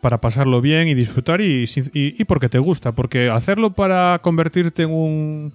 para 0.00 0.20
pasarlo 0.20 0.60
bien 0.60 0.88
y 0.88 0.94
disfrutar 0.94 1.40
y, 1.40 1.66
y, 1.92 2.24
porque 2.24 2.48
te 2.48 2.58
gusta. 2.58 2.90
Porque 2.90 3.30
hacerlo 3.30 3.70
para 3.70 4.18
convertirte 4.20 4.82
en 4.82 4.90
un, 4.90 5.52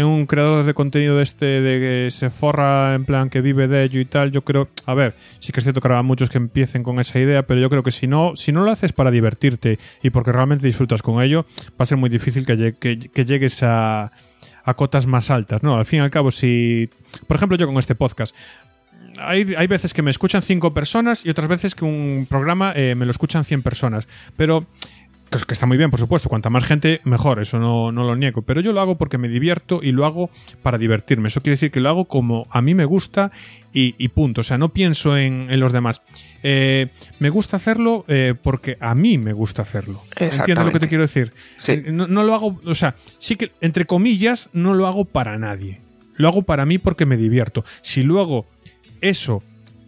en 0.00 0.06
un 0.06 0.26
creador 0.26 0.64
de 0.64 0.74
contenido 0.74 1.16
de 1.16 1.22
este 1.22 1.44
de 1.44 1.78
que 1.78 2.10
se 2.10 2.30
forra 2.30 2.94
en 2.94 3.04
plan 3.04 3.28
que 3.28 3.40
vive 3.40 3.68
de 3.68 3.84
ello 3.84 4.00
y 4.00 4.04
tal, 4.04 4.32
yo 4.32 4.42
creo, 4.42 4.68
a 4.86 4.94
ver, 4.94 5.14
sí 5.38 5.52
que 5.52 5.60
es 5.60 5.64
cierto 5.64 5.80
que 5.80 5.88
habrá 5.88 6.02
muchos 6.02 6.30
que 6.30 6.38
empiecen 6.38 6.82
con 6.82 6.98
esa 7.00 7.18
idea, 7.18 7.46
pero 7.46 7.60
yo 7.60 7.68
creo 7.68 7.82
que 7.82 7.90
si 7.90 8.06
no, 8.06 8.34
si 8.34 8.50
no 8.52 8.64
lo 8.64 8.70
haces 8.70 8.92
para 8.92 9.10
divertirte 9.10 9.78
y 10.02 10.10
porque 10.10 10.32
realmente 10.32 10.66
disfrutas 10.66 11.02
con 11.02 11.22
ello, 11.22 11.44
va 11.72 11.84
a 11.84 11.86
ser 11.86 11.98
muy 11.98 12.08
difícil 12.08 12.46
que, 12.46 13.24
llegues 13.24 13.62
a, 13.62 14.10
a 14.64 14.74
cotas 14.74 15.06
más 15.06 15.30
altas, 15.30 15.62
¿no? 15.62 15.76
Al 15.76 15.84
fin 15.84 15.98
y 15.98 16.02
al 16.02 16.10
cabo, 16.10 16.30
si, 16.30 16.88
por 17.26 17.36
ejemplo, 17.36 17.58
yo 17.58 17.66
con 17.66 17.76
este 17.76 17.94
podcast, 17.94 18.34
hay, 19.18 19.54
hay, 19.56 19.66
veces 19.66 19.92
que 19.92 20.02
me 20.02 20.10
escuchan 20.10 20.42
cinco 20.42 20.72
personas 20.72 21.26
y 21.26 21.30
otras 21.30 21.48
veces 21.48 21.74
que 21.74 21.84
un 21.84 22.26
programa 22.28 22.72
eh, 22.74 22.94
me 22.94 23.04
lo 23.04 23.10
escuchan 23.10 23.44
100 23.44 23.62
personas. 23.62 24.08
Pero 24.36 24.66
pues 25.30 25.44
que 25.44 25.54
está 25.54 25.64
muy 25.64 25.78
bien, 25.78 25.90
por 25.90 26.00
supuesto. 26.00 26.28
Cuanta 26.28 26.50
más 26.50 26.64
gente, 26.64 27.00
mejor. 27.04 27.40
Eso 27.40 27.60
no, 27.60 27.92
no, 27.92 28.04
lo 28.04 28.16
niego. 28.16 28.42
Pero 28.42 28.60
yo 28.60 28.72
lo 28.72 28.80
hago 28.80 28.98
porque 28.98 29.16
me 29.16 29.28
divierto 29.28 29.80
y 29.82 29.92
lo 29.92 30.04
hago 30.04 30.28
para 30.62 30.76
divertirme. 30.76 31.28
Eso 31.28 31.40
quiere 31.40 31.54
decir 31.54 31.70
que 31.70 31.78
lo 31.78 31.88
hago 31.88 32.06
como 32.06 32.48
a 32.50 32.60
mí 32.60 32.74
me 32.74 32.84
gusta 32.84 33.30
y, 33.72 34.08
punto. 34.08 34.40
O 34.40 34.44
sea, 34.44 34.58
no 34.58 34.70
pienso 34.70 35.16
en, 35.16 35.48
los 35.60 35.72
demás. 35.72 36.02
Eh, 36.42 36.88
me 37.20 37.30
gusta 37.30 37.56
hacerlo 37.56 38.04
eh, 38.08 38.34
porque 38.42 38.76
a 38.80 38.96
mí 38.96 39.18
me 39.18 39.32
gusta 39.32 39.62
hacerlo. 39.62 40.02
¿Entiendes 40.16 40.66
lo 40.66 40.72
que 40.72 40.80
te 40.80 40.88
quiero 40.88 41.04
decir? 41.04 41.32
No, 41.92 42.08
no 42.08 42.24
lo 42.24 42.34
hago, 42.34 42.60
o 42.64 42.74
sea, 42.74 42.96
sí 43.18 43.36
que, 43.36 43.52
entre 43.60 43.84
comillas, 43.84 44.50
no 44.52 44.74
lo 44.74 44.88
hago 44.88 45.04
para 45.04 45.38
nadie. 45.38 45.80
Lo 46.16 46.26
hago 46.26 46.42
para 46.42 46.66
mí 46.66 46.78
porque 46.78 47.06
me 47.06 47.16
divierto. 47.16 47.64
Si 47.82 48.02
luego 48.02 48.48
eso 49.00 49.44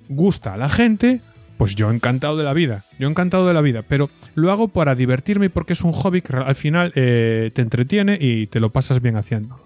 gusta 0.08 0.54
a 0.54 0.56
la 0.56 0.68
gente, 0.68 1.20
pues 1.58 1.74
yo 1.74 1.90
encantado 1.90 2.36
de 2.36 2.44
la 2.44 2.52
vida, 2.52 2.84
yo 2.98 3.08
encantado 3.08 3.46
de 3.46 3.54
la 3.54 3.60
vida, 3.60 3.82
pero 3.82 4.10
lo 4.34 4.50
hago 4.50 4.68
para 4.68 4.94
divertirme 4.94 5.50
porque 5.50 5.74
es 5.74 5.82
un 5.82 5.92
hobby 5.92 6.22
que 6.22 6.36
al 6.36 6.56
final 6.56 6.92
eh, 6.94 7.50
te 7.54 7.62
entretiene 7.62 8.18
y 8.20 8.46
te 8.46 8.60
lo 8.60 8.70
pasas 8.70 9.00
bien 9.00 9.16
haciendo. 9.16 9.60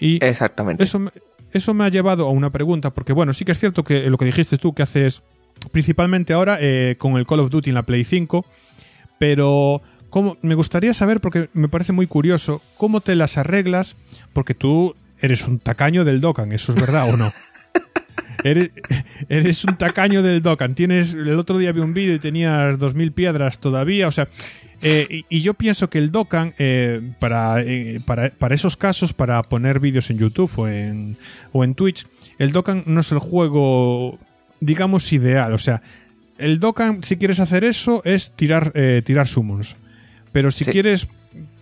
Y 0.00 0.24
Exactamente. 0.24 0.82
Eso, 0.82 1.10
eso 1.52 1.74
me 1.74 1.84
ha 1.84 1.88
llevado 1.88 2.26
a 2.26 2.30
una 2.30 2.50
pregunta, 2.50 2.90
porque 2.90 3.12
bueno, 3.12 3.32
sí 3.32 3.44
que 3.44 3.52
es 3.52 3.58
cierto 3.58 3.84
que 3.84 4.10
lo 4.10 4.18
que 4.18 4.26
dijiste 4.26 4.58
tú, 4.58 4.74
que 4.74 4.82
haces 4.82 5.22
principalmente 5.72 6.32
ahora 6.32 6.58
eh, 6.60 6.96
con 6.98 7.16
el 7.16 7.26
Call 7.26 7.40
of 7.40 7.50
Duty 7.50 7.70
en 7.70 7.74
la 7.74 7.82
Play 7.82 8.04
5, 8.04 8.44
pero 9.18 9.82
¿cómo? 10.10 10.36
me 10.42 10.54
gustaría 10.54 10.94
saber, 10.94 11.20
porque 11.20 11.48
me 11.52 11.68
parece 11.68 11.92
muy 11.92 12.06
curioso, 12.06 12.62
cómo 12.76 13.00
te 13.00 13.16
las 13.16 13.38
arreglas, 13.38 13.96
porque 14.32 14.54
tú 14.54 14.94
eres 15.20 15.46
un 15.46 15.58
tacaño 15.58 16.04
del 16.04 16.20
Dokkan, 16.20 16.52
¿eso 16.52 16.72
es 16.72 16.80
verdad 16.80 17.12
o 17.12 17.16
no? 17.16 17.32
Eres, 19.28 19.64
un 19.64 19.76
tacaño 19.76 20.22
del 20.22 20.42
Dokkan. 20.42 20.74
Tienes, 20.74 21.14
el 21.14 21.38
otro 21.38 21.58
día 21.58 21.72
vi 21.72 21.80
un 21.80 21.94
vídeo 21.94 22.14
y 22.14 22.18
tenías 22.18 22.78
2.000 22.78 23.12
piedras 23.12 23.58
todavía. 23.58 24.08
O 24.08 24.10
sea, 24.10 24.28
eh, 24.82 25.22
y, 25.28 25.40
yo 25.40 25.54
pienso 25.54 25.90
que 25.90 25.98
el 25.98 26.10
Dokkan, 26.10 26.54
eh, 26.58 27.12
para, 27.18 27.62
eh, 27.62 28.00
para, 28.06 28.30
para, 28.30 28.54
esos 28.54 28.76
casos, 28.76 29.12
para 29.12 29.42
poner 29.42 29.80
vídeos 29.80 30.10
en 30.10 30.18
YouTube 30.18 30.50
o 30.56 30.68
en, 30.68 31.16
o 31.52 31.64
en 31.64 31.74
Twitch, 31.74 32.06
el 32.38 32.52
Dokkan 32.52 32.84
no 32.86 33.00
es 33.00 33.12
el 33.12 33.18
juego, 33.18 34.18
digamos, 34.60 35.12
ideal. 35.12 35.52
O 35.52 35.58
sea, 35.58 35.82
el 36.38 36.60
Dokkan, 36.60 37.02
si 37.02 37.16
quieres 37.16 37.40
hacer 37.40 37.64
eso, 37.64 38.02
es 38.04 38.32
tirar, 38.32 38.72
tirar 39.04 39.26
summons. 39.26 39.76
Pero 40.32 40.50
si 40.50 40.64
quieres 40.64 41.08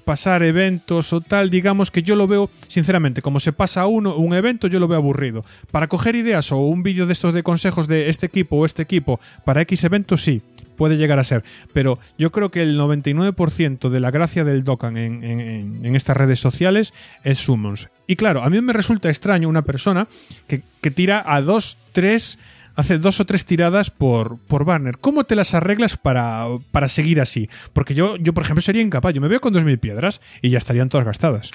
pasar 0.06 0.44
eventos 0.44 1.12
o 1.12 1.20
tal, 1.20 1.50
digamos 1.50 1.90
que 1.90 2.00
yo 2.00 2.14
lo 2.14 2.28
veo, 2.28 2.48
sinceramente, 2.68 3.22
como 3.22 3.40
se 3.40 3.52
pasa 3.52 3.86
uno, 3.86 4.14
un 4.14 4.34
evento, 4.34 4.68
yo 4.68 4.78
lo 4.78 4.86
veo 4.86 4.98
aburrido. 4.98 5.44
Para 5.72 5.88
coger 5.88 6.14
ideas 6.14 6.52
o 6.52 6.58
un 6.58 6.84
vídeo 6.84 7.06
de 7.06 7.12
estos 7.12 7.34
de 7.34 7.42
consejos 7.42 7.88
de 7.88 8.08
este 8.08 8.26
equipo 8.26 8.54
o 8.54 8.64
este 8.64 8.82
equipo 8.82 9.18
para 9.44 9.62
X 9.62 9.82
eventos, 9.82 10.22
sí, 10.22 10.42
puede 10.76 10.96
llegar 10.96 11.18
a 11.18 11.24
ser. 11.24 11.42
Pero 11.72 11.98
yo 12.18 12.30
creo 12.30 12.52
que 12.52 12.62
el 12.62 12.78
99% 12.78 13.88
de 13.88 13.98
la 13.98 14.12
gracia 14.12 14.44
del 14.44 14.62
Dokkan 14.62 14.96
en, 14.96 15.24
en, 15.24 15.96
estas 15.96 16.16
redes 16.16 16.38
sociales 16.38 16.94
es 17.24 17.38
Summons. 17.38 17.88
Y 18.06 18.14
claro, 18.14 18.44
a 18.44 18.48
mí 18.48 18.60
me 18.60 18.72
resulta 18.72 19.08
extraño 19.08 19.48
una 19.48 19.62
persona 19.62 20.06
que, 20.46 20.62
que 20.80 20.92
tira 20.92 21.20
a 21.26 21.40
dos, 21.40 21.78
tres 21.90 22.38
hace 22.76 22.98
dos 22.98 23.20
o 23.20 23.26
tres 23.26 23.44
tiradas 23.46 23.90
por, 23.90 24.38
por 24.38 24.64
banner. 24.64 24.98
¿Cómo 24.98 25.24
te 25.24 25.34
las 25.34 25.54
arreglas 25.54 25.96
para, 25.96 26.46
para 26.70 26.88
seguir 26.88 27.20
así? 27.20 27.48
Porque 27.72 27.94
yo, 27.94 28.16
yo, 28.16 28.34
por 28.34 28.44
ejemplo, 28.44 28.62
sería 28.62 28.82
incapaz. 28.82 29.14
Yo 29.14 29.20
me 29.20 29.28
veo 29.28 29.40
con 29.40 29.54
2.000 29.54 29.80
piedras 29.80 30.20
y 30.42 30.50
ya 30.50 30.58
estarían 30.58 30.88
todas 30.88 31.06
gastadas. 31.06 31.50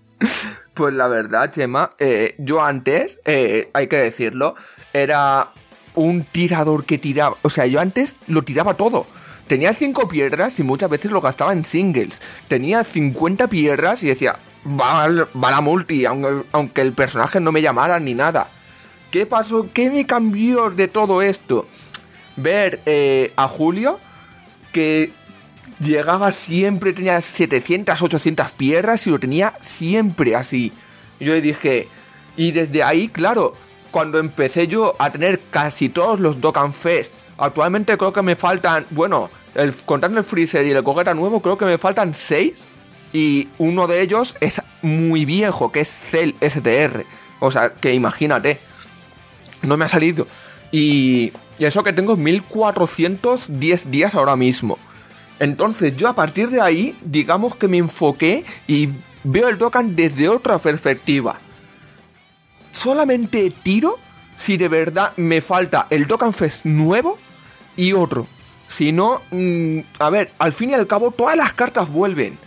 pues 0.74 0.94
la 0.94 1.06
verdad, 1.06 1.52
Chema, 1.52 1.92
eh, 1.98 2.32
yo 2.38 2.64
antes, 2.64 3.20
eh, 3.26 3.70
hay 3.74 3.86
que 3.86 3.96
decirlo, 3.98 4.54
era 4.92 5.50
un 5.94 6.24
tirador 6.24 6.84
que 6.84 6.98
tiraba. 6.98 7.36
O 7.42 7.50
sea, 7.50 7.66
yo 7.66 7.80
antes 7.80 8.16
lo 8.26 8.42
tiraba 8.42 8.74
todo. 8.74 9.06
Tenía 9.46 9.74
5 9.74 10.08
piedras 10.08 10.58
y 10.58 10.62
muchas 10.62 10.88
veces 10.88 11.10
lo 11.10 11.20
gastaba 11.20 11.52
en 11.52 11.64
singles. 11.64 12.22
Tenía 12.48 12.84
50 12.84 13.48
piedras 13.48 14.02
y 14.02 14.06
decía, 14.06 14.38
va, 14.64 15.08
va 15.08 15.50
la 15.50 15.60
multi, 15.60 16.06
aunque, 16.06 16.44
aunque 16.52 16.80
el 16.80 16.94
personaje 16.94 17.40
no 17.40 17.52
me 17.52 17.60
llamara 17.60 17.98
ni 17.98 18.14
nada. 18.14 18.48
¿Qué 19.10 19.26
pasó? 19.26 19.68
¿Qué 19.72 19.90
me 19.90 20.06
cambió 20.06 20.70
de 20.70 20.86
todo 20.86 21.20
esto? 21.20 21.66
Ver 22.36 22.80
eh, 22.86 23.32
a 23.36 23.48
Julio 23.48 23.98
que 24.72 25.12
llegaba 25.80 26.30
siempre, 26.30 26.92
tenía 26.92 27.20
700, 27.20 28.00
800 28.00 28.52
piedras 28.52 29.06
y 29.06 29.10
lo 29.10 29.18
tenía 29.18 29.54
siempre 29.60 30.36
así. 30.36 30.72
Yo 31.18 31.32
le 31.32 31.40
dije, 31.40 31.88
y 32.36 32.52
desde 32.52 32.84
ahí, 32.84 33.08
claro, 33.08 33.54
cuando 33.90 34.18
empecé 34.18 34.68
yo 34.68 34.94
a 35.00 35.10
tener 35.10 35.40
casi 35.50 35.88
todos 35.88 36.20
los 36.20 36.40
Dokkan 36.40 36.72
Fest, 36.72 37.12
actualmente 37.36 37.98
creo 37.98 38.12
que 38.12 38.22
me 38.22 38.36
faltan, 38.36 38.86
bueno, 38.90 39.28
el, 39.56 39.74
contando 39.84 40.18
el 40.18 40.24
Freezer 40.24 40.64
y 40.64 40.70
el 40.70 40.84
Cogeta 40.84 41.14
nuevo, 41.14 41.40
creo 41.40 41.58
que 41.58 41.64
me 41.64 41.78
faltan 41.78 42.14
6. 42.14 42.74
Y 43.12 43.48
uno 43.58 43.88
de 43.88 44.02
ellos 44.02 44.36
es 44.40 44.62
muy 44.82 45.24
viejo, 45.24 45.72
que 45.72 45.80
es 45.80 45.88
Cell 45.90 46.34
STR. 46.40 47.04
O 47.40 47.50
sea, 47.50 47.72
que 47.72 47.92
imagínate 47.92 48.60
no 49.62 49.76
me 49.76 49.84
ha 49.84 49.88
salido. 49.88 50.26
Y, 50.72 51.32
eso 51.58 51.84
que 51.84 51.92
tengo 51.92 52.16
1410 52.16 53.90
días 53.90 54.14
ahora 54.14 54.34
mismo. 54.34 54.78
Entonces 55.38 55.94
yo 55.94 56.08
a 56.08 56.14
partir 56.14 56.48
de 56.48 56.60
ahí, 56.62 56.96
digamos 57.02 57.54
que 57.54 57.68
me 57.68 57.76
enfoqué 57.76 58.46
y 58.66 58.88
veo 59.24 59.48
el 59.48 59.58
Dokkan 59.58 59.94
desde 59.94 60.30
otra 60.30 60.58
perspectiva. 60.58 61.38
Solamente 62.70 63.52
tiro 63.62 63.98
si 64.38 64.56
de 64.56 64.68
verdad 64.68 65.12
me 65.16 65.42
falta 65.42 65.86
el 65.90 66.06
Dokkan 66.06 66.32
Fest 66.32 66.64
nuevo 66.64 67.18
y 67.76 67.92
otro. 67.92 68.26
Si 68.68 68.92
no, 68.92 69.20
mm, 69.30 69.80
a 69.98 70.08
ver, 70.08 70.32
al 70.38 70.54
fin 70.54 70.70
y 70.70 70.74
al 70.74 70.86
cabo 70.86 71.10
todas 71.10 71.36
las 71.36 71.52
cartas 71.52 71.90
vuelven. 71.90 72.38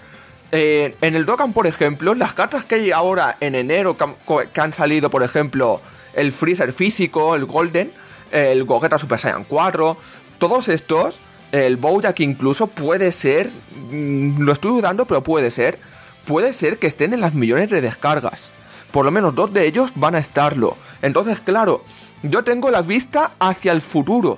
Eh, 0.52 0.95
en 1.02 1.15
el 1.15 1.26
Dokkan, 1.26 1.54
por 1.54 1.67
ejemplo, 1.67 2.15
las 2.15 2.34
cartas 2.34 2.65
que 2.65 2.76
hay 2.76 2.91
ahora 2.91 3.38
en 3.39 3.54
enero 3.54 3.95
que 3.95 4.62
han 4.62 4.73
salido, 4.73 5.12
por 5.12 5.21
ejemplo, 5.21 5.82
el 6.13 6.32
Freezer 6.32 6.73
físico, 6.73 7.36
el 7.36 7.45
Golden, 7.45 7.91
el 8.32 8.63
Gogeta 8.63 8.97
Super 8.97 9.19
Saiyan 9.19 9.43
4, 9.43 9.97
todos 10.39 10.67
estos, 10.67 11.19
el 11.52 11.78
Bojack 11.78 12.19
incluso 12.21 12.67
puede 12.67 13.12
ser, 13.12 13.49
mm, 13.91 14.41
lo 14.41 14.52
estoy 14.52 14.71
dudando, 14.71 15.06
pero 15.06 15.23
puede 15.23 15.52
ser, 15.52 15.80
puede 16.26 16.52
ser 16.54 16.80
que 16.80 16.88
estén 16.88 17.13
en 17.13 17.21
las 17.21 17.36
millones 17.36 17.69
de 17.69 17.82
descargas. 17.82 18.52
Por 18.91 19.06
lo 19.06 19.12
menos 19.12 19.36
dos 19.36 19.54
de 19.54 19.65
ellos 19.65 19.93
van 19.95 20.15
a 20.15 20.19
estarlo. 20.19 20.78
Entonces, 21.02 21.39
claro, 21.39 21.84
yo 22.23 22.43
tengo 22.43 22.71
la 22.71 22.82
vista 22.82 23.34
hacia 23.39 23.71
el 23.71 23.82
futuro. 23.82 24.38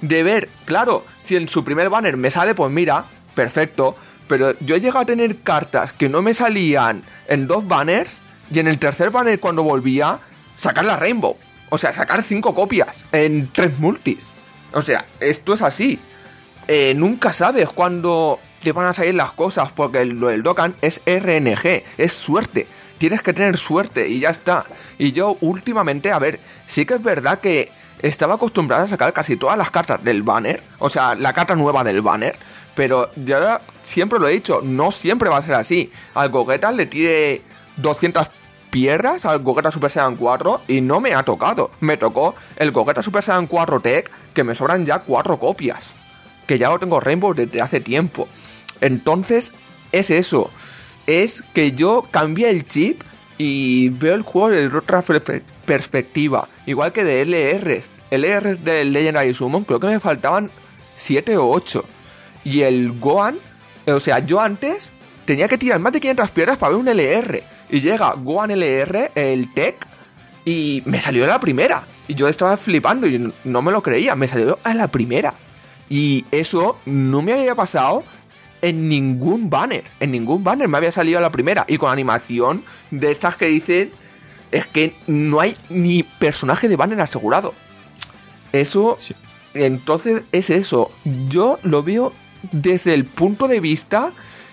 De 0.00 0.22
ver, 0.22 0.48
claro, 0.64 1.04
si 1.20 1.36
en 1.36 1.48
su 1.48 1.64
primer 1.64 1.90
banner 1.90 2.16
me 2.16 2.30
sale, 2.30 2.54
pues 2.54 2.70
mira, 2.70 3.06
perfecto. 3.34 3.96
Pero 4.28 4.58
yo 4.60 4.76
he 4.76 4.80
llegado 4.80 5.00
a 5.00 5.06
tener 5.06 5.40
cartas 5.40 5.92
que 5.92 6.08
no 6.08 6.22
me 6.22 6.34
salían 6.34 7.02
en 7.28 7.46
dos 7.46 7.66
banners 7.66 8.20
y 8.52 8.58
en 8.58 8.68
el 8.68 8.78
tercer 8.78 9.10
banner 9.10 9.40
cuando 9.40 9.62
volvía, 9.62 10.20
sacar 10.58 10.84
la 10.84 10.96
Rainbow. 10.96 11.36
O 11.70 11.78
sea, 11.78 11.92
sacar 11.92 12.22
cinco 12.22 12.54
copias 12.54 13.06
en 13.12 13.50
tres 13.52 13.78
multis. 13.78 14.32
O 14.72 14.82
sea, 14.82 15.06
esto 15.20 15.54
es 15.54 15.62
así. 15.62 15.98
Eh, 16.66 16.94
nunca 16.96 17.32
sabes 17.32 17.70
cuándo 17.70 18.40
te 18.60 18.72
van 18.72 18.86
a 18.86 18.94
salir 18.94 19.14
las 19.14 19.32
cosas 19.32 19.72
porque 19.72 20.04
lo 20.04 20.28
del 20.28 20.42
Dokkan 20.42 20.76
es 20.82 21.00
RNG, 21.06 21.84
es 21.96 22.12
suerte. 22.12 22.66
Tienes 22.98 23.22
que 23.22 23.32
tener 23.32 23.56
suerte 23.56 24.08
y 24.08 24.20
ya 24.20 24.30
está. 24.30 24.66
Y 24.98 25.12
yo 25.12 25.36
últimamente, 25.40 26.10
a 26.10 26.18
ver, 26.18 26.40
sí 26.66 26.84
que 26.84 26.94
es 26.94 27.02
verdad 27.02 27.38
que 27.38 27.70
estaba 28.00 28.34
acostumbrado 28.34 28.84
a 28.84 28.88
sacar 28.88 29.12
casi 29.12 29.36
todas 29.36 29.56
las 29.56 29.70
cartas 29.70 30.02
del 30.02 30.22
banner, 30.22 30.62
o 30.78 30.88
sea, 30.88 31.14
la 31.14 31.32
carta 31.32 31.54
nueva 31.56 31.84
del 31.84 32.02
banner, 32.02 32.36
pero 32.74 33.10
ya 33.16 33.60
siempre 33.82 34.18
lo 34.18 34.28
he 34.28 34.32
dicho, 34.32 34.60
no 34.62 34.90
siempre 34.90 35.28
va 35.28 35.38
a 35.38 35.42
ser 35.42 35.54
así. 35.54 35.90
Al 36.14 36.28
Gogeta 36.28 36.70
le 36.72 36.86
tire 36.86 37.42
200 37.76 38.30
piedras 38.70 39.24
al 39.24 39.40
Gogeta 39.40 39.70
Super 39.70 39.90
Saiyan 39.90 40.16
4 40.16 40.62
y 40.68 40.80
no 40.80 41.00
me 41.00 41.14
ha 41.14 41.22
tocado. 41.22 41.70
Me 41.80 41.96
tocó 41.96 42.34
el 42.56 42.70
Gogeta 42.70 43.02
Super 43.02 43.22
Saiyan 43.22 43.46
4 43.46 43.80
Tech, 43.80 44.10
que 44.34 44.44
me 44.44 44.54
sobran 44.54 44.84
ya 44.84 45.00
4 45.00 45.38
copias. 45.38 45.96
Que 46.46 46.58
ya 46.58 46.68
lo 46.70 46.78
tengo 46.78 47.00
Rainbow 47.00 47.34
desde 47.34 47.60
hace 47.60 47.80
tiempo. 47.80 48.28
Entonces, 48.80 49.52
es 49.92 50.10
eso. 50.10 50.50
Es 51.06 51.42
que 51.42 51.72
yo 51.72 52.02
cambié 52.10 52.50
el 52.50 52.66
chip 52.66 53.02
y 53.38 53.88
veo 53.90 54.14
el 54.14 54.22
juego 54.22 54.50
desde 54.50 54.76
otra 54.76 55.02
perspectiva. 55.64 56.48
Igual 56.66 56.92
que 56.92 57.04
de 57.04 57.24
LRs. 57.24 57.90
LRs 58.10 58.64
del 58.64 58.92
Legendary 58.92 59.34
Summon 59.34 59.64
creo 59.64 59.80
que 59.80 59.86
me 59.86 60.00
faltaban 60.00 60.50
7 60.96 61.36
o 61.36 61.48
8. 61.48 61.84
Y 62.44 62.62
el 62.62 62.98
Gohan, 62.98 63.38
o 63.86 64.00
sea, 64.00 64.20
yo 64.20 64.40
antes 64.40 64.90
tenía 65.24 65.48
que 65.48 65.58
tirar 65.58 65.78
más 65.80 65.92
de 65.92 66.00
500 66.00 66.30
piedras 66.30 66.58
para 66.58 66.70
ver 66.70 66.80
un 66.80 66.88
LR. 66.88 67.42
Y 67.70 67.80
llega 67.80 68.14
Gohan 68.14 68.50
LR, 68.50 69.12
el 69.14 69.52
Tech, 69.52 69.86
y 70.44 70.82
me 70.86 71.00
salió 71.00 71.24
a 71.24 71.28
la 71.28 71.40
primera. 71.40 71.86
Y 72.06 72.14
yo 72.14 72.28
estaba 72.28 72.56
flipando 72.56 73.06
y 73.06 73.32
no 73.44 73.62
me 73.62 73.72
lo 73.72 73.82
creía, 73.82 74.16
me 74.16 74.28
salió 74.28 74.58
a 74.64 74.72
la 74.74 74.88
primera. 74.88 75.34
Y 75.90 76.24
eso 76.30 76.78
no 76.86 77.22
me 77.22 77.32
había 77.32 77.54
pasado 77.54 78.04
en 78.62 78.88
ningún 78.88 79.50
banner. 79.50 79.84
En 80.00 80.12
ningún 80.12 80.44
banner 80.44 80.68
me 80.68 80.76
había 80.78 80.92
salido 80.92 81.18
a 81.18 81.22
la 81.22 81.30
primera. 81.30 81.64
Y 81.68 81.78
con 81.78 81.90
animación 81.90 82.64
de 82.90 83.10
estas 83.10 83.36
que 83.36 83.46
dicen. 83.46 83.90
Es 84.50 84.66
que 84.66 84.96
no 85.06 85.40
hay 85.40 85.58
ni 85.68 86.04
personaje 86.04 86.68
de 86.68 86.76
banner 86.76 87.00
asegurado. 87.02 87.52
Eso. 88.52 88.98
Entonces 89.52 90.22
es 90.32 90.48
eso. 90.48 90.90
Yo 91.28 91.58
lo 91.62 91.82
veo 91.82 92.14
desde 92.50 92.94
el 92.94 93.04
punto 93.04 93.46
de 93.46 93.60
vista 93.60 94.12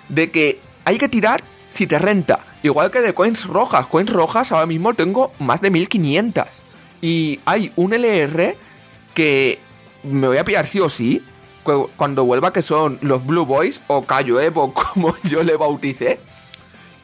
de 0.09 0.31
que 0.31 0.59
hay 0.83 0.97
que 0.97 1.07
tirar 1.07 1.41
si 1.69 1.87
te 1.87 1.97
renta. 1.97 2.39
Igual 2.65 2.89
que 2.89 3.01
de 3.01 3.13
coins 3.13 3.45
rojas. 3.45 3.85
Coins 3.85 4.11
rojas 4.11 4.51
ahora 4.51 4.65
mismo 4.65 4.95
tengo 4.95 5.31
más 5.37 5.61
de 5.61 5.69
1500. 5.69 6.63
Y 6.99 7.39
hay 7.45 7.71
un 7.75 7.93
LR 7.93 8.57
que 9.13 9.59
me 10.01 10.25
voy 10.25 10.37
a 10.37 10.43
pillar 10.43 10.65
sí 10.65 10.79
o 10.79 10.89
sí 10.89 11.23
cuando 11.95 12.25
vuelva, 12.25 12.51
que 12.51 12.63
son 12.63 12.97
los 13.01 13.23
Blue 13.23 13.45
Boys 13.45 13.83
o 13.85 14.07
Cayo 14.07 14.39
Evo, 14.39 14.73
como 14.93 15.15
yo 15.25 15.43
le 15.43 15.57
bauticé. 15.57 16.19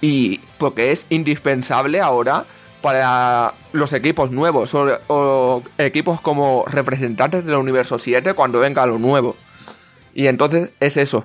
Y 0.01 0.39
porque 0.57 0.91
es 0.91 1.05
indispensable 1.11 2.01
ahora 2.01 2.47
para 2.81 3.53
los 3.71 3.93
equipos 3.93 4.31
nuevos 4.31 4.73
o, 4.73 5.63
equipos 5.77 6.21
como 6.21 6.65
representantes 6.65 7.45
del 7.45 7.57
universo 7.57 7.99
7 7.99 8.33
cuando 8.33 8.59
venga 8.59 8.87
lo 8.87 8.97
nuevo. 8.97 9.35
Y 10.15 10.25
entonces 10.25 10.73
es 10.79 10.97
eso. 10.97 11.23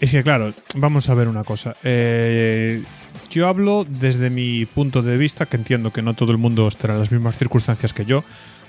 Es 0.00 0.10
que 0.10 0.22
claro, 0.22 0.52
vamos 0.74 1.08
a 1.08 1.14
ver 1.14 1.28
una 1.28 1.42
cosa. 1.42 1.76
Eh, 1.82 2.82
yo 3.30 3.48
hablo 3.48 3.86
desde 3.88 4.30
mi 4.30 4.66
punto 4.66 5.02
de 5.02 5.16
vista, 5.16 5.46
que 5.46 5.56
entiendo 5.56 5.92
que 5.92 6.02
no 6.02 6.14
todo 6.14 6.32
el 6.32 6.38
mundo 6.38 6.68
estará 6.68 6.94
en 6.94 7.00
las 7.00 7.12
mismas 7.12 7.38
circunstancias 7.38 7.92
que 7.92 8.04
yo, 8.04 8.22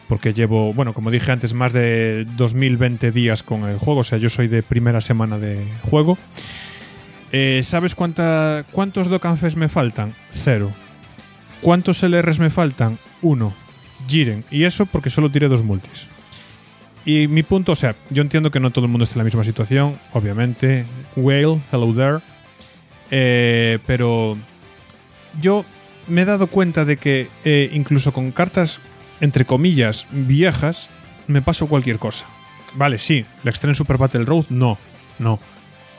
porque 0.07 0.33
llevo, 0.33 0.73
bueno, 0.73 0.93
como 0.93 1.11
dije 1.11 1.31
antes, 1.31 1.53
más 1.53 1.73
de 1.73 2.25
2020 2.37 3.11
días 3.11 3.43
con 3.43 3.65
el 3.65 3.77
juego, 3.77 4.01
o 4.01 4.03
sea, 4.05 4.17
yo 4.17 4.29
soy 4.29 4.47
de 4.47 4.63
primera 4.63 5.01
semana 5.01 5.37
de 5.37 5.67
juego. 5.83 6.17
Eh, 7.33 7.61
¿Sabes 7.63 7.93
cuánta, 7.93 8.65
cuántos 8.71 9.09
Dokkan 9.09 9.37
me 9.57 9.67
faltan? 9.67 10.15
Cero. 10.29 10.71
¿Cuántos 11.61 12.03
LRs 12.03 12.39
me 12.39 12.49
faltan? 12.49 12.97
Uno. 13.21 13.53
Jiren. 14.07 14.45
Y 14.49 14.63
eso 14.63 14.85
porque 14.85 15.09
solo 15.09 15.29
tiré 15.29 15.49
dos 15.49 15.63
multis. 15.63 16.07
Y 17.07 17.29
mi 17.29 17.41
punto, 17.41 17.71
o 17.71 17.75
sea, 17.75 17.95
yo 18.09 18.21
entiendo 18.21 18.51
que 18.51 18.59
no 18.59 18.69
todo 18.69 18.83
el 18.83 18.91
mundo 18.91 19.05
está 19.05 19.13
en 19.13 19.19
la 19.19 19.23
misma 19.23 19.45
situación, 19.45 19.97
obviamente. 20.11 20.85
Whale, 21.15 21.61
hello 21.71 21.93
there. 21.95 22.19
Eh, 23.09 23.79
pero 23.87 24.37
yo 25.39 25.63
me 26.09 26.23
he 26.23 26.25
dado 26.25 26.47
cuenta 26.47 26.83
de 26.83 26.97
que 26.97 27.29
eh, 27.45 27.69
incluso 27.71 28.11
con 28.11 28.31
cartas 28.31 28.81
entre 29.21 29.45
comillas, 29.45 30.05
viejas, 30.11 30.89
me 31.27 31.41
paso 31.41 31.67
cualquier 31.67 31.97
cosa. 31.97 32.25
Vale, 32.73 32.97
sí, 32.97 33.25
la 33.45 33.51
Extreme 33.51 33.73
Super 33.73 33.97
Battle 33.97 34.25
Road, 34.25 34.47
no, 34.49 34.77
no. 35.17 35.39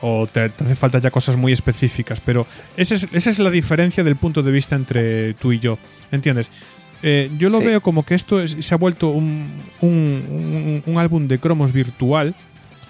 O 0.01 0.27
te, 0.27 0.41
hace 0.41 0.75
falta 0.75 0.99
ya 0.99 1.09
cosas 1.09 1.37
muy 1.37 1.51
específicas, 1.51 2.21
pero 2.21 2.45
esa 2.77 2.93
es, 2.93 3.07
esa 3.13 3.31
es, 3.31 3.39
la 3.39 3.49
diferencia 3.49 4.03
del 4.03 4.15
punto 4.15 4.43
de 4.43 4.51
vista 4.51 4.75
entre 4.75 5.33
tú 5.33 5.53
y 5.53 5.59
yo, 5.59 5.79
¿entiendes? 6.11 6.51
Eh, 7.01 7.31
yo 7.37 7.49
lo 7.49 7.59
veo 7.59 7.81
como 7.81 8.03
que 8.03 8.15
esto 8.15 8.45
se 8.45 8.73
ha 8.73 8.77
vuelto 8.77 9.09
un, 9.09 9.49
un, 9.81 10.83
un, 10.85 10.97
álbum 10.97 11.27
de 11.27 11.39
cromos 11.39 11.71
virtual, 11.71 12.35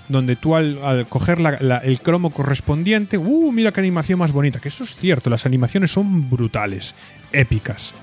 donde 0.08 0.36
tú 0.36 0.56
al, 0.56 1.06
coger 1.08 1.38
el 1.84 2.02
cromo 2.02 2.32
correspondiente, 2.32 3.18
¡uh! 3.18 3.52
Mira 3.52 3.72
qué 3.72 3.82
animación 3.82 4.18
más 4.18 4.32
bonita, 4.32 4.60
que 4.60 4.70
eso 4.70 4.84
es 4.84 4.96
cierto, 4.96 5.30
las 5.30 5.46
animaciones 5.46 5.92
son 5.92 6.30
brutales, 6.30 6.96
épicas. 7.32 7.94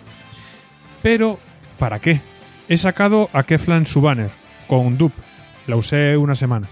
Pero 1.03 1.41
¿Para 1.79 1.99
qué? 1.99 2.21
He 2.69 2.77
sacado 2.77 3.29
a 3.33 3.43
Keflan 3.43 3.87
su 3.87 4.01
banner 4.01 4.31
con 4.67 4.97
dupe. 4.97 5.21
La 5.67 5.77
usé 5.77 6.17
una 6.17 6.35
semana. 6.35 6.69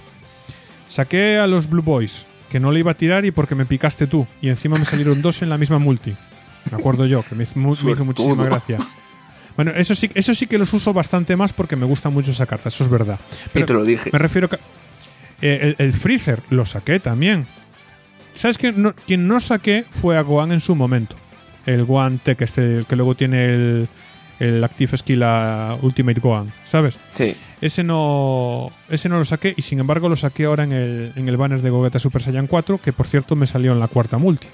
Saqué 0.89 1.39
a 1.39 1.47
los 1.47 1.69
Blue 1.69 1.83
Boys, 1.83 2.27
que 2.49 2.61
no 2.61 2.73
le 2.73 2.81
iba 2.81 2.93
a 2.93 2.97
tirar 2.97 3.25
y 3.25 3.31
porque 3.31 3.55
me 3.55 3.67
picaste 3.67 4.07
tú. 4.07 4.27
Y 4.41 4.49
encima 4.49 4.79
me 4.79 4.85
salieron 4.85 5.21
dos 5.21 5.43
en 5.43 5.51
la 5.51 5.59
misma 5.59 5.79
multi. 5.79 6.17
Me 6.71 6.79
acuerdo 6.79 7.07
yo, 7.07 7.23
que 7.23 7.35
me, 7.35 7.45
hizo 7.45 7.59
muchísima 7.59 8.45
gracia. 8.45 8.79
Bueno, 9.57 9.73
eso 9.73 9.95
sí, 9.95 10.11
eso 10.15 10.35
sí 10.35 10.47
que 10.47 10.59
los 10.59 10.73
uso 10.73 10.93
bastante 10.93 11.37
más 11.37 11.53
porque 11.53 11.77
me 11.77 11.87
gusta 11.87 12.11
mucho 12.11 12.33
esa 12.33 12.47
carta, 12.47 12.69
eso 12.69 12.85
es 12.85 12.91
verdad. 12.91 13.19
Pero 13.53 13.67
te 13.67 13.73
lo 13.73 13.85
dije. 13.85 14.11
Me 14.13 14.19
refiero 14.19 14.49
que. 14.49 14.59
Eh, 15.41 15.75
el, 15.79 15.93
Freezer 15.93 16.41
lo 16.51 16.65
saqué 16.65 17.01
también. 17.01 17.47
¿Sabes 18.35 18.59
quién 18.59 18.83
no, 18.83 18.95
quien 18.95 19.29
no 19.29 19.39
saqué 19.41 19.85
fue 19.91 20.17
a 20.17 20.23
Gohan 20.23 20.53
en 20.53 20.61
su 20.61 20.75
momento? 20.75 21.17
El 21.67 21.85
Gohan 21.85 22.19
Tech, 22.19 22.41
este, 22.43 22.85
que 22.89 22.97
luego 22.97 23.15
tiene 23.15 23.47
el, 23.47 23.89
el 24.39 24.65
Active 24.65 24.97
Skill 24.97 25.23
a 25.23 25.79
Ultimate 25.81 26.21
Gohan, 26.21 26.53
¿sabes? 26.65 26.99
Sí. 27.13 27.37
Ese 27.61 27.85
no, 27.85 28.73
ese 28.89 29.09
no 29.09 29.19
lo 29.19 29.25
saqué 29.25 29.55
y 29.57 29.63
sin 29.63 29.79
embargo 29.81 30.09
lo 30.09 30.17
saqué 30.17 30.45
ahora 30.45 30.65
en 30.65 30.73
el, 30.73 31.13
en 31.17 31.29
el 31.29 31.37
banner 31.37 31.63
de 31.63 31.71
Gogeta 31.71 31.99
Super 31.99 32.21
Saiyan 32.21 32.47
4, 32.47 32.79
que 32.79 32.93
por 32.93 33.07
cierto 33.07 33.37
me 33.37 33.47
salió 33.47 33.73
en 33.73 33.81
la 33.81 33.89
cuarta 33.89 34.19
multi. 34.19 34.49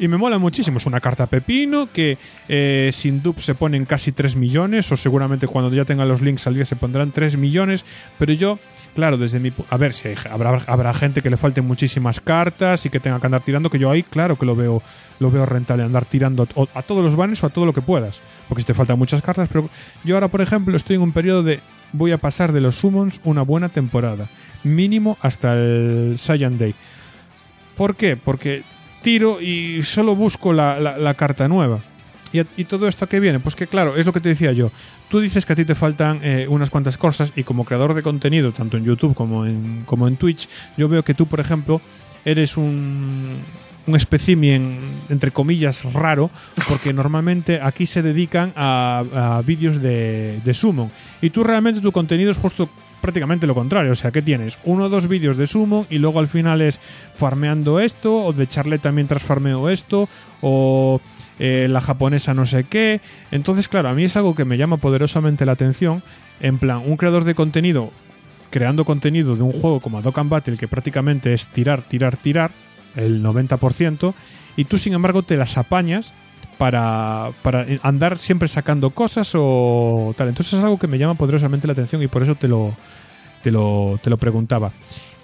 Y 0.00 0.08
me 0.08 0.16
mola 0.16 0.38
muchísimo. 0.38 0.78
Es 0.78 0.86
una 0.86 0.98
carta 0.98 1.26
pepino 1.26 1.88
que 1.92 2.18
eh, 2.48 2.90
sin 2.92 3.22
dub 3.22 3.38
se 3.38 3.54
ponen 3.54 3.84
casi 3.84 4.12
3 4.12 4.34
millones, 4.34 4.90
o 4.90 4.96
seguramente 4.96 5.46
cuando 5.46 5.72
ya 5.72 5.84
tenga 5.84 6.04
los 6.04 6.22
links 6.22 6.46
al 6.46 6.54
día 6.54 6.64
se 6.64 6.74
pondrán 6.74 7.12
3 7.12 7.36
millones. 7.36 7.84
Pero 8.18 8.32
yo 8.32 8.58
Claro, 8.94 9.16
desde 9.16 9.38
mi. 9.38 9.52
A 9.68 9.76
ver, 9.76 9.92
si 9.92 10.08
habrá, 10.30 10.62
habrá 10.66 10.92
gente 10.92 11.22
que 11.22 11.30
le 11.30 11.36
falten 11.36 11.64
muchísimas 11.64 12.20
cartas 12.20 12.84
y 12.86 12.90
que 12.90 12.98
tenga 12.98 13.20
que 13.20 13.26
andar 13.26 13.42
tirando, 13.42 13.70
que 13.70 13.78
yo 13.78 13.90
ahí, 13.90 14.02
claro 14.02 14.36
que 14.36 14.44
lo 14.44 14.56
veo, 14.56 14.82
lo 15.20 15.30
veo 15.30 15.46
rentable, 15.46 15.84
andar 15.84 16.04
tirando 16.04 16.42
a, 16.42 16.82
todos 16.82 17.04
los 17.04 17.14
banners 17.14 17.42
o 17.44 17.46
a 17.46 17.50
todo 17.50 17.66
lo 17.66 17.72
que 17.72 17.82
puedas. 17.82 18.20
Porque 18.48 18.62
si 18.62 18.66
te 18.66 18.74
faltan 18.74 18.98
muchas 18.98 19.22
cartas, 19.22 19.48
pero 19.52 19.70
yo 20.02 20.16
ahora, 20.16 20.28
por 20.28 20.40
ejemplo, 20.40 20.76
estoy 20.76 20.96
en 20.96 21.02
un 21.02 21.12
periodo 21.12 21.42
de. 21.42 21.60
Voy 21.92 22.12
a 22.12 22.18
pasar 22.18 22.52
de 22.52 22.60
los 22.60 22.76
summons 22.76 23.20
una 23.24 23.42
buena 23.42 23.68
temporada. 23.68 24.28
Mínimo 24.64 25.18
hasta 25.20 25.54
el 25.54 26.16
Saiyan 26.18 26.58
Day. 26.58 26.74
¿Por 27.76 27.96
qué? 27.96 28.16
Porque 28.16 28.64
tiro 29.02 29.40
y 29.40 29.82
solo 29.82 30.14
busco 30.14 30.52
la 30.52 31.14
carta 31.14 31.48
nueva. 31.48 31.80
¿Y, 32.32 32.64
todo 32.64 32.86
esto 32.86 33.08
que 33.08 33.18
viene? 33.18 33.40
Pues 33.40 33.56
que 33.56 33.66
claro, 33.66 33.96
es 33.96 34.06
lo 34.06 34.12
que 34.12 34.20
te 34.20 34.28
decía 34.28 34.52
yo. 34.52 34.70
Tú 35.08 35.18
dices 35.20 35.44
que 35.44 35.52
a 35.52 35.56
ti 35.56 35.64
te 35.64 35.74
faltan 35.74 36.20
eh, 36.22 36.46
unas 36.48 36.70
cuantas 36.70 36.96
cosas 36.96 37.32
y 37.34 37.42
como 37.42 37.64
creador 37.64 37.94
de 37.94 38.02
contenido, 38.02 38.52
tanto 38.52 38.76
en 38.76 38.84
YouTube 38.84 39.14
como 39.14 39.46
en, 39.46 39.82
como 39.84 40.06
en 40.06 40.16
Twitch, 40.16 40.48
yo 40.76 40.88
veo 40.88 41.02
que 41.02 41.14
tú, 41.14 41.26
por 41.26 41.40
ejemplo, 41.40 41.80
eres 42.24 42.56
un, 42.56 43.38
un 43.86 43.96
espécimen, 43.96 44.78
entre 45.08 45.32
comillas, 45.32 45.92
raro, 45.92 46.30
porque 46.68 46.92
normalmente 46.92 47.60
aquí 47.60 47.84
se 47.84 48.02
dedican 48.02 48.52
a, 48.54 49.02
a 49.12 49.42
vídeos 49.42 49.82
de, 49.82 50.40
de 50.44 50.54
Summon. 50.54 50.90
Y 51.20 51.30
tú 51.30 51.42
realmente 51.42 51.80
tu 51.80 51.90
contenido 51.90 52.30
es 52.30 52.36
justo 52.36 52.68
prácticamente 53.00 53.46
lo 53.46 53.54
contrario. 53.54 53.92
O 53.92 53.96
sea, 53.96 54.10
que 54.10 54.22
tienes 54.22 54.58
uno 54.64 54.84
o 54.84 54.88
dos 54.88 55.08
vídeos 55.08 55.36
de 55.36 55.46
Summon 55.46 55.86
y 55.90 55.98
luego 55.98 56.20
al 56.20 56.28
final 56.28 56.60
es 56.60 56.80
farmeando 57.14 57.80
esto, 57.80 58.24
o 58.24 58.32
de 58.32 58.46
charleta 58.46 58.92
mientras 58.92 59.22
farmeo 59.22 59.68
esto, 59.68 60.08
o 60.40 61.00
eh, 61.38 61.68
la 61.70 61.80
japonesa 61.80 62.34
no 62.34 62.46
sé 62.46 62.64
qué. 62.64 63.00
Entonces, 63.30 63.68
claro, 63.68 63.88
a 63.88 63.94
mí 63.94 64.04
es 64.04 64.16
algo 64.16 64.34
que 64.34 64.44
me 64.44 64.56
llama 64.56 64.76
poderosamente 64.76 65.46
la 65.46 65.52
atención. 65.52 66.02
En 66.40 66.58
plan, 66.58 66.82
un 66.84 66.96
creador 66.96 67.24
de 67.24 67.34
contenido 67.34 67.90
creando 68.50 68.84
contenido 68.84 69.36
de 69.36 69.42
un 69.42 69.52
juego 69.52 69.80
como 69.80 70.02
Dokkan 70.02 70.28
Battle, 70.28 70.56
que 70.56 70.68
prácticamente 70.68 71.32
es 71.32 71.46
tirar, 71.46 71.82
tirar, 71.82 72.16
tirar, 72.16 72.50
el 72.96 73.22
90%, 73.22 74.12
y 74.56 74.64
tú 74.64 74.76
sin 74.76 74.92
embargo 74.94 75.22
te 75.22 75.36
las 75.36 75.56
apañas 75.56 76.12
para, 76.60 77.30
para 77.40 77.64
andar 77.82 78.18
siempre 78.18 78.46
sacando 78.46 78.90
cosas 78.90 79.32
o 79.34 80.12
tal. 80.14 80.28
Entonces 80.28 80.52
es 80.52 80.62
algo 80.62 80.78
que 80.78 80.88
me 80.88 80.98
llama 80.98 81.14
poderosamente 81.14 81.66
la 81.66 81.72
atención 81.72 82.02
y 82.02 82.06
por 82.06 82.22
eso 82.22 82.34
te 82.34 82.48
lo, 82.48 82.76
te 83.42 83.50
lo, 83.50 83.98
te 84.02 84.10
lo 84.10 84.18
preguntaba. 84.18 84.70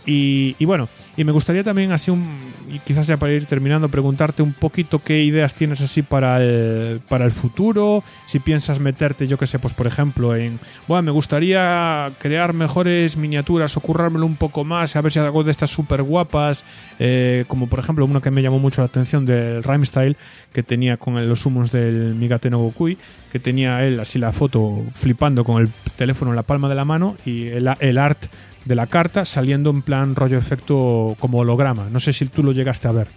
Y, 0.09 0.65
bueno, 0.65 0.89
y 1.17 1.25
me 1.25 1.33
gustaría 1.33 1.65
también 1.65 1.91
así 1.91 2.13
un, 2.13 2.39
y 2.73 2.79
quizás 2.79 3.09
ya 3.09 3.17
para 3.17 3.33
ir 3.33 3.45
terminando, 3.47 3.89
preguntarte 3.89 4.41
un 4.41 4.53
poquito 4.53 5.01
qué 5.03 5.25
ideas 5.25 5.53
tienes 5.53 5.81
así 5.81 6.03
para 6.03 6.41
el, 6.41 7.01
para 7.09 7.25
el 7.25 7.33
futuro, 7.33 8.05
si 8.25 8.39
piensas 8.39 8.79
meterte, 8.79 9.27
yo 9.27 9.37
que 9.37 9.49
sé, 9.49 9.59
pues 9.59 9.75
por 9.75 9.89
ejemplo, 9.89 10.37
en, 10.37 10.61
bueno, 10.87 11.03
me 11.03 11.11
gustaría 11.11 12.13
crear 12.21 12.53
mejores 12.53 13.17
miniaturas 13.17 13.77
o 13.77 13.83
un 13.87 14.37
poco 14.37 14.65
más, 14.65 14.95
a 14.95 15.01
ver 15.01 15.11
si 15.11 15.19
hago 15.19 15.43
de 15.43 15.51
estas 15.51 15.71
súper 15.71 16.03
guapas, 16.03 16.65
eh, 17.01 17.45
como 17.49 17.67
por 17.67 17.81
ejemplo 17.81 18.05
uno 18.05 18.21
que 18.21 18.31
me 18.31 18.43
llamó 18.43 18.61
mucho 18.61 18.83
la 18.83 18.87
atención 18.87 19.27
del 19.27 19.65
Rhyme 19.65 19.87
Style, 19.87 20.17
que 20.53 20.63
tenía 20.63 20.99
con 20.99 21.29
los 21.29 21.47
humos 21.47 21.73
del 21.73 22.15
Migate 22.15 22.49
no 22.51 22.59
Gokui, 22.59 22.97
que 23.33 23.41
tenía 23.41 23.85
él 23.85 23.99
así 23.99 24.21
la 24.21 24.33
foto 24.33 24.85
flipando 24.93 25.43
con 25.43 25.63
el 25.63 25.69
teléfono 25.97 26.31
en 26.31 26.37
la 26.37 26.43
palma 26.45 26.69
de 26.69 26.75
la 26.77 26.85
mano 26.85 27.17
y 27.25 27.49
el, 27.49 27.69
el 27.81 27.99
art 27.99 28.27
de 28.67 28.75
la 28.75 28.87
carta 28.87 29.25
saliendo 29.25 29.71
en 29.71 29.81
plan 29.81 30.15
rollo 30.15 30.37
efecto 30.37 31.17
como 31.19 31.39
holograma. 31.39 31.89
No 31.91 32.01
sé 32.01 32.13
si 32.13 32.27
tú 32.27 32.43
lo 32.43 32.53
llegaste 32.53 32.89
a 32.89 32.93
ver. 32.93 33.09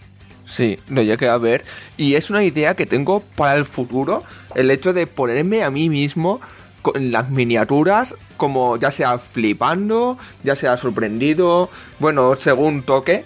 Sí, 0.46 0.80
lo 0.88 1.02
llegué 1.02 1.28
a 1.28 1.38
ver. 1.38 1.64
Y 1.98 2.16
es 2.16 2.30
una 2.30 2.44
idea 2.44 2.76
que 2.76 2.86
tengo 2.86 3.22
para 3.36 3.56
el 3.56 3.66
futuro. 3.66 4.24
El 4.56 4.72
hecho 4.72 4.94
de 4.94 5.08
ponerme 5.08 5.64
a 5.64 5.70
mí 5.70 5.90
mismo 5.90 6.40
con 6.82 7.12
las 7.12 7.30
miniaturas, 7.30 8.16
como 8.38 8.78
ya 8.78 8.90
sea 8.90 9.18
flipando, 9.18 10.18
ya 10.44 10.56
sea 10.56 10.78
sorprendido, 10.78 11.70
bueno, 12.00 12.36
según 12.36 12.84
toque. 12.84 13.26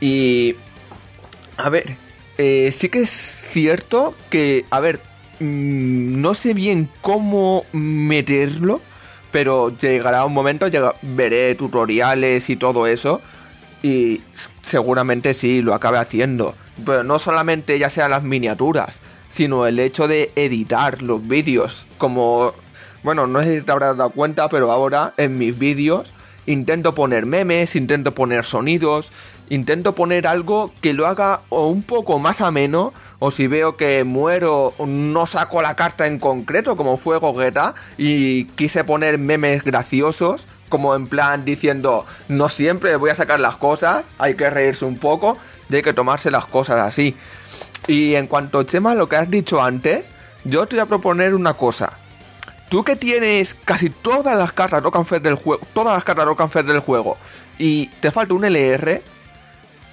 Y... 0.00 0.54
A 1.58 1.70
ver, 1.70 1.96
eh, 2.36 2.70
sí 2.70 2.90
que 2.90 3.00
es 3.00 3.10
cierto 3.10 4.14
que, 4.28 4.66
a 4.70 4.80
ver, 4.80 5.00
mmm, 5.40 6.20
no 6.20 6.34
sé 6.34 6.52
bien 6.52 6.90
cómo 7.00 7.64
meterlo 7.72 8.82
pero 9.36 9.68
llegará 9.76 10.24
un 10.24 10.32
momento, 10.32 10.66
llega, 10.68 10.94
veré 11.02 11.54
tutoriales 11.56 12.48
y 12.48 12.56
todo 12.56 12.86
eso, 12.86 13.20
y 13.82 14.22
seguramente 14.62 15.34
sí, 15.34 15.60
lo 15.60 15.74
acabe 15.74 15.98
haciendo. 15.98 16.54
Pero 16.86 17.04
no 17.04 17.18
solamente 17.18 17.78
ya 17.78 17.90
sean 17.90 18.12
las 18.12 18.22
miniaturas, 18.22 19.00
sino 19.28 19.66
el 19.66 19.78
hecho 19.78 20.08
de 20.08 20.32
editar 20.36 21.02
los 21.02 21.28
vídeos. 21.28 21.86
Como, 21.98 22.54
bueno, 23.02 23.26
no 23.26 23.42
sé 23.42 23.58
si 23.58 23.62
te 23.62 23.72
habrás 23.72 23.98
dado 23.98 24.08
cuenta, 24.08 24.48
pero 24.48 24.72
ahora 24.72 25.12
en 25.18 25.36
mis 25.36 25.58
vídeos 25.58 26.14
intento 26.46 26.94
poner 26.94 27.26
memes, 27.26 27.76
intento 27.76 28.14
poner 28.14 28.44
sonidos, 28.44 29.12
intento 29.48 29.94
poner 29.94 30.26
algo 30.26 30.72
que 30.80 30.92
lo 30.92 31.06
haga 31.06 31.42
o 31.48 31.68
un 31.68 31.82
poco 31.82 32.18
más 32.18 32.40
ameno, 32.40 32.92
o 33.18 33.30
si 33.30 33.46
veo 33.46 33.76
que 33.76 34.04
muero, 34.04 34.74
no 34.86 35.26
saco 35.26 35.62
la 35.62 35.76
carta 35.76 36.06
en 36.06 36.18
concreto, 36.18 36.76
como 36.76 36.96
fue 36.96 37.18
Gogeta, 37.18 37.74
y 37.98 38.44
quise 38.44 38.84
poner 38.84 39.18
memes 39.18 39.64
graciosos, 39.64 40.46
como 40.68 40.94
en 40.94 41.06
plan 41.06 41.44
diciendo, 41.44 42.06
no 42.28 42.48
siempre 42.48 42.96
voy 42.96 43.10
a 43.10 43.14
sacar 43.14 43.40
las 43.40 43.56
cosas, 43.56 44.04
hay 44.18 44.34
que 44.34 44.50
reírse 44.50 44.84
un 44.84 44.98
poco, 44.98 45.36
y 45.68 45.76
hay 45.76 45.82
que 45.82 45.92
tomarse 45.92 46.30
las 46.30 46.46
cosas 46.46 46.80
así. 46.80 47.16
Y 47.88 48.14
en 48.14 48.26
cuanto 48.26 48.60
a 48.60 48.66
Chema, 48.66 48.94
lo 48.94 49.08
que 49.08 49.16
has 49.16 49.30
dicho 49.30 49.62
antes, 49.62 50.14
yo 50.44 50.66
te 50.66 50.76
voy 50.76 50.82
a 50.82 50.86
proponer 50.86 51.34
una 51.34 51.54
cosa. 51.54 51.98
Tú 52.68 52.82
que 52.82 52.96
tienes 52.96 53.54
casi 53.54 53.90
todas 53.90 54.36
las 54.36 54.52
cartas 54.52 54.82
Rock 54.82 54.96
and 54.96 55.22
del 55.22 55.36
juego, 55.36 55.64
todas 55.72 55.94
las 55.94 56.04
cartas 56.04 56.24
Rock 56.24 56.40
and 56.40 56.66
del 56.66 56.80
juego, 56.80 57.16
y 57.58 57.86
te 58.00 58.10
falta 58.10 58.34
un 58.34 58.44
LR, 58.44 59.02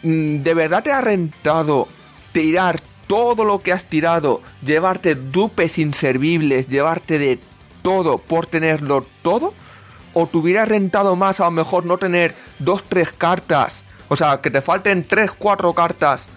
¿de 0.02 0.54
verdad 0.54 0.82
te 0.82 0.92
ha 0.92 1.02
rentado 1.02 1.88
tirar 2.32 2.80
todo 3.08 3.46
lo 3.46 3.62
que 3.62 3.74
has 3.74 3.86
tirado, 3.86 4.42
llevarte 4.66 5.14
dupes 5.14 5.78
inservibles, 5.78 6.68
llevarte 6.68 7.20
de 7.20 7.40
todo 7.84 8.18
por 8.18 8.48
tenerlo 8.48 9.06
todo? 9.22 9.54
¿O 10.14 10.28
te 10.28 10.38
hubiera 10.38 10.66
rentado 10.66 11.16
más 11.16 11.40
a 11.40 11.46
lo 11.46 11.52
mejor 11.52 11.86
no 11.86 11.98
tener 11.98 12.36
dos, 12.60 12.84
tres 12.88 13.12
cartas? 13.12 13.84
O 14.08 14.16
sea, 14.16 14.42
que 14.42 14.50
te 14.50 14.62
falten 14.62 15.08
tres, 15.08 15.32
cuatro 15.32 15.74
cartas 15.74 16.30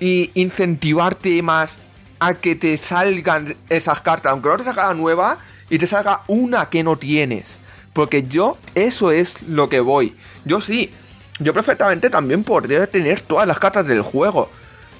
y 0.00 0.30
incentivarte 0.34 1.40
más 1.42 1.80
a 2.20 2.34
que 2.34 2.54
te 2.54 2.76
salgan 2.76 3.56
esas 3.68 4.00
cartas, 4.00 4.32
aunque 4.32 4.48
no 4.48 4.56
te 4.56 4.64
salga 4.64 4.88
la 4.88 4.94
nueva 4.94 5.38
y 5.70 5.78
te 5.78 5.86
salga 5.86 6.22
una 6.26 6.68
que 6.68 6.82
no 6.82 6.96
tienes. 6.96 7.60
Porque 7.92 8.24
yo, 8.24 8.58
eso 8.74 9.10
es 9.12 9.42
lo 9.42 9.68
que 9.68 9.80
voy. 9.80 10.16
Yo 10.44 10.60
sí, 10.60 10.92
yo 11.38 11.54
perfectamente 11.54 12.10
también 12.10 12.44
podría 12.44 12.86
tener 12.86 13.20
todas 13.20 13.46
las 13.46 13.58
cartas 13.58 13.86
del 13.86 14.02
juego. 14.02 14.50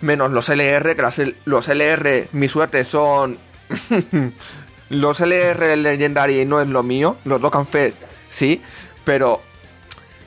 Menos 0.01 0.31
los 0.31 0.49
LR, 0.49 0.95
que 0.95 1.03
las, 1.03 1.21
los 1.45 1.69
LR, 1.69 2.29
mi 2.33 2.49
suerte 2.49 2.85
son... 2.85 3.39
los 4.91 5.21
LR 5.21 5.77
Legendary 5.77 6.45
no 6.45 6.61
es 6.61 6.69
lo 6.69 6.83
mío. 6.83 7.17
Los 7.25 7.41
Dokkan 7.41 7.67
Fest, 7.67 8.03
sí. 8.29 8.63
Pero 9.05 9.41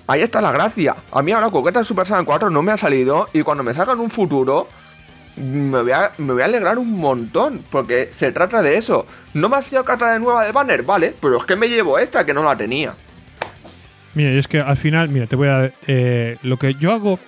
ahí 0.07 0.21
está 0.21 0.41
la 0.41 0.51
gracia. 0.51 0.95
A 1.11 1.21
mí 1.21 1.31
ahora 1.31 1.49
Coqueta 1.49 1.83
Super 1.83 2.07
Saiyan 2.07 2.25
4 2.25 2.49
no 2.49 2.61
me 2.61 2.71
ha 2.71 2.77
salido. 2.77 3.29
Y 3.33 3.43
cuando 3.43 3.63
me 3.63 3.73
salga 3.73 3.93
en 3.93 3.99
un 3.99 4.09
futuro, 4.09 4.67
me 5.37 5.81
voy, 5.81 5.91
a, 5.91 6.11
me 6.17 6.33
voy 6.33 6.41
a 6.41 6.45
alegrar 6.45 6.77
un 6.77 6.91
montón. 6.91 7.63
Porque 7.69 8.09
se 8.11 8.31
trata 8.31 8.61
de 8.61 8.77
eso. 8.77 9.05
No 9.33 9.49
me 9.49 9.57
ha 9.57 9.61
sido 9.61 9.83
carta 9.85 10.13
de 10.13 10.19
nueva 10.19 10.43
del 10.43 10.53
banner, 10.53 10.83
vale. 10.83 11.15
Pero 11.19 11.37
es 11.37 11.45
que 11.45 11.55
me 11.55 11.69
llevo 11.69 11.99
esta 11.99 12.25
que 12.25 12.33
no 12.33 12.43
la 12.43 12.57
tenía. 12.57 12.95
Mira, 14.15 14.31
es 14.31 14.47
que 14.47 14.59
al 14.59 14.77
final, 14.77 15.09
mira, 15.09 15.27
te 15.27 15.35
voy 15.35 15.47
a. 15.47 15.71
Eh, 15.87 16.37
lo 16.41 16.57
que 16.57 16.73
yo 16.73 16.91
hago. 16.91 17.19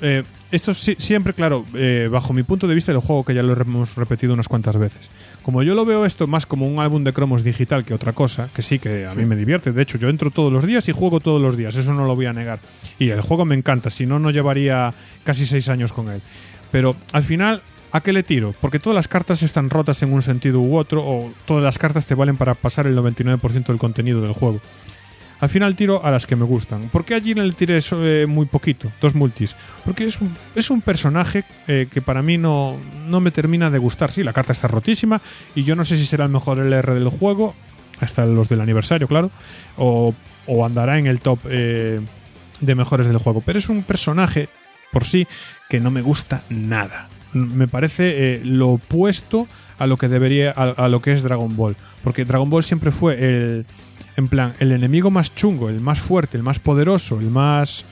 Eh, 0.00 0.24
esto 0.50 0.74
sí, 0.74 0.96
siempre, 0.98 1.32
claro, 1.32 1.64
eh, 1.74 2.08
bajo 2.10 2.32
mi 2.32 2.42
punto 2.42 2.66
de 2.66 2.74
vista 2.74 2.90
del 2.90 3.00
juego, 3.00 3.24
que 3.24 3.34
ya 3.34 3.42
lo 3.42 3.52
hemos 3.52 3.94
repetido 3.94 4.34
unas 4.34 4.48
cuantas 4.48 4.76
veces. 4.76 5.08
Como 5.44 5.62
yo 5.62 5.74
lo 5.74 5.84
veo 5.84 6.04
esto 6.04 6.26
más 6.26 6.44
como 6.44 6.66
un 6.66 6.80
álbum 6.80 7.04
de 7.04 7.12
cromos 7.12 7.44
digital 7.44 7.84
que 7.84 7.94
otra 7.94 8.12
cosa, 8.14 8.48
que 8.52 8.60
sí, 8.60 8.80
que 8.80 9.04
a 9.04 9.12
sí. 9.12 9.20
mí 9.20 9.26
me 9.26 9.36
divierte. 9.36 9.70
De 9.70 9.82
hecho, 9.82 9.96
yo 9.96 10.08
entro 10.08 10.32
todos 10.32 10.52
los 10.52 10.66
días 10.66 10.88
y 10.88 10.92
juego 10.92 11.20
todos 11.20 11.40
los 11.40 11.56
días, 11.56 11.76
eso 11.76 11.94
no 11.94 12.04
lo 12.04 12.16
voy 12.16 12.26
a 12.26 12.32
negar. 12.32 12.58
Y 12.98 13.10
el 13.10 13.20
juego 13.20 13.44
me 13.44 13.54
encanta, 13.54 13.90
si 13.90 14.06
no, 14.06 14.18
no 14.18 14.32
llevaría 14.32 14.92
casi 15.22 15.46
seis 15.46 15.68
años 15.68 15.92
con 15.92 16.08
él. 16.08 16.20
Pero 16.72 16.96
al 17.12 17.22
final, 17.22 17.62
¿a 17.92 18.00
qué 18.00 18.12
le 18.12 18.22
tiro? 18.22 18.54
Porque 18.60 18.78
todas 18.78 18.94
las 18.94 19.08
cartas 19.08 19.42
están 19.42 19.70
rotas 19.70 20.02
en 20.02 20.12
un 20.12 20.22
sentido 20.22 20.60
u 20.60 20.76
otro, 20.76 21.02
o 21.04 21.32
todas 21.46 21.62
las 21.62 21.78
cartas 21.78 22.06
te 22.06 22.14
valen 22.14 22.36
para 22.36 22.54
pasar 22.54 22.86
el 22.86 22.96
99% 22.96 23.66
del 23.66 23.78
contenido 23.78 24.20
del 24.20 24.32
juego. 24.32 24.60
Al 25.40 25.48
final 25.48 25.74
tiro 25.74 26.04
a 26.04 26.10
las 26.10 26.26
que 26.26 26.36
me 26.36 26.44
gustan. 26.44 26.90
¿Por 26.90 27.04
qué 27.04 27.14
allí 27.14 27.32
le 27.32 27.50
tiré 27.52 27.78
eh, 27.92 28.26
muy 28.28 28.44
poquito? 28.44 28.92
Dos 29.00 29.14
multis. 29.14 29.56
Porque 29.86 30.04
es 30.04 30.20
un, 30.20 30.36
es 30.54 30.70
un 30.70 30.82
personaje 30.82 31.44
eh, 31.66 31.88
que 31.90 32.02
para 32.02 32.20
mí 32.20 32.36
no, 32.36 32.76
no 33.08 33.20
me 33.22 33.30
termina 33.30 33.70
de 33.70 33.78
gustar. 33.78 34.10
Sí, 34.10 34.22
la 34.22 34.34
carta 34.34 34.52
está 34.52 34.68
rotísima 34.68 35.20
y 35.54 35.64
yo 35.64 35.74
no 35.76 35.84
sé 35.84 35.96
si 35.96 36.04
será 36.04 36.26
el 36.26 36.30
mejor 36.30 36.58
LR 36.58 36.92
del 36.92 37.08
juego, 37.08 37.54
hasta 38.00 38.26
los 38.26 38.50
del 38.50 38.60
aniversario, 38.60 39.08
claro, 39.08 39.30
o, 39.78 40.14
o 40.46 40.66
andará 40.66 40.98
en 40.98 41.06
el 41.06 41.20
top 41.20 41.38
eh, 41.48 42.00
de 42.60 42.74
mejores 42.74 43.06
del 43.06 43.16
juego. 43.16 43.40
Pero 43.40 43.58
es 43.58 43.70
un 43.70 43.82
personaje 43.82 44.50
por 44.92 45.04
sí 45.04 45.26
que 45.68 45.80
no 45.80 45.90
me 45.90 46.02
gusta 46.02 46.42
nada. 46.48 47.08
Me 47.32 47.68
parece 47.68 48.34
eh, 48.34 48.40
lo 48.44 48.70
opuesto 48.70 49.46
a 49.78 49.86
lo 49.86 49.96
que 49.96 50.08
debería 50.08 50.52
a, 50.54 50.70
a 50.70 50.88
lo 50.88 51.00
que 51.00 51.12
es 51.12 51.22
Dragon 51.22 51.56
Ball. 51.56 51.76
Porque 52.02 52.24
Dragon 52.24 52.50
Ball 52.50 52.64
siempre 52.64 52.90
fue 52.90 53.14
el 53.14 53.66
en 54.16 54.28
plan, 54.28 54.54
el 54.58 54.72
enemigo 54.72 55.10
más 55.10 55.34
chungo, 55.34 55.68
el 55.68 55.80
más 55.80 55.98
fuerte, 55.98 56.36
el 56.36 56.42
más 56.42 56.58
poderoso, 56.58 57.18
el 57.18 57.30
más... 57.30 57.84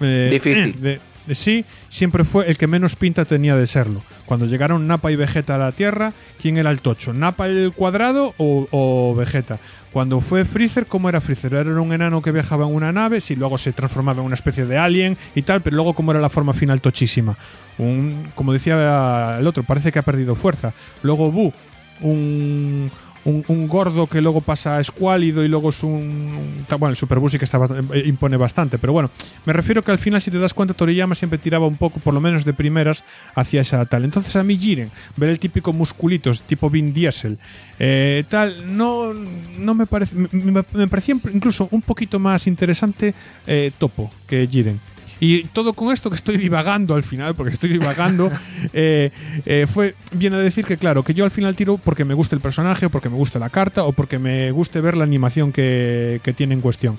Eh, 0.00 0.28
Difícil. 0.30 0.80
De, 0.80 1.00
sí, 1.30 1.64
siempre 1.88 2.24
fue 2.24 2.48
el 2.48 2.56
que 2.56 2.66
menos 2.66 2.96
pinta 2.96 3.24
tenía 3.24 3.56
de 3.56 3.66
serlo. 3.66 4.02
Cuando 4.26 4.46
llegaron 4.46 4.86
Napa 4.86 5.12
y 5.12 5.16
Vegeta 5.16 5.54
a 5.54 5.58
la 5.58 5.72
Tierra, 5.72 6.12
¿quién 6.40 6.56
era 6.56 6.70
el 6.70 6.80
tocho? 6.80 7.12
¿Napa 7.12 7.46
el 7.46 7.72
cuadrado 7.74 8.34
o, 8.38 9.14
Vegeta? 9.16 9.58
Cuando 9.92 10.20
fue 10.20 10.44
Freezer, 10.44 10.86
¿cómo 10.86 11.08
era 11.08 11.20
Freezer? 11.20 11.54
Era 11.54 11.80
un 11.80 11.92
enano 11.92 12.20
que 12.20 12.32
viajaba 12.32 12.66
en 12.66 12.74
una 12.74 12.92
nave, 12.92 13.20
si 13.20 13.34
luego 13.34 13.56
se 13.56 13.72
transformaba 13.72 14.20
en 14.20 14.26
una 14.26 14.34
especie 14.34 14.66
de 14.66 14.76
alien 14.76 15.16
y 15.34 15.42
tal, 15.42 15.62
pero 15.62 15.76
luego 15.76 15.94
cómo 15.94 16.10
era 16.10 16.20
la 16.20 16.28
forma 16.28 16.52
final 16.52 16.80
tochísima. 16.80 17.36
Un, 17.78 18.30
como 18.34 18.52
decía 18.52 19.36
el 19.38 19.46
otro, 19.46 19.62
parece 19.62 19.92
que 19.92 19.98
ha 19.98 20.02
perdido 20.02 20.34
fuerza. 20.34 20.74
Luego 21.02 21.32
Bu, 21.32 21.52
un 22.00 22.90
un, 23.26 23.68
gordo 23.68 24.06
que 24.06 24.20
luego 24.20 24.40
pasa 24.40 24.80
escuálido 24.80 25.44
y 25.44 25.48
luego 25.48 25.68
es 25.70 25.82
un... 25.82 26.64
Bueno, 26.70 26.88
el 26.90 26.96
Superbus 26.96 27.32
sí 27.32 27.38
que 27.38 27.44
está 27.44 27.58
eh, 27.92 28.02
impone 28.06 28.36
bastante, 28.36 28.78
pero 28.78 28.92
bueno, 28.92 29.10
me 29.44 29.52
refiero 29.52 29.82
que 29.82 29.90
al 29.90 29.98
final, 29.98 30.20
si 30.20 30.30
te 30.30 30.38
das 30.38 30.54
cuenta, 30.54 30.74
Toriyama 30.74 31.14
siempre 31.14 31.38
tiraba 31.38 31.66
un 31.66 31.76
poco, 31.76 31.98
por 32.00 32.14
lo 32.14 32.20
menos 32.20 32.44
de 32.44 32.54
primeras, 32.54 33.04
hacia 33.34 33.60
esa 33.60 33.84
tal. 33.86 34.04
Entonces 34.04 34.34
a 34.36 34.42
mí 34.44 34.56
Jiren, 34.56 34.90
ver 35.16 35.28
el 35.30 35.38
típico 35.38 35.72
musculitos, 35.72 36.42
tipo 36.42 36.70
Vin 36.70 36.94
Diesel, 36.94 37.38
eh, 37.78 38.24
tal, 38.28 38.76
no, 38.76 39.12
no 39.12 39.74
me 39.74 39.86
parece... 39.86 40.14
Me- 40.16 40.64
me 40.72 40.88
parecía 40.88 41.16
incluso 41.32 41.68
un 41.72 41.82
poquito 41.82 42.18
más 42.18 42.46
interesante 42.46 43.14
eh, 43.46 43.70
Topo 43.78 44.10
que 44.26 44.46
Jiren. 44.50 44.80
Y 45.18 45.44
todo 45.44 45.72
con 45.72 45.92
esto 45.92 46.10
que 46.10 46.16
estoy 46.16 46.36
divagando 46.36 46.94
al 46.94 47.02
final, 47.02 47.34
porque 47.34 47.52
estoy 47.52 47.70
divagando, 47.70 48.30
eh, 48.72 49.10
eh, 49.46 49.66
fue 49.66 49.94
viene 50.12 50.36
a 50.36 50.40
decir 50.40 50.64
que, 50.66 50.76
claro, 50.76 51.02
que 51.02 51.14
yo 51.14 51.24
al 51.24 51.30
final 51.30 51.56
tiro 51.56 51.78
porque 51.78 52.04
me 52.04 52.14
gusta 52.14 52.34
el 52.34 52.42
personaje, 52.42 52.90
porque 52.90 53.08
me 53.08 53.16
gusta 53.16 53.38
la 53.38 53.48
carta 53.50 53.84
o 53.84 53.92
porque 53.92 54.18
me 54.18 54.50
guste 54.50 54.80
ver 54.80 54.96
la 54.96 55.04
animación 55.04 55.52
que, 55.52 56.20
que 56.22 56.32
tiene 56.32 56.54
en 56.54 56.60
cuestión. 56.60 56.98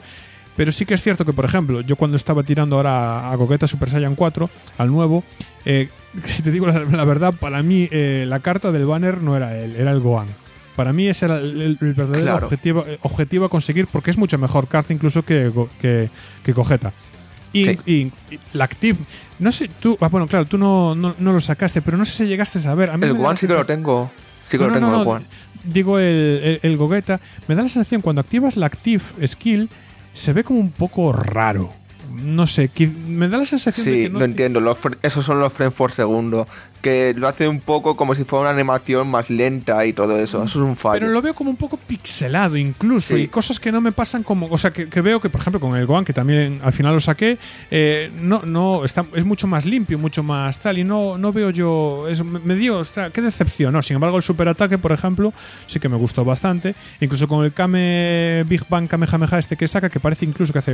Pero 0.55 0.71
sí 0.71 0.87
que 0.87 0.95
es 0.95 1.03
cierto 1.03 1.23
que, 1.23 1.33
por 1.33 1.45
ejemplo, 1.45 1.81
yo 1.81 1.95
cuando 1.95 2.17
estaba 2.17 2.41
tirando 2.41 2.77
ahora 2.77 3.29
a 3.31 3.35
Gogeta 3.35 3.67
Super 3.67 3.91
Saiyan 3.91 4.15
4, 4.15 4.49
al 4.79 4.91
nuevo, 4.91 5.23
eh, 5.65 5.89
si 6.23 6.41
te 6.41 6.49
digo 6.51 6.65
la, 6.65 6.79
la 6.79 7.05
verdad, 7.05 7.33
para 7.39 7.61
mí 7.61 7.87
eh, 7.91 8.25
la 8.27 8.39
carta 8.39 8.71
del 8.71 8.87
banner 8.87 9.21
no 9.21 9.37
era 9.37 9.55
él, 9.55 9.75
era 9.75 9.91
el 9.91 9.99
Gohan. 9.99 10.27
Para 10.75 10.93
mí 10.93 11.07
ese 11.07 11.25
era 11.25 11.37
el, 11.37 11.77
verdadero 11.79 12.21
Claro. 12.23 12.45
objetivo, 12.47 12.85
eh, 12.87 12.97
objetivo 13.03 13.45
a 13.45 13.49
conseguir 13.49 13.87
porque 13.87 14.11
es 14.11 14.17
mucho 14.17 14.37
mejor 14.39 14.67
carta 14.67 14.93
incluso 14.93 15.23
que, 15.23 15.51
que, 15.79 16.09
que 16.43 16.53
Gogeta. 16.53 16.91
Y, 17.61 17.65
Sí. 17.65 17.79
y- 17.85 18.33
y 18.35 18.39
la 18.53 18.65
Active, 18.65 18.97
no 19.39 19.51
sé, 19.51 19.69
tú, 19.79 19.97
ah, 20.01 20.07
bueno, 20.09 20.27
claro, 20.27 20.45
tú 20.45 20.57
no, 20.57 20.95
no, 20.95 21.15
no 21.17 21.33
lo 21.33 21.39
sacaste, 21.39 21.81
pero 21.81 21.97
no 21.97 22.05
sé 22.05 22.11
si 22.17 22.25
llegaste 22.25 22.59
a 22.59 22.61
saber. 22.61 22.89
A 22.91 22.97
mí 22.97 23.05
El 23.05 23.11
One 23.13 23.37
sí 23.37 23.47
que 23.47 23.53
lo 23.53 23.65
tengo. 23.65 24.11
Sí 24.47 24.57
que 24.57 24.63
no, 24.63 24.69
lo 24.69 24.73
tengo 24.79 25.01
el 25.01 25.07
One. 25.07 25.25
Digo 25.63 25.99
el, 25.99 26.05
el, 26.05 26.59
el 26.63 26.77
Gogeta. 26.77 27.19
Me 27.47 27.55
da 27.55 27.63
la 27.63 27.69
sensación 27.69 28.01
cuando 28.01 28.21
activas 28.21 28.55
la 28.57 28.67
Active 28.67 29.03
Skill 29.25 29.69
se 30.13 30.33
ve 30.33 30.43
como 30.43 30.59
un 30.59 30.71
poco 30.71 31.11
raro. 31.13 31.73
No 32.09 32.47
sé, 32.47 32.71
me 33.07 33.27
da 33.27 33.37
la 33.37 33.45
sensación 33.45 33.85
de 33.85 33.91
Sí, 33.93 34.03
que 34.03 34.09
no 34.09 34.19
lo 34.19 34.25
ti- 34.25 34.31
entiendo. 34.31 34.61
Los 34.61 34.77
esos 35.03 35.25
son 35.25 35.39
los 35.39 35.51
frames 35.53 35.73
por 35.75 35.91
segundo. 35.91 36.47
Que 36.87 37.13
lo 37.17 37.27
hace 37.27 37.49
un 37.49 37.59
poco 37.59 37.97
como 37.97 38.15
si 38.15 38.23
fuera 38.23 38.43
una 38.43 38.51
animación 38.51 39.09
más 39.09 39.29
lenta 39.29 39.85
y 39.85 39.91
todo 39.91 40.17
eso. 40.17 40.43
Eso 40.43 40.59
es 40.59 40.69
un 40.69 40.77
fallo. 40.77 41.01
Pero 41.01 41.11
lo 41.11 41.21
veo 41.21 41.33
como 41.33 41.49
un 41.49 41.57
poco 41.57 41.75
pixelado 41.75 42.55
incluso 42.55 43.15
Sí. 43.15 43.23
y 43.23 43.27
cosas 43.27 43.59
que 43.59 43.73
no 43.73 43.81
me 43.81 43.91
pasan 43.91 44.23
como, 44.23 44.47
o 44.47 44.57
sea, 44.57 44.71
que, 44.71 44.87
que 44.87 45.01
veo 45.01 45.19
que 45.19 45.29
por 45.29 45.41
ejemplo 45.41 45.59
con 45.59 45.75
el 45.75 45.85
Gohan 45.85 46.05
que 46.05 46.13
también 46.13 46.61
al 46.63 46.71
final 46.71 46.93
lo 46.93 46.99
saqué, 47.01 47.37
eh, 47.71 48.09
no, 48.21 48.41
no, 48.45 48.85
está, 48.85 49.05
es 49.15 49.25
mucho 49.25 49.47
más 49.47 49.65
limpio, 49.65 49.99
mucho 49.99 50.23
más 50.23 50.59
tal 50.59 50.77
y 50.77 50.85
no, 50.85 51.17
no 51.17 51.33
veo 51.33 51.49
yo, 51.49 52.07
es, 52.07 52.23
me 52.23 52.55
dio, 52.55 52.79
ostras, 52.79 53.11
qué 53.11 53.21
decepción, 53.21 53.73
no, 53.73 53.81
sin 53.81 53.95
embargo 53.95 54.15
el 54.17 54.23
superataque 54.23 54.77
por 54.77 54.93
ejemplo 54.93 55.33
sí 55.65 55.79
que 55.79 55.89
me 55.89 55.97
gustó 55.97 56.23
bastante, 56.23 56.73
incluso 57.01 57.27
con 57.27 57.43
el 57.43 57.51
Kame 57.51 58.45
Big 58.47 58.63
Bang 58.69 58.87
Kamehameha 58.87 59.39
este 59.39 59.57
que 59.57 59.67
saca 59.67 59.89
que 59.89 59.99
parece 59.99 60.23
incluso 60.23 60.53
que 60.53 60.59
hace, 60.59 60.73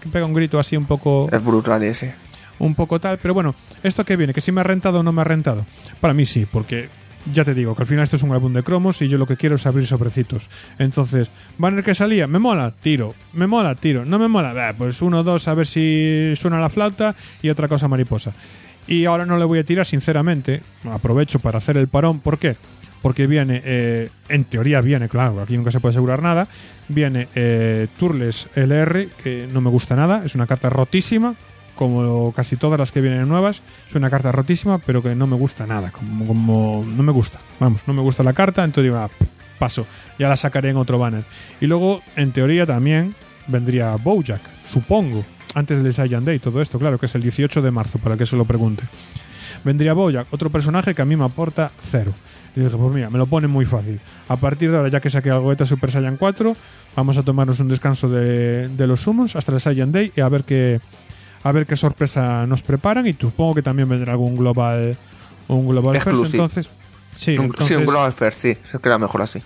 que 0.00 0.08
pega 0.08 0.26
un 0.26 0.34
grito 0.34 0.60
así 0.60 0.76
un 0.76 0.86
poco 0.86 1.28
Es 1.32 1.42
brutal 1.42 1.82
ese. 1.82 2.14
Un 2.60 2.74
poco 2.74 3.00
tal, 3.00 3.18
pero 3.18 3.34
bueno, 3.34 3.54
¿esto 3.82 4.04
qué 4.04 4.16
viene? 4.16 4.32
¿Que 4.32 4.40
si 4.40 4.52
me 4.52 4.60
ha 4.60 4.64
rentado 4.64 5.00
o 5.00 5.02
no 5.02 5.12
me 5.12 5.22
ha 5.22 5.24
rentado? 5.24 5.66
Para 6.00 6.14
mí 6.14 6.24
sí, 6.24 6.46
porque 6.50 6.88
ya 7.32 7.44
te 7.44 7.54
digo 7.54 7.74
que 7.74 7.82
al 7.82 7.86
final 7.86 8.04
esto 8.04 8.16
es 8.16 8.22
un 8.22 8.32
álbum 8.32 8.52
de 8.52 8.62
cromos 8.62 9.02
y 9.02 9.08
yo 9.08 9.18
lo 9.18 9.26
que 9.26 9.36
quiero 9.36 9.56
es 9.56 9.66
abrir 9.66 9.86
sobrecitos. 9.86 10.48
Entonces, 10.78 11.30
banner 11.58 11.84
que 11.84 11.94
salía, 11.94 12.26
me 12.26 12.38
mola, 12.38 12.72
tiro, 12.80 13.14
me 13.32 13.46
mola, 13.46 13.74
tiro, 13.74 14.04
no 14.04 14.18
me 14.18 14.28
mola, 14.28 14.52
bah, 14.52 14.74
pues 14.76 15.02
uno, 15.02 15.22
dos, 15.22 15.48
a 15.48 15.54
ver 15.54 15.66
si 15.66 16.32
suena 16.36 16.60
la 16.60 16.68
flauta 16.68 17.14
y 17.42 17.48
otra 17.50 17.68
cosa 17.68 17.88
mariposa. 17.88 18.32
Y 18.86 19.04
ahora 19.04 19.26
no 19.26 19.38
le 19.38 19.44
voy 19.44 19.58
a 19.58 19.64
tirar, 19.64 19.86
sinceramente, 19.86 20.62
aprovecho 20.90 21.38
para 21.38 21.58
hacer 21.58 21.76
el 21.76 21.88
parón, 21.88 22.20
¿por 22.20 22.38
qué? 22.38 22.56
Porque 23.02 23.26
viene, 23.26 23.62
eh, 23.64 24.10
en 24.28 24.44
teoría 24.44 24.80
viene, 24.80 25.08
claro, 25.08 25.40
aquí 25.40 25.56
nunca 25.56 25.70
se 25.70 25.80
puede 25.80 25.92
asegurar 25.92 26.22
nada, 26.22 26.48
viene 26.88 27.28
eh, 27.34 27.86
Turles 27.98 28.48
LR, 28.54 29.08
que 29.22 29.48
no 29.50 29.60
me 29.60 29.70
gusta 29.70 29.96
nada, 29.96 30.22
es 30.24 30.34
una 30.34 30.46
carta 30.46 30.68
rotísima, 30.68 31.34
como 31.80 32.30
casi 32.32 32.58
todas 32.58 32.78
las 32.78 32.92
que 32.92 33.00
vienen 33.00 33.26
nuevas, 33.26 33.62
es 33.88 33.94
una 33.94 34.10
carta 34.10 34.30
rotísima, 34.30 34.76
pero 34.76 35.02
que 35.02 35.14
no 35.14 35.26
me 35.26 35.34
gusta 35.34 35.66
nada, 35.66 35.90
como, 35.90 36.26
como 36.26 36.84
no 36.86 37.02
me 37.02 37.10
gusta, 37.10 37.40
vamos, 37.58 37.84
no 37.86 37.94
me 37.94 38.02
gusta 38.02 38.22
la 38.22 38.34
carta, 38.34 38.64
entonces 38.64 38.92
digo, 38.92 38.98
ah, 38.98 39.08
paso, 39.58 39.86
ya 40.18 40.28
la 40.28 40.36
sacaré 40.36 40.68
en 40.68 40.76
otro 40.76 40.98
banner. 40.98 41.24
Y 41.58 41.66
luego, 41.66 42.02
en 42.16 42.32
teoría 42.32 42.66
también, 42.66 43.14
vendría 43.46 43.96
Bojack, 43.96 44.42
supongo, 44.62 45.24
antes 45.54 45.82
del 45.82 45.94
Saiyan 45.94 46.22
Day, 46.22 46.38
todo 46.38 46.60
esto, 46.60 46.78
claro, 46.78 46.98
que 46.98 47.06
es 47.06 47.14
el 47.14 47.22
18 47.22 47.62
de 47.62 47.70
marzo, 47.70 47.98
para 47.98 48.18
que 48.18 48.26
se 48.26 48.36
lo 48.36 48.44
pregunte. 48.44 48.84
Vendría 49.64 49.94
Bojack, 49.94 50.26
otro 50.34 50.50
personaje 50.50 50.94
que 50.94 51.00
a 51.00 51.06
mí 51.06 51.16
me 51.16 51.24
aporta 51.24 51.72
cero. 51.80 52.12
Y 52.54 52.60
dije, 52.60 52.76
pues 52.76 52.92
mira, 52.92 53.08
me 53.08 53.16
lo 53.16 53.24
pone 53.24 53.46
muy 53.46 53.64
fácil. 53.64 54.00
A 54.28 54.36
partir 54.36 54.70
de 54.70 54.76
ahora, 54.76 54.90
ya 54.90 55.00
que 55.00 55.08
saqué 55.08 55.30
algo 55.30 55.54
de 55.54 55.64
Super 55.64 55.90
Saiyan 55.90 56.18
4, 56.18 56.54
vamos 56.94 57.16
a 57.16 57.22
tomarnos 57.22 57.58
un 57.60 57.68
descanso 57.68 58.10
de, 58.10 58.68
de 58.68 58.86
los 58.86 59.00
summons 59.00 59.34
hasta 59.34 59.52
el 59.52 59.60
Saiyan 59.62 59.92
Day 59.92 60.12
y 60.14 60.20
a 60.20 60.28
ver 60.28 60.44
qué, 60.44 60.80
a 61.42 61.52
ver 61.52 61.66
qué 61.66 61.76
sorpresa 61.76 62.46
nos 62.46 62.62
preparan. 62.62 63.06
Y 63.06 63.14
supongo 63.14 63.54
que 63.54 63.62
también 63.62 63.88
vendrá 63.88 64.12
algún 64.12 64.36
global, 64.36 64.96
un 65.48 65.68
global 65.68 66.00
First, 66.00 66.32
entonces. 66.34 66.70
Sí, 67.16 67.32
Un- 67.38 67.46
entonces, 67.46 67.68
sí, 67.68 67.74
un 67.74 67.86
Global 67.86 68.12
First, 68.12 68.40
sí. 68.40 68.56
Se 68.70 68.78
queda 68.78 68.98
mejor 68.98 69.22
así. 69.22 69.42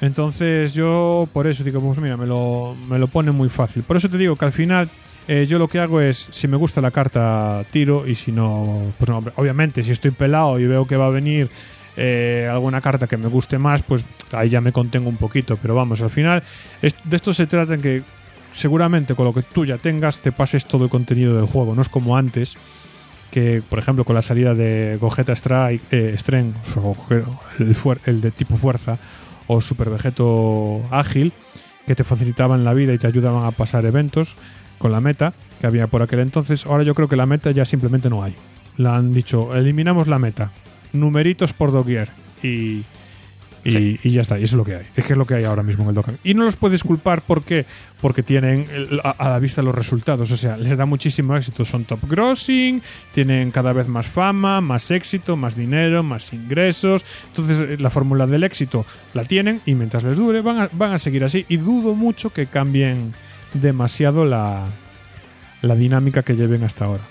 entonces 0.00 0.72
yo 0.72 1.28
por 1.32 1.46
eso 1.46 1.62
digo, 1.64 1.80
pues 1.80 1.98
mira, 1.98 2.16
me 2.16 2.26
lo, 2.26 2.74
me 2.88 2.98
lo 2.98 3.08
pone 3.08 3.30
muy 3.32 3.48
fácil. 3.48 3.82
Por 3.82 3.96
eso 3.96 4.08
te 4.08 4.16
digo 4.16 4.36
que 4.36 4.44
al 4.46 4.52
final 4.52 4.88
eh, 5.28 5.46
yo 5.48 5.58
lo 5.58 5.68
que 5.68 5.78
hago 5.80 6.00
es, 6.00 6.28
si 6.30 6.48
me 6.48 6.56
gusta 6.56 6.80
la 6.80 6.90
carta, 6.90 7.62
tiro 7.70 8.06
y 8.06 8.14
si 8.14 8.32
no, 8.32 8.92
pues 8.98 9.10
no, 9.10 9.22
obviamente 9.36 9.82
si 9.84 9.90
estoy 9.90 10.10
pelado 10.12 10.58
y 10.58 10.66
veo 10.66 10.86
que 10.86 10.96
va 10.96 11.06
a 11.06 11.10
venir 11.10 11.50
eh, 11.96 12.48
alguna 12.50 12.80
carta 12.80 13.06
que 13.06 13.16
me 13.18 13.28
guste 13.28 13.58
más, 13.58 13.82
pues 13.82 14.04
ahí 14.32 14.48
ya 14.48 14.60
me 14.62 14.72
contengo 14.72 15.08
un 15.10 15.16
poquito. 15.18 15.58
Pero 15.60 15.74
vamos, 15.74 16.00
al 16.00 16.10
final 16.10 16.42
es- 16.80 16.94
de 17.04 17.16
esto 17.16 17.34
se 17.34 17.46
trata 17.46 17.74
en 17.74 17.82
que 17.82 18.02
seguramente 18.54 19.14
con 19.14 19.24
lo 19.24 19.34
que 19.34 19.42
tú 19.42 19.64
ya 19.64 19.78
tengas 19.78 20.20
te 20.20 20.32
pases 20.32 20.66
todo 20.66 20.84
el 20.84 20.90
contenido 20.90 21.36
del 21.36 21.46
juego. 21.46 21.74
No 21.74 21.82
es 21.82 21.88
como 21.88 22.16
antes 22.16 22.56
que, 23.30 23.62
por 23.68 23.78
ejemplo, 23.78 24.04
con 24.04 24.14
la 24.14 24.22
salida 24.22 24.54
de 24.54 24.98
Gogeta 25.00 25.32
Strike, 25.32 25.82
eh, 25.92 26.14
Strength, 26.16 26.76
o 26.78 26.96
el, 27.58 27.76
el 28.06 28.20
de 28.20 28.30
tipo 28.30 28.56
fuerza, 28.56 28.98
o 29.46 29.60
Super 29.60 29.90
Vegeto 29.90 30.80
Ágil, 30.90 31.32
que 31.86 31.94
te 31.94 32.04
facilitaban 32.04 32.64
la 32.64 32.74
vida 32.74 32.92
y 32.92 32.98
te 32.98 33.06
ayudaban 33.06 33.44
a 33.44 33.50
pasar 33.52 33.84
eventos 33.84 34.36
con 34.78 34.92
la 34.92 35.00
meta 35.00 35.32
que 35.60 35.66
había 35.66 35.86
por 35.86 36.02
aquel 36.02 36.20
entonces. 36.20 36.66
Ahora 36.66 36.84
yo 36.84 36.94
creo 36.94 37.08
que 37.08 37.16
la 37.16 37.26
meta 37.26 37.50
ya 37.50 37.64
simplemente 37.64 38.10
no 38.10 38.22
hay. 38.22 38.34
La 38.76 38.96
han 38.96 39.12
dicho, 39.12 39.54
eliminamos 39.54 40.08
la 40.08 40.18
meta, 40.18 40.50
numeritos 40.92 41.52
por 41.52 41.72
doquier 41.72 42.08
y, 42.42 42.84
y, 43.64 44.10
ya 44.10 44.22
está, 44.22 44.38
y 44.38 44.44
eso 44.44 44.56
es 44.56 44.58
lo 44.58 44.64
que 44.64 44.76
hay. 44.76 44.86
Es 44.96 45.04
que 45.04 45.12
es 45.12 45.18
lo 45.18 45.26
que 45.26 45.34
hay 45.34 45.44
ahora 45.44 45.62
mismo 45.62 45.84
en 45.84 45.90
el 45.90 45.94
Dokkan. 45.94 46.18
Y 46.24 46.34
no 46.34 46.44
los 46.44 46.56
puedes 46.56 46.82
culpar 46.82 47.22
porque, 47.26 47.66
porque 48.00 48.22
tienen 48.22 48.66
a 49.02 49.28
la 49.28 49.38
vista 49.38 49.62
los 49.62 49.74
resultados. 49.74 50.30
O 50.30 50.36
sea, 50.36 50.56
les 50.56 50.76
da 50.76 50.86
muchísimo 50.86 51.36
éxito. 51.36 51.64
Son 51.64 51.84
top 51.84 52.00
grossing, 52.08 52.82
tienen 53.12 53.50
cada 53.50 53.72
vez 53.72 53.88
más 53.88 54.06
fama, 54.06 54.60
más 54.60 54.90
éxito, 54.90 55.36
más 55.36 55.56
dinero, 55.56 56.02
más 56.02 56.32
ingresos. 56.32 57.04
Entonces, 57.28 57.58
eh, 57.60 57.76
la 57.78 57.90
fórmula 57.90 58.26
del 58.26 58.44
éxito 58.44 58.86
la 59.14 59.24
tienen 59.24 59.60
y 59.66 59.74
mientras 59.74 60.04
les 60.04 60.16
dure 60.16 60.40
van 60.40 60.58
a, 60.60 60.70
van 60.72 60.92
a 60.92 60.98
seguir 60.98 61.24
así. 61.24 61.44
Y 61.48 61.58
dudo 61.58 61.94
mucho 61.94 62.30
que 62.30 62.46
cambien 62.46 63.12
demasiado 63.52 64.24
la, 64.24 64.66
la 65.62 65.74
dinámica 65.74 66.22
que 66.22 66.36
lleven 66.36 66.64
hasta 66.64 66.86
ahora. 66.86 67.02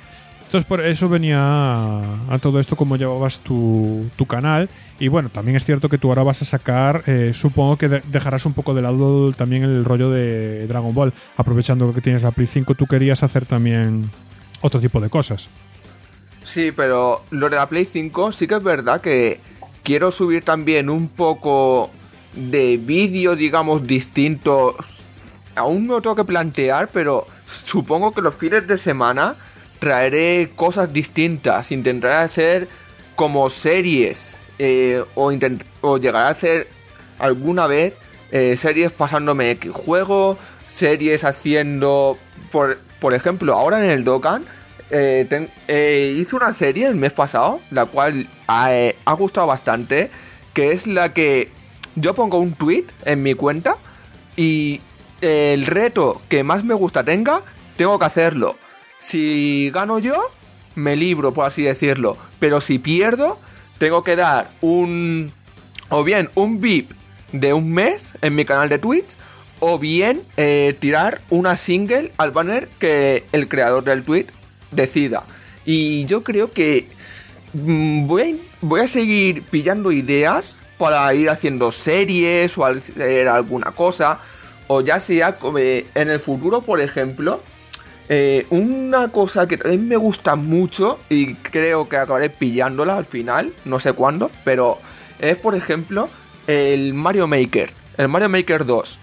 Entonces, 0.49 0.67
por 0.67 0.81
eso 0.83 1.07
venía 1.07 1.37
a, 1.39 2.39
todo 2.41 2.59
esto 2.59 2.75
como 2.75 2.97
llevabas 2.97 3.41
tu, 3.41 4.09
tu 4.15 4.25
canal. 4.25 4.67
Y 4.97 5.07
bueno, 5.07 5.29
también 5.29 5.55
es 5.55 5.63
cierto 5.63 5.89
que 5.89 5.99
tú 5.99 6.09
ahora 6.09 6.23
vas 6.23 6.41
a 6.41 6.45
sacar, 6.45 7.03
eh, 7.05 7.33
supongo 7.35 7.77
que 7.77 7.87
de- 7.87 8.01
dejarás 8.07 8.47
un 8.47 8.53
poco 8.53 8.73
de 8.73 8.81
lado 8.81 9.31
también 9.33 9.61
el 9.61 9.85
rollo 9.85 10.09
de 10.09 10.65
Dragon 10.65 10.91
Ball. 10.91 11.13
Aprovechando 11.37 11.93
que 11.93 12.01
tienes 12.01 12.23
la 12.23 12.31
Play 12.31 12.47
5, 12.47 12.73
tú 12.73 12.87
querías 12.87 13.21
hacer 13.21 13.45
también 13.45 14.09
otro 14.61 14.79
tipo 14.81 14.99
de 14.99 15.11
cosas. 15.11 15.49
Sí, 16.43 16.71
pero 16.75 17.23
lo 17.29 17.47
de 17.47 17.55
la 17.55 17.69
Play 17.69 17.85
5 17.85 18.31
sí 18.31 18.47
que 18.47 18.55
es 18.55 18.63
verdad 18.63 19.01
que 19.01 19.39
quiero 19.83 20.11
subir 20.11 20.43
también 20.43 20.89
un 20.89 21.09
poco 21.09 21.91
de 22.33 22.77
vídeo, 22.77 23.35
digamos, 23.35 23.85
distinto. 23.85 24.75
Aún 25.55 25.85
me 25.85 26.01
tengo 26.01 26.15
que 26.15 26.23
plantear, 26.23 26.89
pero 26.91 27.27
supongo 27.45 28.13
que 28.15 28.23
los 28.23 28.33
fines 28.33 28.65
de 28.67 28.79
semana 28.79 29.35
traeré 29.79 30.51
cosas 30.55 30.93
distintas. 30.93 31.71
Intentaré 31.71 32.15
hacer 32.15 32.67
como 33.15 33.49
series. 33.49 34.39
eh, 34.59 35.03
o, 35.15 35.31
o 35.81 35.97
llegaré 35.97 36.27
a 36.27 36.29
hacer 36.29 36.67
alguna 37.17 37.65
vez 37.65 37.97
eh, 38.31 38.55
series 38.57 38.91
pasándome 38.91 39.57
juego, 39.71 40.37
series 40.67 41.23
haciendo, 41.23 42.17
por, 42.51 42.77
por 42.99 43.13
ejemplo, 43.13 43.53
ahora 43.53 43.83
en 43.83 43.89
el 43.89 44.03
Dokkan, 44.03 44.45
eh, 44.91 46.15
hice 46.17 46.35
una 46.35 46.53
serie 46.53 46.87
el 46.87 46.95
mes 46.95 47.13
pasado, 47.13 47.61
la 47.71 47.85
cual 47.85 48.27
ha 48.47 49.13
gustado 49.17 49.47
bastante, 49.47 50.11
que 50.53 50.71
es 50.71 50.87
la 50.87 51.13
que 51.13 51.49
yo 51.95 52.13
pongo 52.13 52.39
un 52.39 52.53
tweet 52.53 52.85
en 53.05 53.23
mi 53.23 53.33
cuenta 53.33 53.77
y 54.35 54.81
el 55.21 55.65
reto 55.65 56.21
que 56.27 56.43
más 56.43 56.63
me 56.63 56.73
gusta 56.73 57.03
tenga, 57.03 57.41
tengo 57.77 57.97
que 57.99 58.05
hacerlo. 58.05 58.55
Si 58.99 59.71
gano 59.73 59.99
yo, 59.99 60.15
me 60.75 60.95
libro, 60.95 61.33
por 61.33 61.47
así 61.47 61.63
decirlo. 61.63 62.17
Pero 62.39 62.61
si 62.61 62.79
pierdo, 62.79 63.39
tengo 63.77 64.03
que 64.03 64.15
dar 64.15 64.51
un... 64.61 65.31
O 65.89 66.03
bien 66.03 66.29
un 66.35 66.61
VIP 66.61 66.91
de 67.31 67.53
un 67.53 67.73
mes 67.73 68.13
en 68.21 68.35
mi 68.35 68.45
canal 68.45 68.69
de 68.69 68.77
Twitch 68.77 69.17
o 69.59 69.79
bien 69.79 70.21
eh, 70.37 70.75
tirar 70.79 71.21
una 71.29 71.57
single 71.57 72.11
al 72.17 72.31
banner 72.31 72.67
que 72.79 73.25
el 73.31 73.47
creador 73.47 73.83
del 73.83 74.03
tweet 74.03 74.27
decida. 74.71 75.23
Y 75.65 76.05
yo 76.05 76.23
creo 76.23 76.51
que 76.51 76.87
mm, 77.53 78.07
voy, 78.07 78.21
a, 78.21 78.35
voy 78.61 78.81
a 78.81 78.87
seguir 78.87 79.43
pillando 79.43 79.91
ideas 79.91 80.57
para 80.77 81.13
ir 81.13 81.29
haciendo 81.29 81.71
series 81.71 82.57
o 82.57 82.65
hacer 82.65 83.27
alguna 83.27 83.71
cosa. 83.71 84.19
O 84.67 84.81
ya 84.81 84.99
sea 84.99 85.37
eh, 85.57 85.87
en 85.95 86.09
el 86.09 86.19
futuro, 86.19 86.61
por 86.61 86.79
ejemplo, 86.79 87.41
eh, 88.09 88.45
una 88.49 89.09
cosa 89.09 89.47
que 89.47 89.57
también 89.57 89.87
me 89.87 89.95
gusta 89.95 90.35
mucho 90.35 90.99
y 91.09 91.35
creo 91.35 91.87
que 91.87 91.97
acabaré 91.97 92.29
pillándola 92.29 92.97
al 92.97 93.05
final, 93.05 93.53
no 93.65 93.79
sé 93.79 93.93
cuándo, 93.93 94.29
pero 94.43 94.79
es 95.19 95.37
por 95.37 95.55
ejemplo 95.55 96.09
el 96.47 96.93
Mario 96.93 97.27
Maker, 97.27 97.71
el 97.97 98.07
Mario 98.07 98.29
Maker 98.29 98.65
2 98.65 98.99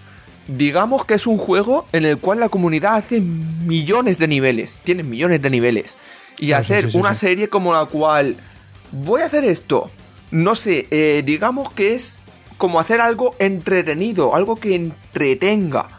digamos 0.47 1.05
que 1.05 1.15
es 1.15 1.27
un 1.27 1.37
juego 1.37 1.87
en 1.91 2.05
el 2.05 2.17
cual 2.17 2.39
la 2.39 2.49
comunidad 2.49 2.95
hace 2.95 3.19
millones 3.19 4.17
de 4.17 4.27
niveles, 4.27 4.79
tiene 4.83 5.03
millones 5.03 5.41
de 5.41 5.49
niveles. 5.49 5.97
Y 6.39 6.53
hacer 6.53 6.89
una 6.93 7.13
serie 7.13 7.49
como 7.49 7.73
la 7.73 7.85
cual 7.85 8.37
voy 8.91 9.21
a 9.21 9.25
hacer 9.25 9.43
esto, 9.43 9.89
no 10.31 10.55
sé, 10.55 10.87
eh, 10.91 11.23
digamos 11.25 11.71
que 11.71 11.95
es 11.95 12.19
como 12.57 12.79
hacer 12.79 13.01
algo 13.01 13.35
entretenido, 13.39 14.35
algo 14.35 14.55
que 14.55 14.75
entretenga, 14.75 15.89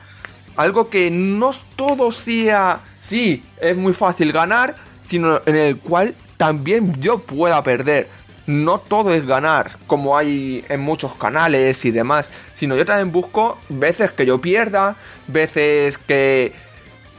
algo 0.57 0.91
que 0.91 1.11
no 1.11 1.51
todo 1.77 2.11
sea, 2.11 2.81
sí, 3.01 3.43
es 3.61 3.77
muy 3.77 3.93
fácil 3.93 4.33
ganar, 4.33 4.77
sino 5.05 5.41
en 5.47 5.57
el 5.57 5.79
cual 5.79 6.15
también 6.37 6.93
yo 7.01 7.19
pueda 7.19 7.63
perder 7.63 8.09
no 8.49 8.79
todo 8.79 9.13
es 9.13 9.27
ganar, 9.27 9.77
como 9.87 10.17
hay 10.17 10.65
en 10.71 10.81
muchos 10.81 11.13
canales 11.15 11.85
y 11.85 11.91
demás, 11.91 12.33
sino 12.55 12.77
yo 12.77 12.87
también 12.87 13.13
busco 13.13 13.59
veces 13.69 14.11
que 14.11 14.25
yo 14.25 14.41
pierda, 14.41 14.97
veces 15.27 15.99
que... 15.99 16.55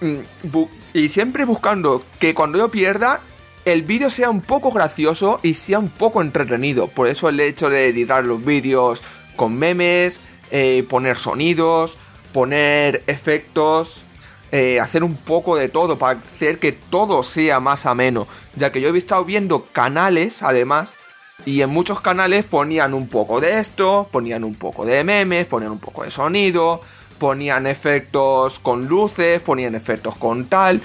Mm, 0.01 0.57
y 0.93 1.07
siempre 1.07 1.45
buscando 1.45 2.03
que 2.19 2.33
cuando 2.33 2.57
yo 2.57 2.71
pierda, 2.71 3.21
el 3.63 3.83
vídeo 3.83 4.09
sea 4.09 4.31
un 4.31 4.41
poco 4.41 4.71
gracioso 4.71 5.39
y 5.43 5.53
sea 5.53 5.77
un 5.77 5.89
poco 5.89 6.23
entretenido. 6.23 6.87
Por 6.87 7.07
eso 7.07 7.29
el 7.29 7.39
hecho 7.39 7.69
de 7.69 7.89
editar 7.89 8.25
los 8.25 8.43
vídeos 8.43 9.03
con 9.35 9.55
memes, 9.55 10.21
eh, 10.49 10.83
poner 10.89 11.15
sonidos, 11.15 11.99
poner 12.33 13.03
efectos, 13.05 14.03
eh, 14.51 14.79
hacer 14.79 15.03
un 15.03 15.15
poco 15.15 15.55
de 15.55 15.69
todo 15.69 15.97
para 15.97 16.19
hacer 16.19 16.59
que 16.59 16.71
todo 16.71 17.23
sea 17.23 17.59
más 17.59 17.85
ameno. 17.85 18.27
Ya 18.55 18.71
que 18.71 18.81
yo 18.81 18.93
he 18.93 18.97
estado 18.97 19.23
viendo 19.25 19.65
canales, 19.65 20.41
además, 20.41 20.97
y 21.45 21.61
en 21.61 21.69
muchos 21.69 22.01
canales 22.01 22.45
ponían 22.45 22.93
un 22.93 23.07
poco 23.07 23.39
de 23.39 23.59
esto, 23.59 24.09
ponían 24.11 24.43
un 24.43 24.55
poco 24.55 24.85
de 24.85 25.03
memes, 25.03 25.47
ponían 25.47 25.71
un 25.71 25.79
poco 25.79 26.03
de 26.03 26.11
sonido, 26.11 26.81
ponían 27.17 27.67
efectos 27.67 28.59
con 28.59 28.87
luces, 28.87 29.41
ponían 29.41 29.75
efectos 29.75 30.15
con 30.15 30.45
tal. 30.45 30.81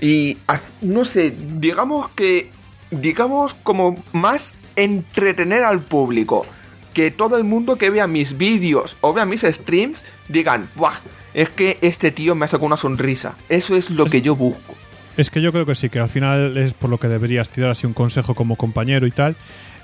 Y 0.00 0.38
no 0.80 1.04
sé, 1.04 1.34
digamos 1.58 2.08
que, 2.10 2.50
digamos 2.90 3.54
como 3.54 4.02
más 4.12 4.54
entretener 4.76 5.64
al 5.64 5.80
público. 5.80 6.46
Que 6.94 7.10
todo 7.10 7.36
el 7.36 7.44
mundo 7.44 7.76
que 7.76 7.90
vea 7.90 8.06
mis 8.06 8.36
vídeos 8.36 8.96
o 9.00 9.12
vea 9.12 9.24
mis 9.24 9.42
streams 9.42 10.04
digan, 10.28 10.70
¡buah! 10.74 10.94
Es 11.34 11.48
que 11.50 11.78
este 11.80 12.10
tío 12.10 12.34
me 12.34 12.44
ha 12.44 12.48
sacado 12.48 12.66
una 12.66 12.76
sonrisa. 12.76 13.36
Eso 13.48 13.76
es 13.76 13.90
lo 13.90 14.06
que 14.06 14.22
yo 14.22 14.36
busco. 14.36 14.74
Es 15.16 15.30
que 15.30 15.42
yo 15.42 15.52
creo 15.52 15.66
que 15.66 15.74
sí, 15.74 15.90
que 15.90 15.98
al 15.98 16.08
final 16.08 16.56
es 16.56 16.72
por 16.72 16.88
lo 16.88 16.98
que 16.98 17.08
deberías 17.08 17.48
tirar 17.50 17.70
así 17.70 17.86
un 17.86 17.92
consejo 17.92 18.34
como 18.34 18.56
compañero 18.56 19.06
y 19.06 19.10
tal. 19.10 19.36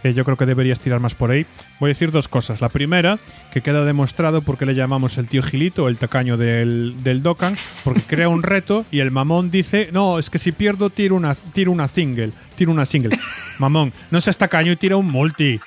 Eh, 0.02 0.14
yo 0.14 0.24
creo 0.24 0.36
que 0.36 0.46
deberías 0.46 0.80
tirar 0.80 1.00
más 1.00 1.14
por 1.14 1.30
ahí. 1.30 1.46
Voy 1.80 1.88
a 1.88 1.92
decir 1.94 2.10
dos 2.10 2.28
cosas. 2.28 2.60
La 2.60 2.68
primera, 2.68 3.18
que 3.52 3.60
queda 3.60 3.84
demostrado 3.84 4.42
por 4.42 4.56
qué 4.56 4.66
le 4.66 4.74
llamamos 4.74 5.18
el 5.18 5.28
tío 5.28 5.42
Gilito, 5.42 5.88
el 5.88 5.96
tacaño 5.96 6.36
del, 6.36 6.94
del 7.02 7.22
Dokkan, 7.22 7.56
porque 7.84 8.02
crea 8.06 8.28
un 8.28 8.42
reto 8.42 8.84
y 8.90 9.00
el 9.00 9.10
mamón 9.10 9.50
dice, 9.50 9.88
no, 9.92 10.18
es 10.18 10.30
que 10.30 10.38
si 10.38 10.52
pierdo 10.52 10.90
tiro 10.90 11.14
una, 11.16 11.34
tiro 11.34 11.72
una 11.72 11.88
single, 11.88 12.32
tiro 12.54 12.70
una 12.70 12.86
single. 12.86 13.16
Mamón, 13.58 13.92
no 14.10 14.20
seas 14.20 14.38
tacaño 14.38 14.72
y 14.72 14.76
tira 14.76 14.96
un 14.96 15.10
multi 15.10 15.60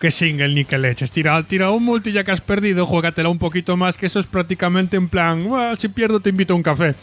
que 0.00 0.10
single 0.10 0.54
ni 0.54 0.64
que 0.64 0.78
leches. 0.78 1.10
Tira, 1.10 1.40
tira 1.42 1.70
un 1.70 1.84
multi 1.84 2.10
ya 2.10 2.24
que 2.24 2.32
has 2.32 2.40
perdido, 2.40 2.86
juégatela 2.86 3.28
un 3.28 3.38
poquito 3.38 3.76
más, 3.76 3.98
que 3.98 4.06
eso 4.06 4.18
es 4.18 4.26
prácticamente 4.26 4.96
en 4.96 5.08
plan, 5.08 5.46
si 5.78 5.88
pierdo 5.88 6.20
te 6.20 6.30
invito 6.30 6.54
a 6.54 6.56
un 6.56 6.62
café. 6.62 6.94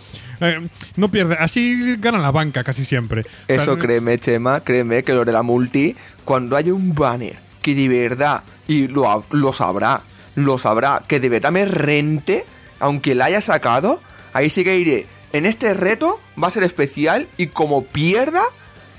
Eh, 0.42 0.68
no 0.96 1.10
pierde, 1.10 1.38
así 1.40 1.96
gana 2.00 2.18
la 2.18 2.32
banca 2.32 2.64
casi 2.64 2.86
siempre. 2.86 3.24
Eso 3.48 3.78
créeme, 3.78 4.18
Chema, 4.18 4.62
créeme 4.62 5.04
que 5.04 5.14
lo 5.14 5.26
de 5.26 5.32
la 5.32 5.44
multi, 5.44 5.96
cuando 6.26 6.56
hay 6.56 6.72
un 6.72 6.96
banner 6.96 7.38
que 7.62 7.76
de 7.76 7.88
verdad, 7.88 8.44
y 8.68 8.88
lo, 8.88 9.24
lo 9.32 9.54
sabrá, 9.54 10.02
lo 10.34 10.58
sabrá, 10.58 11.04
que 11.08 11.20
de 11.20 11.30
verdad 11.30 11.52
me 11.52 11.66
rente, 11.66 12.46
aunque 12.80 13.14
la 13.14 13.26
haya 13.26 13.42
sacado, 13.42 14.02
ahí 14.34 14.50
sí 14.50 14.64
que 14.64 14.78
iré. 14.78 15.06
En 15.34 15.46
este 15.46 15.76
reto 15.76 16.20
va 16.42 16.48
a 16.48 16.52
ser 16.52 16.64
especial 16.64 17.28
y 17.38 17.48
como 17.48 17.84
pierda, 17.86 18.42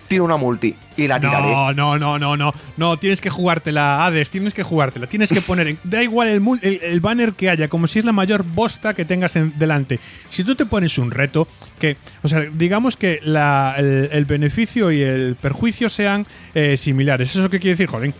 tiro 0.06 0.24
una 0.24 0.36
multi 0.36 0.76
y 0.98 1.06
la 1.06 1.20
tiraré. 1.20 1.50
No, 1.50 1.72
no, 1.72 1.96
no, 1.96 2.18
no, 2.18 2.36
no. 2.36 2.52
No, 2.76 2.98
tienes 2.98 3.20
que 3.20 3.30
jugártela, 3.30 4.04
Hades, 4.04 4.30
tienes 4.30 4.52
que 4.52 4.62
jugártela. 4.62 5.06
Tienes 5.06 5.30
que 5.30 5.40
poner, 5.40 5.76
da 5.84 6.02
igual 6.02 6.28
el, 6.28 6.42
el, 6.82 7.00
banner 7.00 7.32
que 7.32 7.48
haya, 7.48 7.68
como 7.68 7.86
si 7.86 8.00
es 8.00 8.04
la 8.04 8.12
mayor 8.12 8.42
bosta 8.42 8.94
que 8.94 9.04
tengas 9.04 9.36
en, 9.36 9.56
delante. 9.58 10.00
Si 10.28 10.44
tú 10.44 10.56
te 10.56 10.66
pones 10.66 10.98
un 10.98 11.12
reto, 11.12 11.46
que, 11.78 11.96
o 12.22 12.28
sea, 12.28 12.40
digamos 12.52 12.96
que 12.96 13.20
la, 13.22 13.76
el, 13.78 14.24
beneficio 14.24 14.90
y 14.90 15.00
el 15.00 15.36
perjuicio 15.40 15.88
sean 15.88 16.26
eh, 16.54 16.76
similares. 16.76 17.30
¿Eso 17.30 17.48
qué 17.48 17.60
quiere 17.60 17.74
decir, 17.74 17.86
joder? 17.86 18.12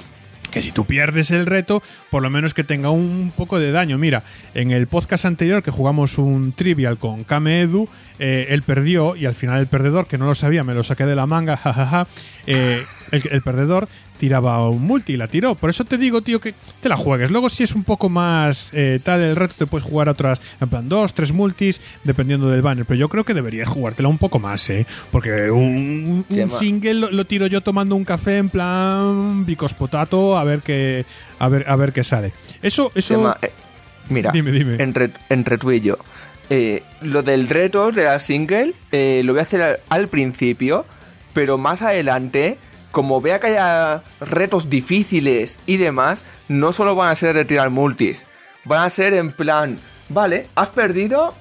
Que 0.51 0.63
si 0.63 0.73
tú 0.73 0.85
pierdes 0.85 1.31
el 1.31 1.47
reto, 1.47 1.83
por 2.11 2.23
lo 2.23 2.31
menos 2.31 2.55
que 2.55 2.65
tenga 2.65 2.91
un 2.91 3.33
poco 3.37 3.59
de 3.59 3.73
daño. 3.73 3.99
Mira, 3.99 4.23
en 4.55 4.71
el 4.71 4.87
podcast 4.87 5.25
anterior 5.25 5.63
que 5.63 5.71
jugamos 5.71 6.19
un 6.19 6.53
trivial 6.53 6.99
con 6.99 7.25
Kame 7.25 7.63
Edu, 7.63 7.89
eh, 8.19 8.47
él 8.51 8.63
perdió 8.63 9.17
y 9.17 9.27
al 9.27 9.35
final 9.35 9.61
el 9.61 9.67
perdedor, 9.67 10.07
que 10.07 10.19
no 10.19 10.27
lo 10.27 10.35
sabía, 10.35 10.65
me 10.65 10.75
lo 10.75 10.83
saqué 10.83 11.07
de 11.07 11.15
la 11.15 11.27
manga, 11.27 11.57
jajaja, 11.63 12.07
eh, 12.47 12.83
el, 13.13 13.43
perdedor 13.43 13.89
tiraba 14.19 14.69
un 14.69 14.83
multi 14.83 15.15
y 15.15 15.17
la 15.17 15.29
tiró. 15.29 15.55
Por 15.55 15.71
eso 15.71 15.85
te 15.85 15.97
digo, 15.97 16.23
tío, 16.23 16.41
que 16.41 16.55
te 16.81 16.89
la 16.89 16.97
juegues. 16.97 17.31
Luego, 17.31 17.49
si 17.49 17.63
es 17.63 17.75
un 17.75 17.85
poco 17.85 18.09
más 18.09 18.73
eh, 18.75 19.01
tal 19.03 19.21
el 19.21 19.37
reto, 19.37 19.55
te 19.57 19.67
puedes 19.67 19.87
jugar 19.87 20.09
otras, 20.09 20.41
en 20.61 20.69
plan, 20.69 20.89
dos, 20.89 21.15
tres 21.15 21.33
multis, 21.33 21.81
dependiendo 22.05 22.49
del 22.49 22.63
banner. 22.63 22.85
Pero 22.85 22.99
yo 22.99 23.09
creo 23.09 23.25
que 23.25 23.35
deberías 23.35 23.69
jugártela 23.69 24.09
un 24.09 24.19
poco 24.19 24.39
más, 24.39 24.69
¿eh? 24.71 24.87
Porque 25.11 25.51
un, 25.51 26.27
single 26.59 26.95
lo, 26.95 27.25
tiro 27.27 27.47
yo 27.47 27.61
tomando 27.61 27.95
un 27.95 28.05
café 28.05 28.39
en 28.39 28.51
plan 28.51 29.47
bicos 29.47 29.75
potato 29.75 30.37
a 30.37 30.45
ver 30.45 30.61
qué, 30.61 31.05
a 31.39 31.49
ver, 31.49 31.69
a 31.69 31.77
ver 31.77 31.93
qué 31.93 32.05
sale. 32.05 32.33
Eso, 32.63 32.91
eso. 32.95 33.37
Eh, 33.41 33.53
mira, 34.09 34.31
dime, 34.33 34.51
dime. 34.51 34.83
Entre, 34.83 35.11
entre 35.29 35.59
tú 35.59 35.71
y 35.71 35.81
yo. 35.81 35.97
Eh, 36.51 36.83
lo 37.03 37.23
del 37.23 37.49
reto 37.49 37.93
de 37.93 38.05
la 38.05 38.19
single 38.19 38.73
lo 38.91 39.33
voy 39.33 39.41
a 39.41 39.43
hacer 39.43 39.81
al 39.89 40.09
principio, 40.09 40.87
pero 41.35 41.59
más 41.59 41.83
adelante 41.83 42.59
como 42.91 43.21
vea 43.21 43.41
que 43.41 43.49
haya 43.49 44.03
retos 44.21 44.71
difíciles 44.71 45.59
y 45.67 45.77
demás, 45.77 46.25
no 46.49 46.73
solo 46.73 46.95
van 46.95 47.11
a 47.11 47.17
ser 47.17 47.35
retirar 47.35 47.71
multis, 47.71 48.27
van 48.65 48.85
a 48.85 48.91
ser 48.91 49.15
en 49.15 49.33
plan, 49.33 49.79
vale, 50.09 50.49
has 50.55 50.71
perdido, 50.71 51.35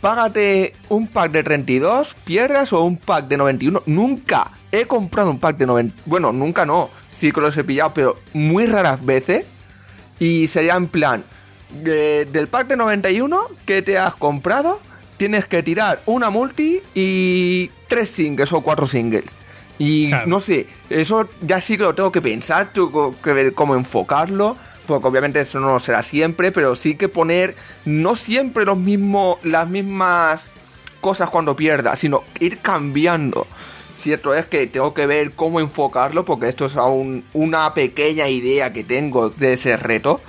págate 0.00 0.74
un 0.88 1.06
pack 1.06 1.32
de 1.32 1.42
32, 1.42 2.16
pierdas 2.24 2.72
o 2.72 2.82
un 2.82 2.96
pack 2.96 3.28
de 3.28 3.36
91. 3.36 3.82
Nunca 3.86 4.52
he 4.72 4.84
comprado 4.86 5.30
un 5.30 5.38
pack 5.38 5.56
de 5.56 5.66
90. 5.66 6.02
Bueno, 6.06 6.32
nunca 6.32 6.64
no, 6.64 6.90
sí 7.08 7.32
que 7.32 7.40
los 7.40 7.56
he 7.56 7.64
pillado, 7.64 7.94
pero 7.94 8.16
muy 8.32 8.66
raras 8.66 9.04
veces. 9.04 9.58
Y 10.18 10.48
sería 10.48 10.76
en 10.76 10.88
plan, 10.88 11.24
del 11.70 12.48
pack 12.48 12.68
de 12.68 12.76
91 12.76 13.38
que 13.64 13.82
te 13.82 13.98
has 13.98 14.14
comprado, 14.16 14.80
tienes 15.16 15.46
que 15.46 15.62
tirar 15.62 16.02
una 16.06 16.30
multi 16.30 16.80
y 16.94 17.70
tres 17.88 18.10
singles 18.10 18.52
o 18.52 18.60
cuatro 18.60 18.86
singles. 18.86 19.38
Y 19.80 20.10
no 20.26 20.40
sé, 20.40 20.66
eso 20.90 21.26
ya 21.40 21.58
sí 21.62 21.78
que 21.78 21.84
lo 21.84 21.94
tengo 21.94 22.12
que 22.12 22.20
pensar, 22.20 22.70
tengo 22.70 23.18
que 23.22 23.32
ver 23.32 23.54
cómo 23.54 23.74
enfocarlo, 23.74 24.58
porque 24.86 25.08
obviamente 25.08 25.40
eso 25.40 25.58
no 25.58 25.78
será 25.78 26.02
siempre, 26.02 26.52
pero 26.52 26.76
sí 26.76 26.96
que 26.96 27.08
poner 27.08 27.56
no 27.86 28.14
siempre 28.14 28.66
los 28.66 28.76
mismos, 28.76 29.38
las 29.42 29.66
mismas 29.70 30.50
cosas 31.00 31.30
cuando 31.30 31.56
pierda, 31.56 31.96
sino 31.96 32.24
ir 32.40 32.58
cambiando. 32.58 33.46
Cierto 33.96 34.34
es 34.34 34.44
que 34.44 34.66
tengo 34.66 34.92
que 34.92 35.06
ver 35.06 35.32
cómo 35.32 35.60
enfocarlo, 35.60 36.26
porque 36.26 36.50
esto 36.50 36.66
es 36.66 36.76
aún 36.76 37.24
una 37.32 37.72
pequeña 37.72 38.28
idea 38.28 38.74
que 38.74 38.84
tengo 38.84 39.30
de 39.30 39.54
ese 39.54 39.78
reto, 39.78 40.20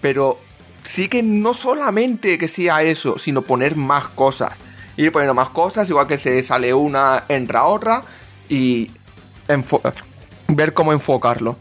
pero 0.00 0.40
sí 0.82 1.06
que 1.06 1.22
no 1.22 1.54
solamente 1.54 2.36
que 2.36 2.48
sea 2.48 2.82
eso, 2.82 3.16
sino 3.16 3.42
poner 3.42 3.76
más 3.76 4.08
cosas. 4.08 4.64
Ir 4.96 5.12
poniendo 5.12 5.34
más 5.34 5.50
cosas, 5.50 5.88
igual 5.88 6.08
que 6.08 6.18
se 6.18 6.42
sale 6.42 6.74
una, 6.74 7.26
entra 7.28 7.62
otra, 7.66 8.02
y 8.48 8.90
ver 10.48 10.72
cómo 10.72 10.92
enfocarlo. 10.92 11.58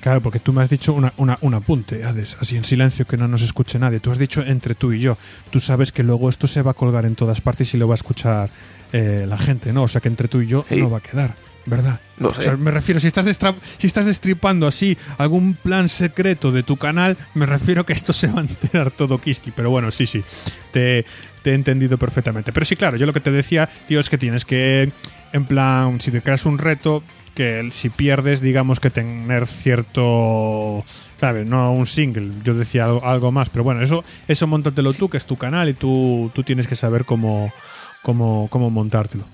Claro, 0.00 0.22
porque 0.22 0.38
tú 0.40 0.54
me 0.54 0.62
has 0.62 0.70
dicho 0.70 0.94
una, 0.94 1.12
un 1.42 1.54
apunte, 1.54 2.04
Hades, 2.04 2.38
así 2.40 2.56
en 2.56 2.64
silencio 2.64 3.06
que 3.06 3.18
no 3.18 3.28
nos 3.28 3.42
escuche 3.42 3.78
nadie. 3.78 4.00
Tú 4.00 4.10
has 4.10 4.18
dicho 4.18 4.42
entre 4.42 4.74
tú 4.74 4.92
y 4.92 5.00
yo. 5.00 5.18
Tú 5.50 5.60
sabes 5.60 5.92
que 5.92 6.02
luego 6.02 6.30
esto 6.30 6.46
se 6.46 6.62
va 6.62 6.70
a 6.70 6.74
colgar 6.74 7.04
en 7.04 7.16
todas 7.16 7.42
partes 7.42 7.74
y 7.74 7.76
lo 7.76 7.86
va 7.86 7.94
a 7.94 7.96
escuchar 7.96 8.48
eh, 8.92 9.26
la 9.28 9.36
gente, 9.36 9.74
¿no? 9.74 9.82
O 9.82 9.88
sea 9.88 10.00
que 10.00 10.08
entre 10.08 10.26
tú 10.28 10.40
y 10.40 10.46
yo 10.46 10.64
no 10.70 10.88
va 10.88 10.98
a 10.98 11.02
quedar. 11.02 11.34
¿Verdad? 11.66 12.00
No 12.16 12.28
O 12.28 12.34
sé. 12.34 12.44
sea, 12.44 12.56
me 12.56 12.70
refiero, 12.70 12.98
si 13.00 13.06
estás, 13.08 13.26
si 13.76 13.86
estás 13.86 14.06
destripando 14.06 14.66
así 14.66 14.96
algún 15.18 15.52
plan 15.52 15.90
secreto 15.90 16.50
de 16.50 16.62
tu 16.62 16.78
canal, 16.78 17.18
me 17.34 17.44
refiero 17.44 17.84
que 17.84 17.92
esto 17.92 18.14
se 18.14 18.28
va 18.28 18.38
a 18.38 18.40
enterar 18.40 18.90
todo 18.90 19.18
Kiski. 19.20 19.50
Pero 19.50 19.68
bueno, 19.68 19.90
sí, 19.92 20.06
sí, 20.06 20.24
te, 20.72 21.04
te 21.42 21.50
he 21.50 21.54
entendido 21.54 21.98
perfectamente. 21.98 22.50
Pero 22.54 22.64
sí, 22.64 22.74
claro, 22.76 22.96
yo 22.96 23.04
lo 23.04 23.12
que 23.12 23.20
te 23.20 23.30
decía, 23.30 23.68
tío, 23.86 24.00
es 24.00 24.08
que 24.08 24.16
tienes 24.16 24.46
que, 24.46 24.90
en 25.32 25.44
plan, 25.44 26.00
si 26.00 26.10
te 26.10 26.22
creas 26.22 26.46
un 26.46 26.58
reto, 26.58 27.02
que 27.34 27.68
si 27.70 27.88
pierdes, 27.88 28.40
digamos 28.40 28.80
que 28.80 28.90
tener 28.90 29.46
cierto... 29.46 30.84
¿Sabes? 31.18 31.46
No 31.46 31.72
un 31.72 31.86
single, 31.86 32.30
yo 32.44 32.54
decía 32.54 32.86
algo, 32.86 33.30
más, 33.30 33.50
pero 33.50 33.62
bueno, 33.62 33.82
eso, 33.82 34.02
eso 34.26 34.46
montatelo 34.46 34.94
tú, 34.94 35.10
que 35.10 35.18
es 35.18 35.26
tu 35.26 35.36
canal 35.36 35.68
y 35.68 35.74
tú, 35.74 36.30
tú 36.34 36.42
tienes 36.42 36.66
que 36.66 36.76
saber 36.76 37.04
cómo, 37.04 37.52
cómo, 38.02 38.48
cómo 38.50 38.70
montártelo. 38.70 39.24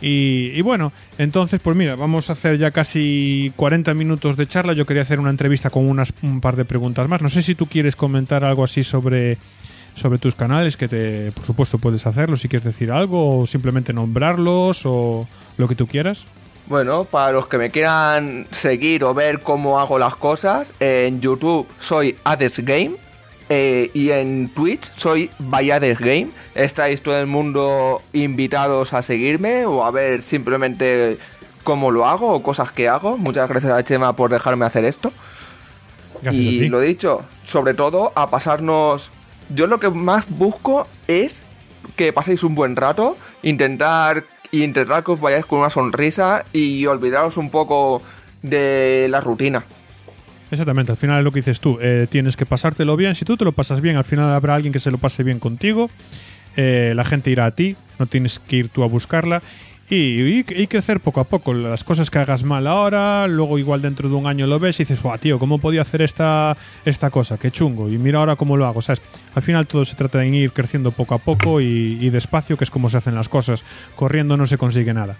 Y, 0.00 0.52
y 0.54 0.60
bueno, 0.62 0.92
entonces, 1.18 1.60
pues 1.60 1.76
mira, 1.76 1.96
vamos 1.96 2.30
a 2.30 2.34
hacer 2.34 2.58
ya 2.58 2.70
casi 2.70 3.52
40 3.56 3.94
minutos 3.94 4.36
de 4.36 4.46
charla. 4.46 4.72
Yo 4.72 4.86
quería 4.86 5.02
hacer 5.02 5.20
una 5.20 5.30
entrevista 5.30 5.70
con 5.70 5.88
unas, 5.88 6.12
un 6.22 6.40
par 6.40 6.56
de 6.56 6.64
preguntas 6.64 7.08
más. 7.08 7.22
No 7.22 7.28
sé 7.28 7.42
si 7.42 7.54
tú 7.54 7.66
quieres 7.66 7.96
comentar 7.96 8.44
algo 8.44 8.64
así 8.64 8.82
sobre, 8.82 9.38
sobre 9.94 10.18
tus 10.18 10.34
canales, 10.34 10.76
que 10.76 10.88
te, 10.88 11.32
por 11.32 11.44
supuesto 11.44 11.78
puedes 11.78 12.06
hacerlo, 12.06 12.36
si 12.36 12.48
quieres 12.48 12.64
decir 12.64 12.90
algo, 12.90 13.40
o 13.40 13.46
simplemente 13.46 13.92
nombrarlos, 13.92 14.82
o 14.84 15.26
lo 15.56 15.68
que 15.68 15.74
tú 15.74 15.86
quieras. 15.86 16.26
Bueno, 16.66 17.04
para 17.04 17.32
los 17.32 17.46
que 17.46 17.58
me 17.58 17.70
quieran 17.70 18.46
seguir 18.50 19.04
o 19.04 19.14
ver 19.14 19.40
cómo 19.40 19.80
hago 19.80 19.98
las 19.98 20.16
cosas, 20.16 20.74
en 20.80 21.20
YouTube 21.20 21.66
soy 21.78 22.16
Hades 22.24 22.60
Game 22.60 22.92
eh, 23.48 23.90
y 23.92 24.10
en 24.10 24.48
Twitch 24.48 24.90
soy 24.96 25.30
Vallades 25.38 25.98
Game. 25.98 26.28
Estáis 26.54 27.02
todo 27.02 27.18
el 27.18 27.26
mundo 27.26 28.00
invitados 28.12 28.92
a 28.92 29.02
seguirme 29.02 29.66
o 29.66 29.84
a 29.84 29.90
ver 29.90 30.22
simplemente 30.22 31.18
cómo 31.64 31.90
lo 31.90 32.06
hago 32.06 32.32
o 32.32 32.42
cosas 32.42 32.70
que 32.70 32.88
hago. 32.88 33.18
Muchas 33.18 33.48
gracias 33.48 33.72
a 33.72 33.82
Chema 33.82 34.14
por 34.14 34.30
dejarme 34.30 34.64
hacer 34.64 34.84
esto. 34.84 35.12
Gracias 36.22 36.44
y 36.44 36.68
lo 36.68 36.80
dicho, 36.80 37.24
sobre 37.44 37.74
todo 37.74 38.12
a 38.14 38.30
pasarnos. 38.30 39.10
Yo 39.54 39.66
lo 39.66 39.78
que 39.78 39.90
más 39.90 40.28
busco 40.30 40.86
es 41.08 41.44
que 41.96 42.12
paséis 42.12 42.42
un 42.42 42.54
buen 42.54 42.76
rato, 42.76 43.16
intentar 43.42 44.24
intentar 44.52 45.02
que 45.02 45.12
os 45.12 45.20
vayáis 45.20 45.46
con 45.46 45.60
una 45.60 45.70
sonrisa 45.70 46.44
y 46.52 46.86
olvidaros 46.86 47.36
un 47.38 47.50
poco 47.50 48.02
de 48.42 49.06
la 49.08 49.20
rutina. 49.20 49.64
Exactamente, 50.50 50.92
al 50.92 50.98
final 50.98 51.18
es 51.18 51.24
lo 51.24 51.32
que 51.32 51.40
dices 51.40 51.60
tú. 51.60 51.78
eh, 51.80 52.06
tienes 52.10 52.36
que 52.36 52.44
pasártelo 52.44 52.94
bien. 52.96 53.14
Si 53.14 53.24
tú 53.24 53.38
te 53.38 53.44
lo 53.44 53.52
pasas 53.52 53.80
bien, 53.80 53.96
al 53.96 54.04
final 54.04 54.30
habrá 54.30 54.54
alguien 54.54 54.72
que 54.72 54.80
se 54.80 54.90
lo 54.90 54.98
pase 54.98 55.22
bien 55.22 55.38
contigo. 55.38 55.90
eh, 56.56 56.92
la 56.94 57.04
gente 57.04 57.30
irá 57.30 57.46
a 57.46 57.52
ti, 57.52 57.76
no 57.98 58.06
tienes 58.06 58.38
que 58.38 58.56
ir 58.56 58.68
tú 58.68 58.82
a 58.82 58.86
buscarla. 58.86 59.42
Y, 59.94 60.44
crecer 60.68 61.00
poco 61.00 61.20
a 61.20 61.24
poco. 61.24 61.52
Las 61.52 61.84
cosas 61.84 62.08
que 62.08 62.18
hagas 62.18 62.44
mal 62.44 62.66
ahora, 62.66 63.26
luego 63.26 63.58
igual 63.58 63.82
dentro 63.82 64.08
de 64.08 64.14
un 64.14 64.26
año 64.26 64.46
lo 64.46 64.58
ves 64.58 64.80
y 64.80 64.84
dices, 64.84 65.02
guau, 65.02 65.18
tío, 65.18 65.38
¿cómo 65.38 65.58
podía 65.58 65.82
hacer 65.82 66.00
esta, 66.00 66.56
esta 66.86 67.10
cosa? 67.10 67.36
Qué 67.36 67.50
chungo. 67.50 67.90
Y 67.90 67.98
mira 67.98 68.20
ahora 68.20 68.36
cómo 68.36 68.56
lo 68.56 68.64
hago, 68.64 68.80
¿sabes? 68.80 69.02
Al 69.34 69.42
final 69.42 69.66
todo 69.66 69.84
se 69.84 69.94
trata 69.94 70.20
de 70.20 70.28
ir 70.28 70.52
creciendo 70.52 70.92
poco 70.92 71.14
a 71.14 71.18
poco 71.18 71.60
y, 71.60 71.98
y 72.00 72.08
despacio, 72.08 72.56
que 72.56 72.64
es 72.64 72.70
como 72.70 72.88
se 72.88 72.96
hacen 72.96 73.14
las 73.14 73.28
cosas. 73.28 73.64
Corriendo 73.94 74.38
no 74.38 74.46
se 74.46 74.56
consigue 74.56 74.94
nada. 74.94 75.18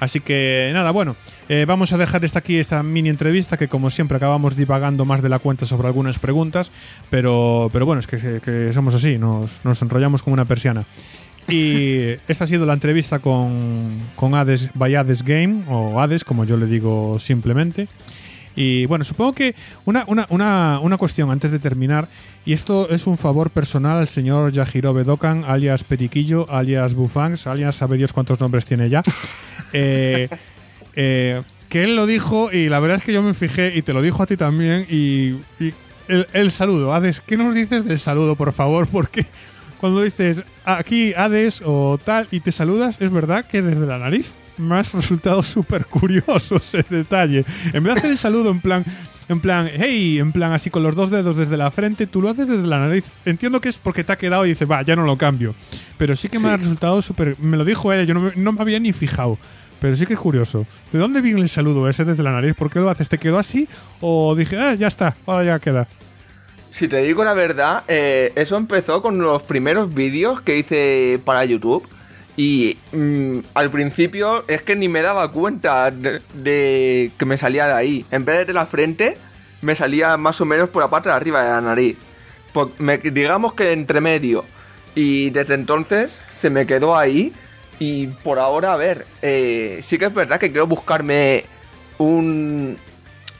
Así 0.00 0.20
que 0.20 0.70
nada, 0.74 0.90
bueno, 0.90 1.16
eh, 1.48 1.64
vamos 1.66 1.92
a 1.92 1.98
dejar 1.98 2.22
esta 2.24 2.40
aquí 2.40 2.58
esta 2.58 2.82
mini 2.82 3.10
entrevista 3.10 3.56
que 3.56 3.68
como 3.68 3.90
siempre 3.90 4.16
acabamos 4.16 4.56
divagando 4.56 5.04
más 5.06 5.20
de 5.20 5.28
la 5.28 5.38
cuenta 5.38 5.66
sobre 5.66 5.88
algunas 5.88 6.18
preguntas, 6.18 6.72
pero, 7.10 7.68
pero 7.72 7.84
bueno, 7.84 8.00
es 8.00 8.06
que, 8.06 8.40
que 8.42 8.72
somos 8.72 8.94
así, 8.94 9.18
nos, 9.18 9.62
nos 9.64 9.80
enrollamos 9.82 10.22
como 10.22 10.34
una 10.34 10.46
persiana. 10.46 10.84
Y 11.50 12.16
esta 12.28 12.44
ha 12.44 12.46
sido 12.46 12.66
la 12.66 12.74
entrevista 12.74 13.18
con, 13.18 13.98
con 14.16 14.34
Hades 14.34 14.70
by 14.74 14.94
Hades 14.94 15.22
Game, 15.22 15.64
o 15.68 16.00
Hades, 16.00 16.24
como 16.24 16.44
yo 16.44 16.56
le 16.56 16.66
digo 16.66 17.18
simplemente. 17.18 17.88
Y 18.56 18.86
bueno, 18.86 19.04
supongo 19.04 19.32
que 19.32 19.54
una, 19.84 20.04
una, 20.06 20.26
una, 20.28 20.80
una 20.80 20.96
cuestión 20.96 21.30
antes 21.30 21.50
de 21.50 21.58
terminar, 21.58 22.08
y 22.44 22.52
esto 22.52 22.90
es 22.90 23.06
un 23.06 23.16
favor 23.16 23.50
personal 23.50 23.98
al 23.98 24.08
señor 24.08 24.52
Yajirobe 24.52 25.04
Dokan, 25.04 25.44
alias 25.46 25.84
Periquillo, 25.84 26.50
alias 26.50 26.94
Bufangs, 26.94 27.46
alias 27.46 27.76
sabe 27.76 27.96
Dios 27.96 28.12
cuántos 28.12 28.40
nombres 28.40 28.66
tiene 28.66 28.88
ya. 28.88 29.02
Eh, 29.72 30.28
eh, 30.96 31.42
que 31.68 31.84
él 31.84 31.94
lo 31.94 32.06
dijo 32.06 32.50
y 32.50 32.68
la 32.68 32.80
verdad 32.80 32.96
es 32.96 33.04
que 33.04 33.12
yo 33.12 33.22
me 33.22 33.34
fijé 33.34 33.76
y 33.76 33.82
te 33.82 33.92
lo 33.92 34.02
dijo 34.02 34.20
a 34.20 34.26
ti 34.26 34.36
también 34.36 34.84
y, 34.90 35.36
y 35.60 35.72
el, 36.08 36.26
el 36.32 36.50
saludo, 36.50 36.92
Hades, 36.92 37.20
¿qué 37.20 37.36
nos 37.36 37.54
dices 37.54 37.84
del 37.84 38.00
saludo, 38.00 38.34
por 38.34 38.52
favor? 38.52 38.88
Porque 38.90 39.26
cuando 39.80 40.02
dices 40.02 40.42
aquí 40.64 41.12
Hades 41.14 41.62
o 41.64 41.98
tal 42.04 42.28
y 42.30 42.40
te 42.40 42.52
saludas, 42.52 43.00
es 43.00 43.10
verdad 43.10 43.44
que 43.46 43.62
desde 43.62 43.86
la 43.86 43.98
nariz 43.98 44.34
me 44.58 44.76
has 44.76 44.92
resultado 44.92 45.42
súper 45.44 45.86
curioso 45.86 46.56
ese 46.56 46.84
detalle. 46.88 47.44
En 47.72 47.82
vez 47.82 47.94
de 47.94 47.98
hacer 48.00 48.10
el 48.10 48.18
saludo 48.18 48.50
en 48.50 48.60
plan, 48.60 48.84
en 49.28 49.40
plan, 49.40 49.68
hey, 49.72 50.18
en 50.18 50.32
plan 50.32 50.52
así 50.52 50.70
con 50.70 50.82
los 50.82 50.94
dos 50.94 51.10
dedos 51.10 51.36
desde 51.36 51.56
la 51.56 51.70
frente, 51.70 52.06
tú 52.06 52.20
lo 52.20 52.28
haces 52.28 52.48
desde 52.48 52.66
la 52.66 52.78
nariz. 52.80 53.04
Entiendo 53.24 53.60
que 53.60 53.68
es 53.70 53.78
porque 53.78 54.04
te 54.04 54.12
ha 54.12 54.18
quedado 54.18 54.44
y 54.44 54.50
dices, 54.50 54.70
va, 54.70 54.82
ya 54.82 54.96
no 54.96 55.04
lo 55.04 55.16
cambio. 55.16 55.54
Pero 55.96 56.14
sí 56.16 56.28
que 56.28 56.38
me 56.38 56.44
Sí. 56.44 56.50
ha 56.50 56.56
resultado 56.56 57.00
súper. 57.00 57.38
Me 57.38 57.56
lo 57.56 57.64
dijo 57.64 57.92
ella, 57.92 58.04
yo 58.04 58.14
no 58.14 58.20
me, 58.20 58.32
no 58.36 58.52
me 58.52 58.60
había 58.62 58.78
ni 58.80 58.92
fijado. 58.92 59.38
Pero 59.80 59.96
sí 59.96 60.04
que 60.04 60.12
es 60.12 60.20
curioso. 60.20 60.66
¿De 60.92 60.98
dónde 60.98 61.22
viene 61.22 61.40
el 61.40 61.48
saludo 61.48 61.88
ese 61.88 62.04
desde 62.04 62.22
la 62.22 62.32
nariz? 62.32 62.54
¿Por 62.54 62.68
qué 62.70 62.80
lo 62.80 62.90
haces? 62.90 63.08
¿Te 63.08 63.16
quedó 63.16 63.38
así? 63.38 63.66
¿O 64.02 64.34
dije, 64.34 64.58
ah, 64.58 64.74
ya 64.74 64.88
está, 64.88 65.16
ahora 65.26 65.44
ya 65.44 65.58
queda? 65.58 65.88
Si 66.70 66.86
te 66.86 66.98
digo 66.98 67.24
la 67.24 67.34
verdad, 67.34 67.82
eh, 67.88 68.32
eso 68.36 68.56
empezó 68.56 69.02
con 69.02 69.18
los 69.18 69.42
primeros 69.42 69.92
vídeos 69.92 70.40
que 70.40 70.58
hice 70.58 71.20
para 71.24 71.44
YouTube. 71.44 71.86
Y 72.36 72.78
mm, 72.92 73.40
al 73.54 73.70
principio 73.70 74.44
es 74.46 74.62
que 74.62 74.76
ni 74.76 74.88
me 74.88 75.02
daba 75.02 75.32
cuenta 75.32 75.90
de, 75.90 77.10
que 77.18 77.24
me 77.24 77.36
salía 77.36 77.66
de 77.66 77.72
ahí. 77.72 78.06
En 78.10 78.24
vez 78.24 78.46
de 78.46 78.52
la 78.52 78.66
frente, 78.66 79.18
me 79.62 79.74
salía 79.74 80.16
más 80.16 80.40
o 80.40 80.44
menos 80.44 80.68
por 80.70 80.82
la 80.82 80.90
parte 80.90 81.08
de 81.08 81.16
arriba 81.16 81.42
de 81.42 81.50
la 81.50 81.60
nariz. 81.60 81.98
Digamos 83.02 83.54
que 83.54 83.72
entre 83.72 84.00
medio. 84.00 84.44
Y 84.94 85.30
desde 85.30 85.54
entonces 85.54 86.22
se 86.28 86.50
me 86.50 86.66
quedó 86.66 86.96
ahí. 86.96 87.32
Y 87.80 88.08
por 88.08 88.38
ahora, 88.38 88.74
a 88.74 88.76
ver, 88.76 89.06
eh, 89.22 89.80
sí 89.82 89.98
que 89.98 90.04
es 90.04 90.14
verdad 90.14 90.38
que 90.38 90.50
quiero 90.50 90.66
buscarme 90.66 91.44
un, 91.98 92.78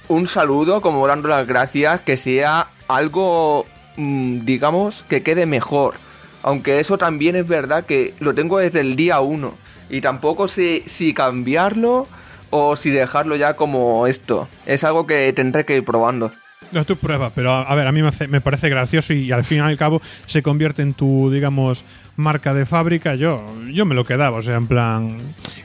un 0.08 0.26
saludo, 0.26 0.80
como 0.80 1.06
dando 1.06 1.28
las 1.28 1.46
gracias, 1.46 2.00
que 2.00 2.16
sea 2.16 2.68
algo, 2.96 3.66
mm, 3.96 4.44
digamos, 4.44 5.04
que 5.08 5.22
quede 5.22 5.46
mejor. 5.46 5.94
Aunque 6.42 6.80
eso 6.80 6.98
también 6.98 7.36
es 7.36 7.46
verdad 7.46 7.84
que 7.84 8.14
lo 8.18 8.34
tengo 8.34 8.58
desde 8.58 8.80
el 8.80 8.96
día 8.96 9.20
1. 9.20 9.54
Y 9.90 10.00
tampoco 10.00 10.48
sé 10.48 10.82
si 10.86 11.12
cambiarlo 11.12 12.06
o 12.50 12.76
si 12.76 12.90
dejarlo 12.90 13.36
ya 13.36 13.54
como 13.56 14.06
esto. 14.06 14.48
Es 14.66 14.84
algo 14.84 15.06
que 15.06 15.32
tendré 15.32 15.64
que 15.64 15.76
ir 15.76 15.84
probando. 15.84 16.32
No, 16.72 16.84
tu 16.84 16.96
prueba, 16.96 17.30
pero 17.34 17.52
a, 17.52 17.62
a 17.62 17.74
ver, 17.74 17.86
a 17.88 17.92
mí 17.92 18.00
me, 18.00 18.08
hace- 18.08 18.28
me 18.28 18.40
parece 18.40 18.68
gracioso 18.68 19.12
y, 19.12 19.32
al 19.32 19.42
fin 19.44 19.58
y 19.58 19.60
al 19.60 19.76
cabo 19.76 20.00
se 20.26 20.40
convierte 20.42 20.82
en 20.82 20.94
tu, 20.94 21.28
digamos, 21.30 21.84
marca 22.16 22.54
de 22.54 22.64
fábrica. 22.64 23.16
Yo, 23.16 23.44
yo 23.72 23.86
me 23.86 23.94
lo 23.96 24.04
quedaba, 24.04 24.36
o 24.38 24.42
sea, 24.42 24.56
en 24.56 24.66
plan. 24.68 25.18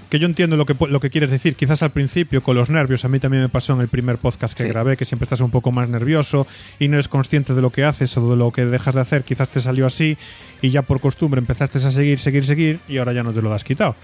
Que 0.09 0.17
yo 0.19 0.25
entiendo 0.27 0.55
lo 0.57 0.65
que, 0.65 0.75
lo 0.87 0.99
que 0.99 1.09
quieres 1.11 1.29
decir. 1.31 1.55
Quizás 1.55 1.83
al 1.83 1.91
principio, 1.91 2.41
con 2.41 2.55
los 2.55 2.69
nervios, 2.69 3.05
a 3.05 3.07
mí 3.07 3.19
también 3.19 3.43
me 3.43 3.49
pasó 3.49 3.73
en 3.73 3.81
el 3.81 3.87
primer 3.87 4.17
podcast 4.17 4.55
que 4.57 4.63
Sí. 4.63 4.69
grabé, 4.69 4.97
que 4.97 5.05
siempre 5.05 5.25
estás 5.25 5.41
un 5.41 5.51
poco 5.51 5.71
más 5.71 5.89
nervioso 5.89 6.47
y 6.79 6.87
no 6.87 6.95
eres 6.95 7.07
consciente 7.07 7.53
de 7.53 7.61
lo 7.61 7.69
que 7.71 7.83
haces 7.83 8.15
o 8.17 8.29
de 8.31 8.37
lo 8.37 8.51
que 8.51 8.65
dejas 8.65 8.95
de 8.95 9.01
hacer. 9.01 9.23
Quizás 9.23 9.49
te 9.49 9.59
salió 9.59 9.85
así 9.85 10.17
y 10.61 10.69
ya 10.69 10.81
por 10.83 10.99
costumbre 11.01 11.39
empezaste 11.39 11.77
a 11.79 11.91
seguir, 11.91 12.17
seguir, 12.17 12.43
seguir 12.45 12.79
y 12.87 12.97
ahora 12.97 13.13
ya 13.13 13.23
no 13.23 13.31
te 13.31 13.41
lo 13.41 13.53
has 13.53 13.63
quitado. 13.63 13.95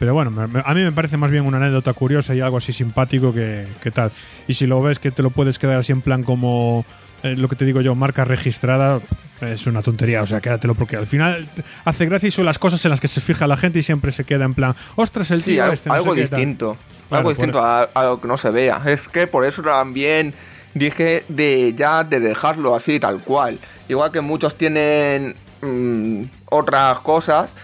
Pero 0.00 0.14
bueno, 0.14 0.32
a 0.64 0.74
mí 0.74 0.80
me 0.82 0.90
parece 0.92 1.16
más 1.16 1.30
bien 1.30 1.44
una 1.46 1.58
anécdota 1.58 1.92
curiosa 1.92 2.34
y 2.34 2.40
algo 2.40 2.56
así 2.56 2.72
simpático 2.72 3.32
que, 3.32 3.68
que 3.82 3.90
tal. 3.92 4.10
Y 4.48 4.54
si 4.54 4.66
lo 4.66 4.82
ves 4.82 4.98
que 4.98 5.10
te 5.12 5.22
lo 5.22 5.30
puedes 5.30 5.58
quedar 5.58 5.78
así 5.78 5.92
en 5.92 6.00
plan 6.00 6.24
como 6.24 6.84
eh, 7.22 7.36
lo 7.36 7.48
que 7.48 7.54
te 7.54 7.66
digo 7.66 7.82
yo, 7.82 7.94
marca 7.94 8.24
registrada, 8.24 9.00
es 9.42 9.66
una 9.66 9.82
tontería. 9.82 10.22
O 10.22 10.26
sea, 10.26 10.40
quédatelo 10.40 10.74
porque 10.74 10.96
al 10.96 11.06
final 11.06 11.46
hace 11.84 12.06
gracia 12.06 12.28
y 12.28 12.30
son 12.30 12.46
las 12.46 12.58
cosas 12.58 12.82
en 12.86 12.90
las 12.90 13.00
que 13.00 13.08
se 13.08 13.20
fija 13.20 13.46
la 13.46 13.56
gente 13.58 13.78
y 13.78 13.82
siempre 13.82 14.10
se 14.10 14.24
queda 14.24 14.46
en 14.46 14.54
plan, 14.54 14.74
ostras, 14.96 15.30
el 15.32 15.42
Sí, 15.42 15.52
tío 15.52 15.62
algo, 15.64 15.74
este. 15.74 15.88
no 15.90 15.94
algo 15.96 16.14
sé 16.14 16.20
qué, 16.22 16.26
tal". 16.28 16.38
distinto. 16.38 16.76
Algo 17.10 17.28
distinto 17.30 17.60
a, 17.60 17.82
a 17.82 18.04
lo 18.04 18.20
que 18.20 18.26
no 18.26 18.36
se 18.38 18.50
vea. 18.50 18.80
Es 18.86 19.06
que 19.06 19.26
por 19.26 19.44
eso 19.44 19.60
también 19.62 20.32
dije 20.72 21.24
de 21.28 21.74
ya 21.76 22.04
de 22.04 22.20
dejarlo 22.20 22.74
así, 22.74 22.98
tal 22.98 23.20
cual. 23.22 23.58
Igual 23.88 24.12
que 24.12 24.22
muchos 24.22 24.56
tienen 24.56 25.34
mm, 25.60 26.22
otras 26.46 27.00
cosas. 27.00 27.56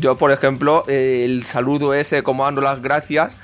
Yo, 0.00 0.16
por 0.16 0.32
ejemplo, 0.32 0.84
eh, 0.88 1.22
el 1.24 1.44
saludo 1.44 1.94
ese, 1.94 2.22
como 2.22 2.44
dando 2.44 2.60
las 2.60 2.80
gracias. 2.82 3.36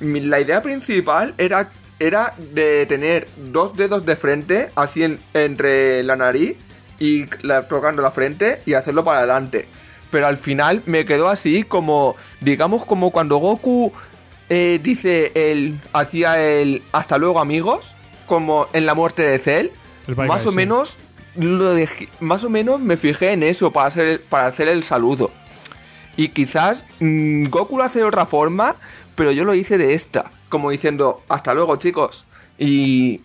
mi- 0.00 0.20
La 0.20 0.38
idea 0.40 0.62
principal 0.62 1.34
era, 1.38 1.70
era 1.98 2.34
de 2.54 2.86
tener 2.86 3.26
dos 3.36 3.76
dedos 3.76 4.06
de 4.06 4.14
frente, 4.16 4.70
así 4.76 5.02
en- 5.02 5.18
entre 5.34 6.02
la 6.04 6.14
nariz 6.16 6.56
y 7.00 7.24
la- 7.42 7.66
tocando 7.66 8.00
la 8.02 8.10
frente 8.12 8.60
y 8.64 8.74
hacerlo 8.74 9.02
para 9.04 9.18
adelante. 9.18 9.66
Pero 10.10 10.26
al 10.28 10.36
final 10.36 10.82
me 10.86 11.04
quedó 11.04 11.28
así 11.28 11.64
como, 11.64 12.14
digamos, 12.40 12.84
como 12.84 13.10
cuando 13.10 13.38
Goku 13.38 13.92
eh, 14.50 14.80
dice 14.82 15.32
el, 15.34 15.78
hacía 15.92 16.40
el 16.40 16.82
hasta 16.92 17.18
luego 17.18 17.38
amigos, 17.40 17.94
como 18.26 18.66
en 18.72 18.86
la 18.86 18.94
muerte 18.94 19.22
de 19.22 19.38
Cell. 19.38 19.66
Más 20.16 20.46
o 20.46 20.50
sí. 20.50 20.56
menos 20.56 20.96
lo 21.34 21.74
más 22.20 22.42
o 22.44 22.48
menos 22.50 22.80
me 22.80 22.96
fijé 22.96 23.32
en 23.32 23.42
eso 23.42 23.70
para 23.72 23.88
hacer, 23.88 24.22
para 24.22 24.46
hacer 24.46 24.68
el 24.68 24.82
saludo. 24.84 25.30
Y 26.18 26.30
quizás 26.30 26.84
mm, 26.98 27.44
Goku 27.44 27.78
lo 27.78 27.84
hace 27.84 28.00
de 28.00 28.04
otra 28.04 28.26
forma, 28.26 28.74
pero 29.14 29.30
yo 29.30 29.44
lo 29.44 29.54
hice 29.54 29.78
de 29.78 29.94
esta. 29.94 30.32
como 30.48 30.70
diciendo, 30.70 31.22
hasta 31.28 31.54
luego 31.54 31.76
chicos. 31.76 32.26
Y 32.58 33.20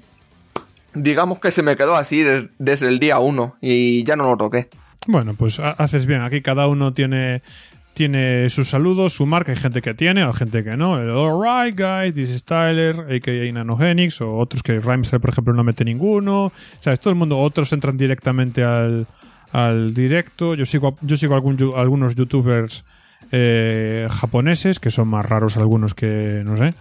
digamos 0.94 1.40
que 1.40 1.50
se 1.50 1.64
me 1.64 1.76
quedó 1.76 1.96
así 1.96 2.24
desde 2.60 2.88
el 2.88 3.00
día 3.00 3.18
uno 3.18 3.58
y 3.62 4.04
ya 4.04 4.16
no 4.16 4.26
lo 4.26 4.38
toqué. 4.38 4.70
Bueno, 5.08 5.34
pues 5.34 5.60
haces 5.60 6.06
bien. 6.06 6.22
Aquí 6.22 6.44
cada 6.44 6.68
uno 6.68 6.94
tiene 6.94 7.42
tiene 7.96 8.48
sus 8.52 8.70
saludos, 8.70 9.14
su 9.14 9.26
marca. 9.26 9.52
Hay 9.52 9.58
gente 9.58 9.82
que 9.82 9.96
tiene, 9.96 10.22
hay 10.22 10.34
gente 10.34 10.64
que 10.64 10.78
no. 10.78 11.02
El 11.02 11.10
Alright, 11.10 11.76
guys, 11.76 12.14
this 12.14 12.30
is 12.30 12.44
Tyler, 12.44 13.08
a.k.a. 13.10 13.52
Nanogenix, 13.52 14.22
o 14.22 14.38
otros 14.38 14.62
que 14.62 14.80
Rhymester, 14.80 15.20
por 15.20 15.32
ejemplo, 15.32 15.54
no 15.54 15.64
mete 15.64 15.84
ninguno. 15.84 16.46
O 16.46 16.52
sea, 16.80 16.96
todo 16.98 17.10
el 17.10 17.16
mundo, 17.16 17.40
otros 17.40 17.74
entran 17.74 17.98
directamente 17.98 18.64
al, 18.64 19.08
al 19.54 19.94
directo. 19.94 20.56
Yo 20.56 20.66
sigo, 20.66 20.98
yo 21.02 21.16
sigo 21.16 21.36
algunos 21.36 22.16
youtubers 22.16 22.84
eh, 23.32 24.10
japoneses, 24.12 24.80
que 24.80 24.92
son 24.92 25.08
más 25.08 25.26
raros 25.26 25.56
algunos 25.56 25.94
que, 25.94 26.42
no 26.44 26.58
sé. 26.58 26.74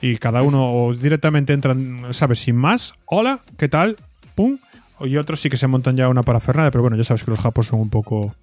Y 0.00 0.18
cada 0.18 0.42
uno 0.42 0.94
directamente 0.94 1.54
entran, 1.54 2.12
¿sabes? 2.12 2.38
Sin 2.38 2.56
más. 2.56 2.94
Hola, 3.06 3.40
¿qué 3.58 3.68
tal? 3.68 3.96
Pum. 4.36 4.58
Y 5.00 5.16
otros 5.16 5.40
sí 5.40 5.48
que 5.50 5.56
se 5.56 5.66
montan 5.66 5.96
ya 5.96 6.08
una 6.08 6.22
parafernalia, 6.22 6.70
pero 6.70 6.82
bueno, 6.82 6.96
ya 6.96 7.04
sabes 7.04 7.24
que 7.24 7.30
los 7.30 7.40
japos 7.40 7.66
son 7.66 7.80
un 7.80 7.90
poco 7.90 8.34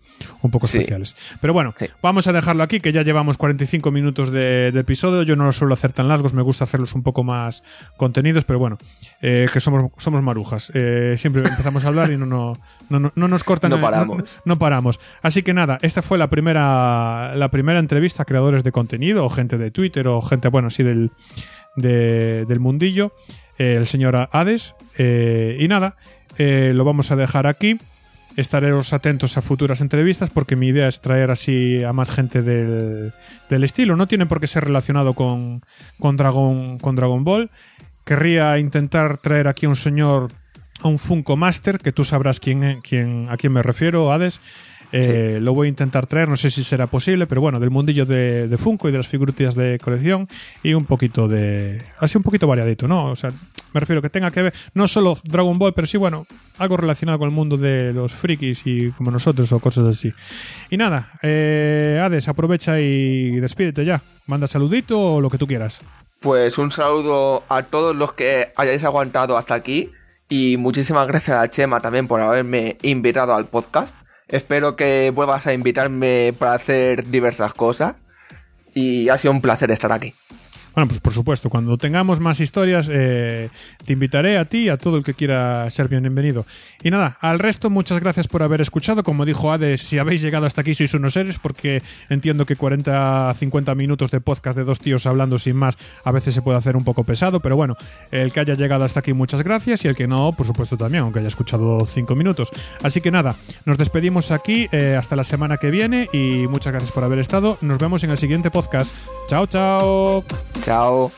un 0.42 0.52
poco 0.52 0.66
especiales. 0.66 1.16
Pero 1.40 1.54
bueno, 1.54 1.74
vamos 2.02 2.28
a 2.28 2.34
dejarlo 2.34 2.64
aquí, 2.64 2.80
que 2.80 2.92
ya 2.92 3.04
llevamos 3.04 3.38
45 3.38 3.92
minutos 3.92 4.32
de, 4.32 4.70
episodio. 4.70 5.24
Yo 5.24 5.36
no 5.36 5.46
lo 5.46 5.52
suelo 5.52 5.74
hacer 5.74 5.92
tan 5.92 6.08
largos, 6.08 6.34
me 6.34 6.42
gusta 6.42 6.64
hacerlos 6.64 6.94
un 6.94 7.04
poco 7.04 7.24
más 7.24 7.64
contenidos, 7.98 8.44
pero 8.44 8.60
bueno, 8.60 8.78
eh, 9.22 9.48
que 9.52 9.60
somos, 9.60 9.92
somos 9.98 10.22
marujas. 10.22 10.72
Eh, 10.74 11.16
siempre 11.18 11.44
empezamos 11.48 11.86
a 11.86 11.90
hablar 11.90 12.12
y 12.12 12.18
no, 12.18 12.26
no, 12.26 12.58
no, 12.90 13.12
no 13.14 13.28
nos 13.28 13.44
cortan. 13.44 13.72
No 13.72 13.82
paramos. 13.82 14.40
No, 14.46 14.58
paramos. 14.58 15.00
Así 15.22 15.44
que 15.44 15.54
nada, 15.54 15.78
esta 15.82 16.02
fue 16.02 16.18
la 16.18 16.30
primera, 16.30 17.36
la 17.36 17.50
primera 17.52 17.80
entrevista 17.80 18.24
a 18.24 18.26
creadores 18.26 18.64
de 18.64 18.72
contenido, 18.72 19.26
o 19.26 19.30
gente 19.30 19.58
de 19.58 19.72
Twitter, 19.72 20.08
o 20.08 20.22
gente, 20.22 20.48
bueno, 20.50 20.68
así 20.68 20.84
del, 20.84 21.12
del 21.76 22.60
mundillo. 22.60 23.14
Eh, 23.58 23.76
el 23.76 23.88
señor 23.88 24.30
Hades. 24.32 24.76
y 24.98 25.68
nada, 25.68 25.96
lo 26.38 26.86
vamos 26.86 27.12
a 27.12 27.16
dejar 27.16 27.48
aquí 27.48 27.80
estaréos 28.36 28.94
atentos 28.94 29.38
a 29.38 29.42
futuras 29.42 29.82
entrevistas 29.82 30.30
porque 30.30 30.56
mi 30.56 30.68
idea 30.68 30.88
es 30.88 31.02
traer 31.02 31.32
así 31.32 31.84
a 31.84 31.94
más 31.94 32.10
gente 32.10 32.42
del, 32.42 33.14
estilo. 33.50 33.96
No 33.96 34.08
tiene 34.08 34.26
por 34.26 34.40
qué 34.40 34.48
ser 34.48 34.66
relacionado 34.66 35.14
con, 35.14 35.64
con, 36.00 36.18
Dragon, 36.18 36.80
con 36.80 36.96
Dragon 36.96 37.24
Ball. 37.24 37.50
Querría 38.06 38.58
intentar 38.60 39.18
traer 39.18 39.48
aquí 39.48 39.66
a 39.66 39.70
un 39.70 39.76
señor, 39.76 40.32
a 40.82 40.88
un 40.88 41.00
Funko 41.00 41.38
Master, 41.38 41.80
que 41.80 41.92
tú 41.92 42.06
sabrás 42.06 42.40
quién, 42.40 42.82
quién, 42.82 43.28
a 43.30 43.38
quién 43.38 43.54
me 43.54 43.62
refiero, 43.62 44.12
Hades. 44.12 44.42
Eh, 44.94 45.40
lo 45.42 45.54
voy 45.54 45.68
a 45.68 45.70
intentar 45.70 46.06
traer, 46.06 46.28
no 46.28 46.36
sé 46.36 46.52
si 46.52 46.64
será 46.66 46.88
posible, 46.88 47.26
pero 47.26 47.40
bueno, 47.40 47.60
del 47.60 47.70
mundillo 47.70 48.06
de, 48.06 48.50
de 48.50 48.58
Funko 48.58 48.90
y 48.90 48.92
de 48.92 48.98
las 48.98 49.08
figuritas 49.08 49.56
de 49.56 49.80
colección 49.80 50.28
y 50.64 50.74
un 50.74 50.84
poquito 50.86 51.30
de... 51.30 51.82
Así 52.00 52.18
un 52.18 52.24
poquito 52.24 52.46
variadito, 52.46 52.88
¿no? 52.90 53.12
O 53.12 53.16
sea, 53.16 53.32
me 53.74 53.80
refiero 53.80 54.02
que 54.02 54.10
tenga 54.10 54.32
que 54.32 54.42
ver 54.42 54.54
no 54.74 54.88
solo 54.88 55.18
Dragon 55.24 55.58
Ball, 55.58 55.74
pero 55.74 55.88
sí, 55.88 55.98
bueno, 55.98 56.26
algo 56.58 56.78
relacionado 56.78 57.20
con 57.20 57.30
el 57.30 57.36
mundo 57.36 57.58
de 57.58 57.94
los 57.94 58.12
frikis 58.12 58.62
y 58.66 58.92
como 58.92 59.12
nosotros 59.12 59.52
o 59.52 59.60
cosas 59.60 59.88
así. 59.88 60.14
Y 60.70 60.78
nada, 60.78 61.10
eh, 61.22 62.02
Hades, 62.04 62.28
aprovecha 62.28 62.80
y 62.80 63.40
despídete 63.40 63.86
ya. 63.86 64.02
Manda 64.28 64.48
saludito 64.48 65.16
o 65.16 65.22
lo 65.22 65.30
que 65.30 65.38
tú 65.38 65.48
quieras. 65.48 65.82
Pues 66.20 66.58
un 66.58 66.72
saludo 66.72 67.44
a 67.50 67.64
todos 67.64 67.96
los 67.96 68.14
que 68.14 68.54
hayáis 68.56 68.84
aguantado 68.84 69.38
hasta 69.38 69.56
aquí 69.56 69.92
y 70.30 70.58
muchísimas 70.58 71.08
gracias 71.08 71.38
a 71.38 71.50
Chema 71.50 71.80
también 71.82 72.08
por 72.08 72.22
haberme 72.22 72.78
invitado 72.84 73.34
al 73.34 73.48
podcast. 73.48 73.96
Espero 74.28 74.76
que 74.76 75.10
vuelvas 75.10 75.46
a 75.48 75.54
invitarme 75.54 76.34
para 76.38 76.54
hacer 76.54 77.10
diversas 77.10 77.54
cosas 77.54 77.96
y 78.74 79.10
ha 79.10 79.18
sido 79.18 79.34
un 79.34 79.42
placer 79.42 79.72
estar 79.72 79.92
aquí. 79.92 80.14
Bueno, 80.74 80.88
pues 80.88 81.02
por 81.02 81.12
supuesto, 81.14 81.50
cuando 81.50 81.78
tengamos 81.78 82.20
más 82.20 82.40
historias, 82.40 82.90
eh, 82.92 83.50
te 83.86 83.94
invitaré 83.94 84.38
a 84.38 84.46
ti 84.46 84.60
y 84.60 84.70
a 84.70 84.78
todo 84.78 84.98
el 84.98 85.04
que 85.04 85.14
quiera 85.14 85.70
ser 85.70 85.90
bienvenido. 85.90 86.46
Y 86.82 86.92
nada, 86.92 87.18
al 87.20 87.40
resto, 87.40 87.70
muchas 87.70 88.00
gracias 88.00 88.28
por 88.28 88.42
haber 88.42 88.62
escuchado. 88.62 89.04
Como 89.04 89.26
dijo 89.26 89.52
Ades, 89.52 89.82
si 89.82 89.98
habéis 90.00 90.22
llegado 90.22 90.46
hasta 90.46 90.62
aquí 90.62 90.74
sois 90.74 90.94
unos 90.94 91.14
seres, 91.14 91.40
porque 91.40 91.84
entiendo 92.10 92.46
que 92.46 92.56
40, 92.56 93.34
50 93.38 93.76
minutos 93.76 94.12
de 94.12 94.22
podcast 94.22 94.58
de 94.58 94.64
dos 94.64 94.80
tíos 94.80 95.06
hablando 95.06 95.38
sin 95.40 95.58
más 95.58 95.78
a 96.04 96.12
veces 96.12 96.34
se 96.34 96.42
puede 96.42 96.58
hacer 96.58 96.76
un 96.76 96.84
poco 96.84 97.04
pesado, 97.04 97.42
pero 97.42 97.56
bueno, 97.56 97.76
el 98.12 98.32
que 98.32 98.40
haya 98.40 98.56
llegado 98.56 98.86
hasta 98.86 99.02
aquí, 99.02 99.14
muchas 99.14 99.44
gracias, 99.44 99.84
y 99.86 99.88
el 99.88 99.96
que 99.96 100.08
no, 100.08 100.32
por 100.32 100.46
supuesto 100.46 100.78
también, 100.78 101.04
aunque 101.04 101.20
haya 101.20 101.28
escuchado 101.28 101.86
5 101.86 102.16
minutos. 102.16 102.50
Así 102.82 103.02
que 103.02 103.12
nada, 103.12 103.36
nos 103.66 103.78
despedimos 103.78 104.32
aquí 104.32 104.68
eh, 104.72 104.96
hasta 104.98 105.16
la 105.16 105.24
semana 105.24 105.58
que 105.58 105.70
viene 105.70 106.10
y 106.14 106.48
muchas 106.48 106.72
gracias 106.72 106.92
por 106.92 107.04
haber 107.04 107.20
estado. 107.20 107.58
Nos 107.62 107.78
vemos 107.78 108.04
en 108.04 108.12
el 108.12 108.18
siguiente 108.18 108.52
podcast. 108.52 108.94
Chao, 109.28 109.48
chao. 109.48 110.24
Chao. 110.62 111.12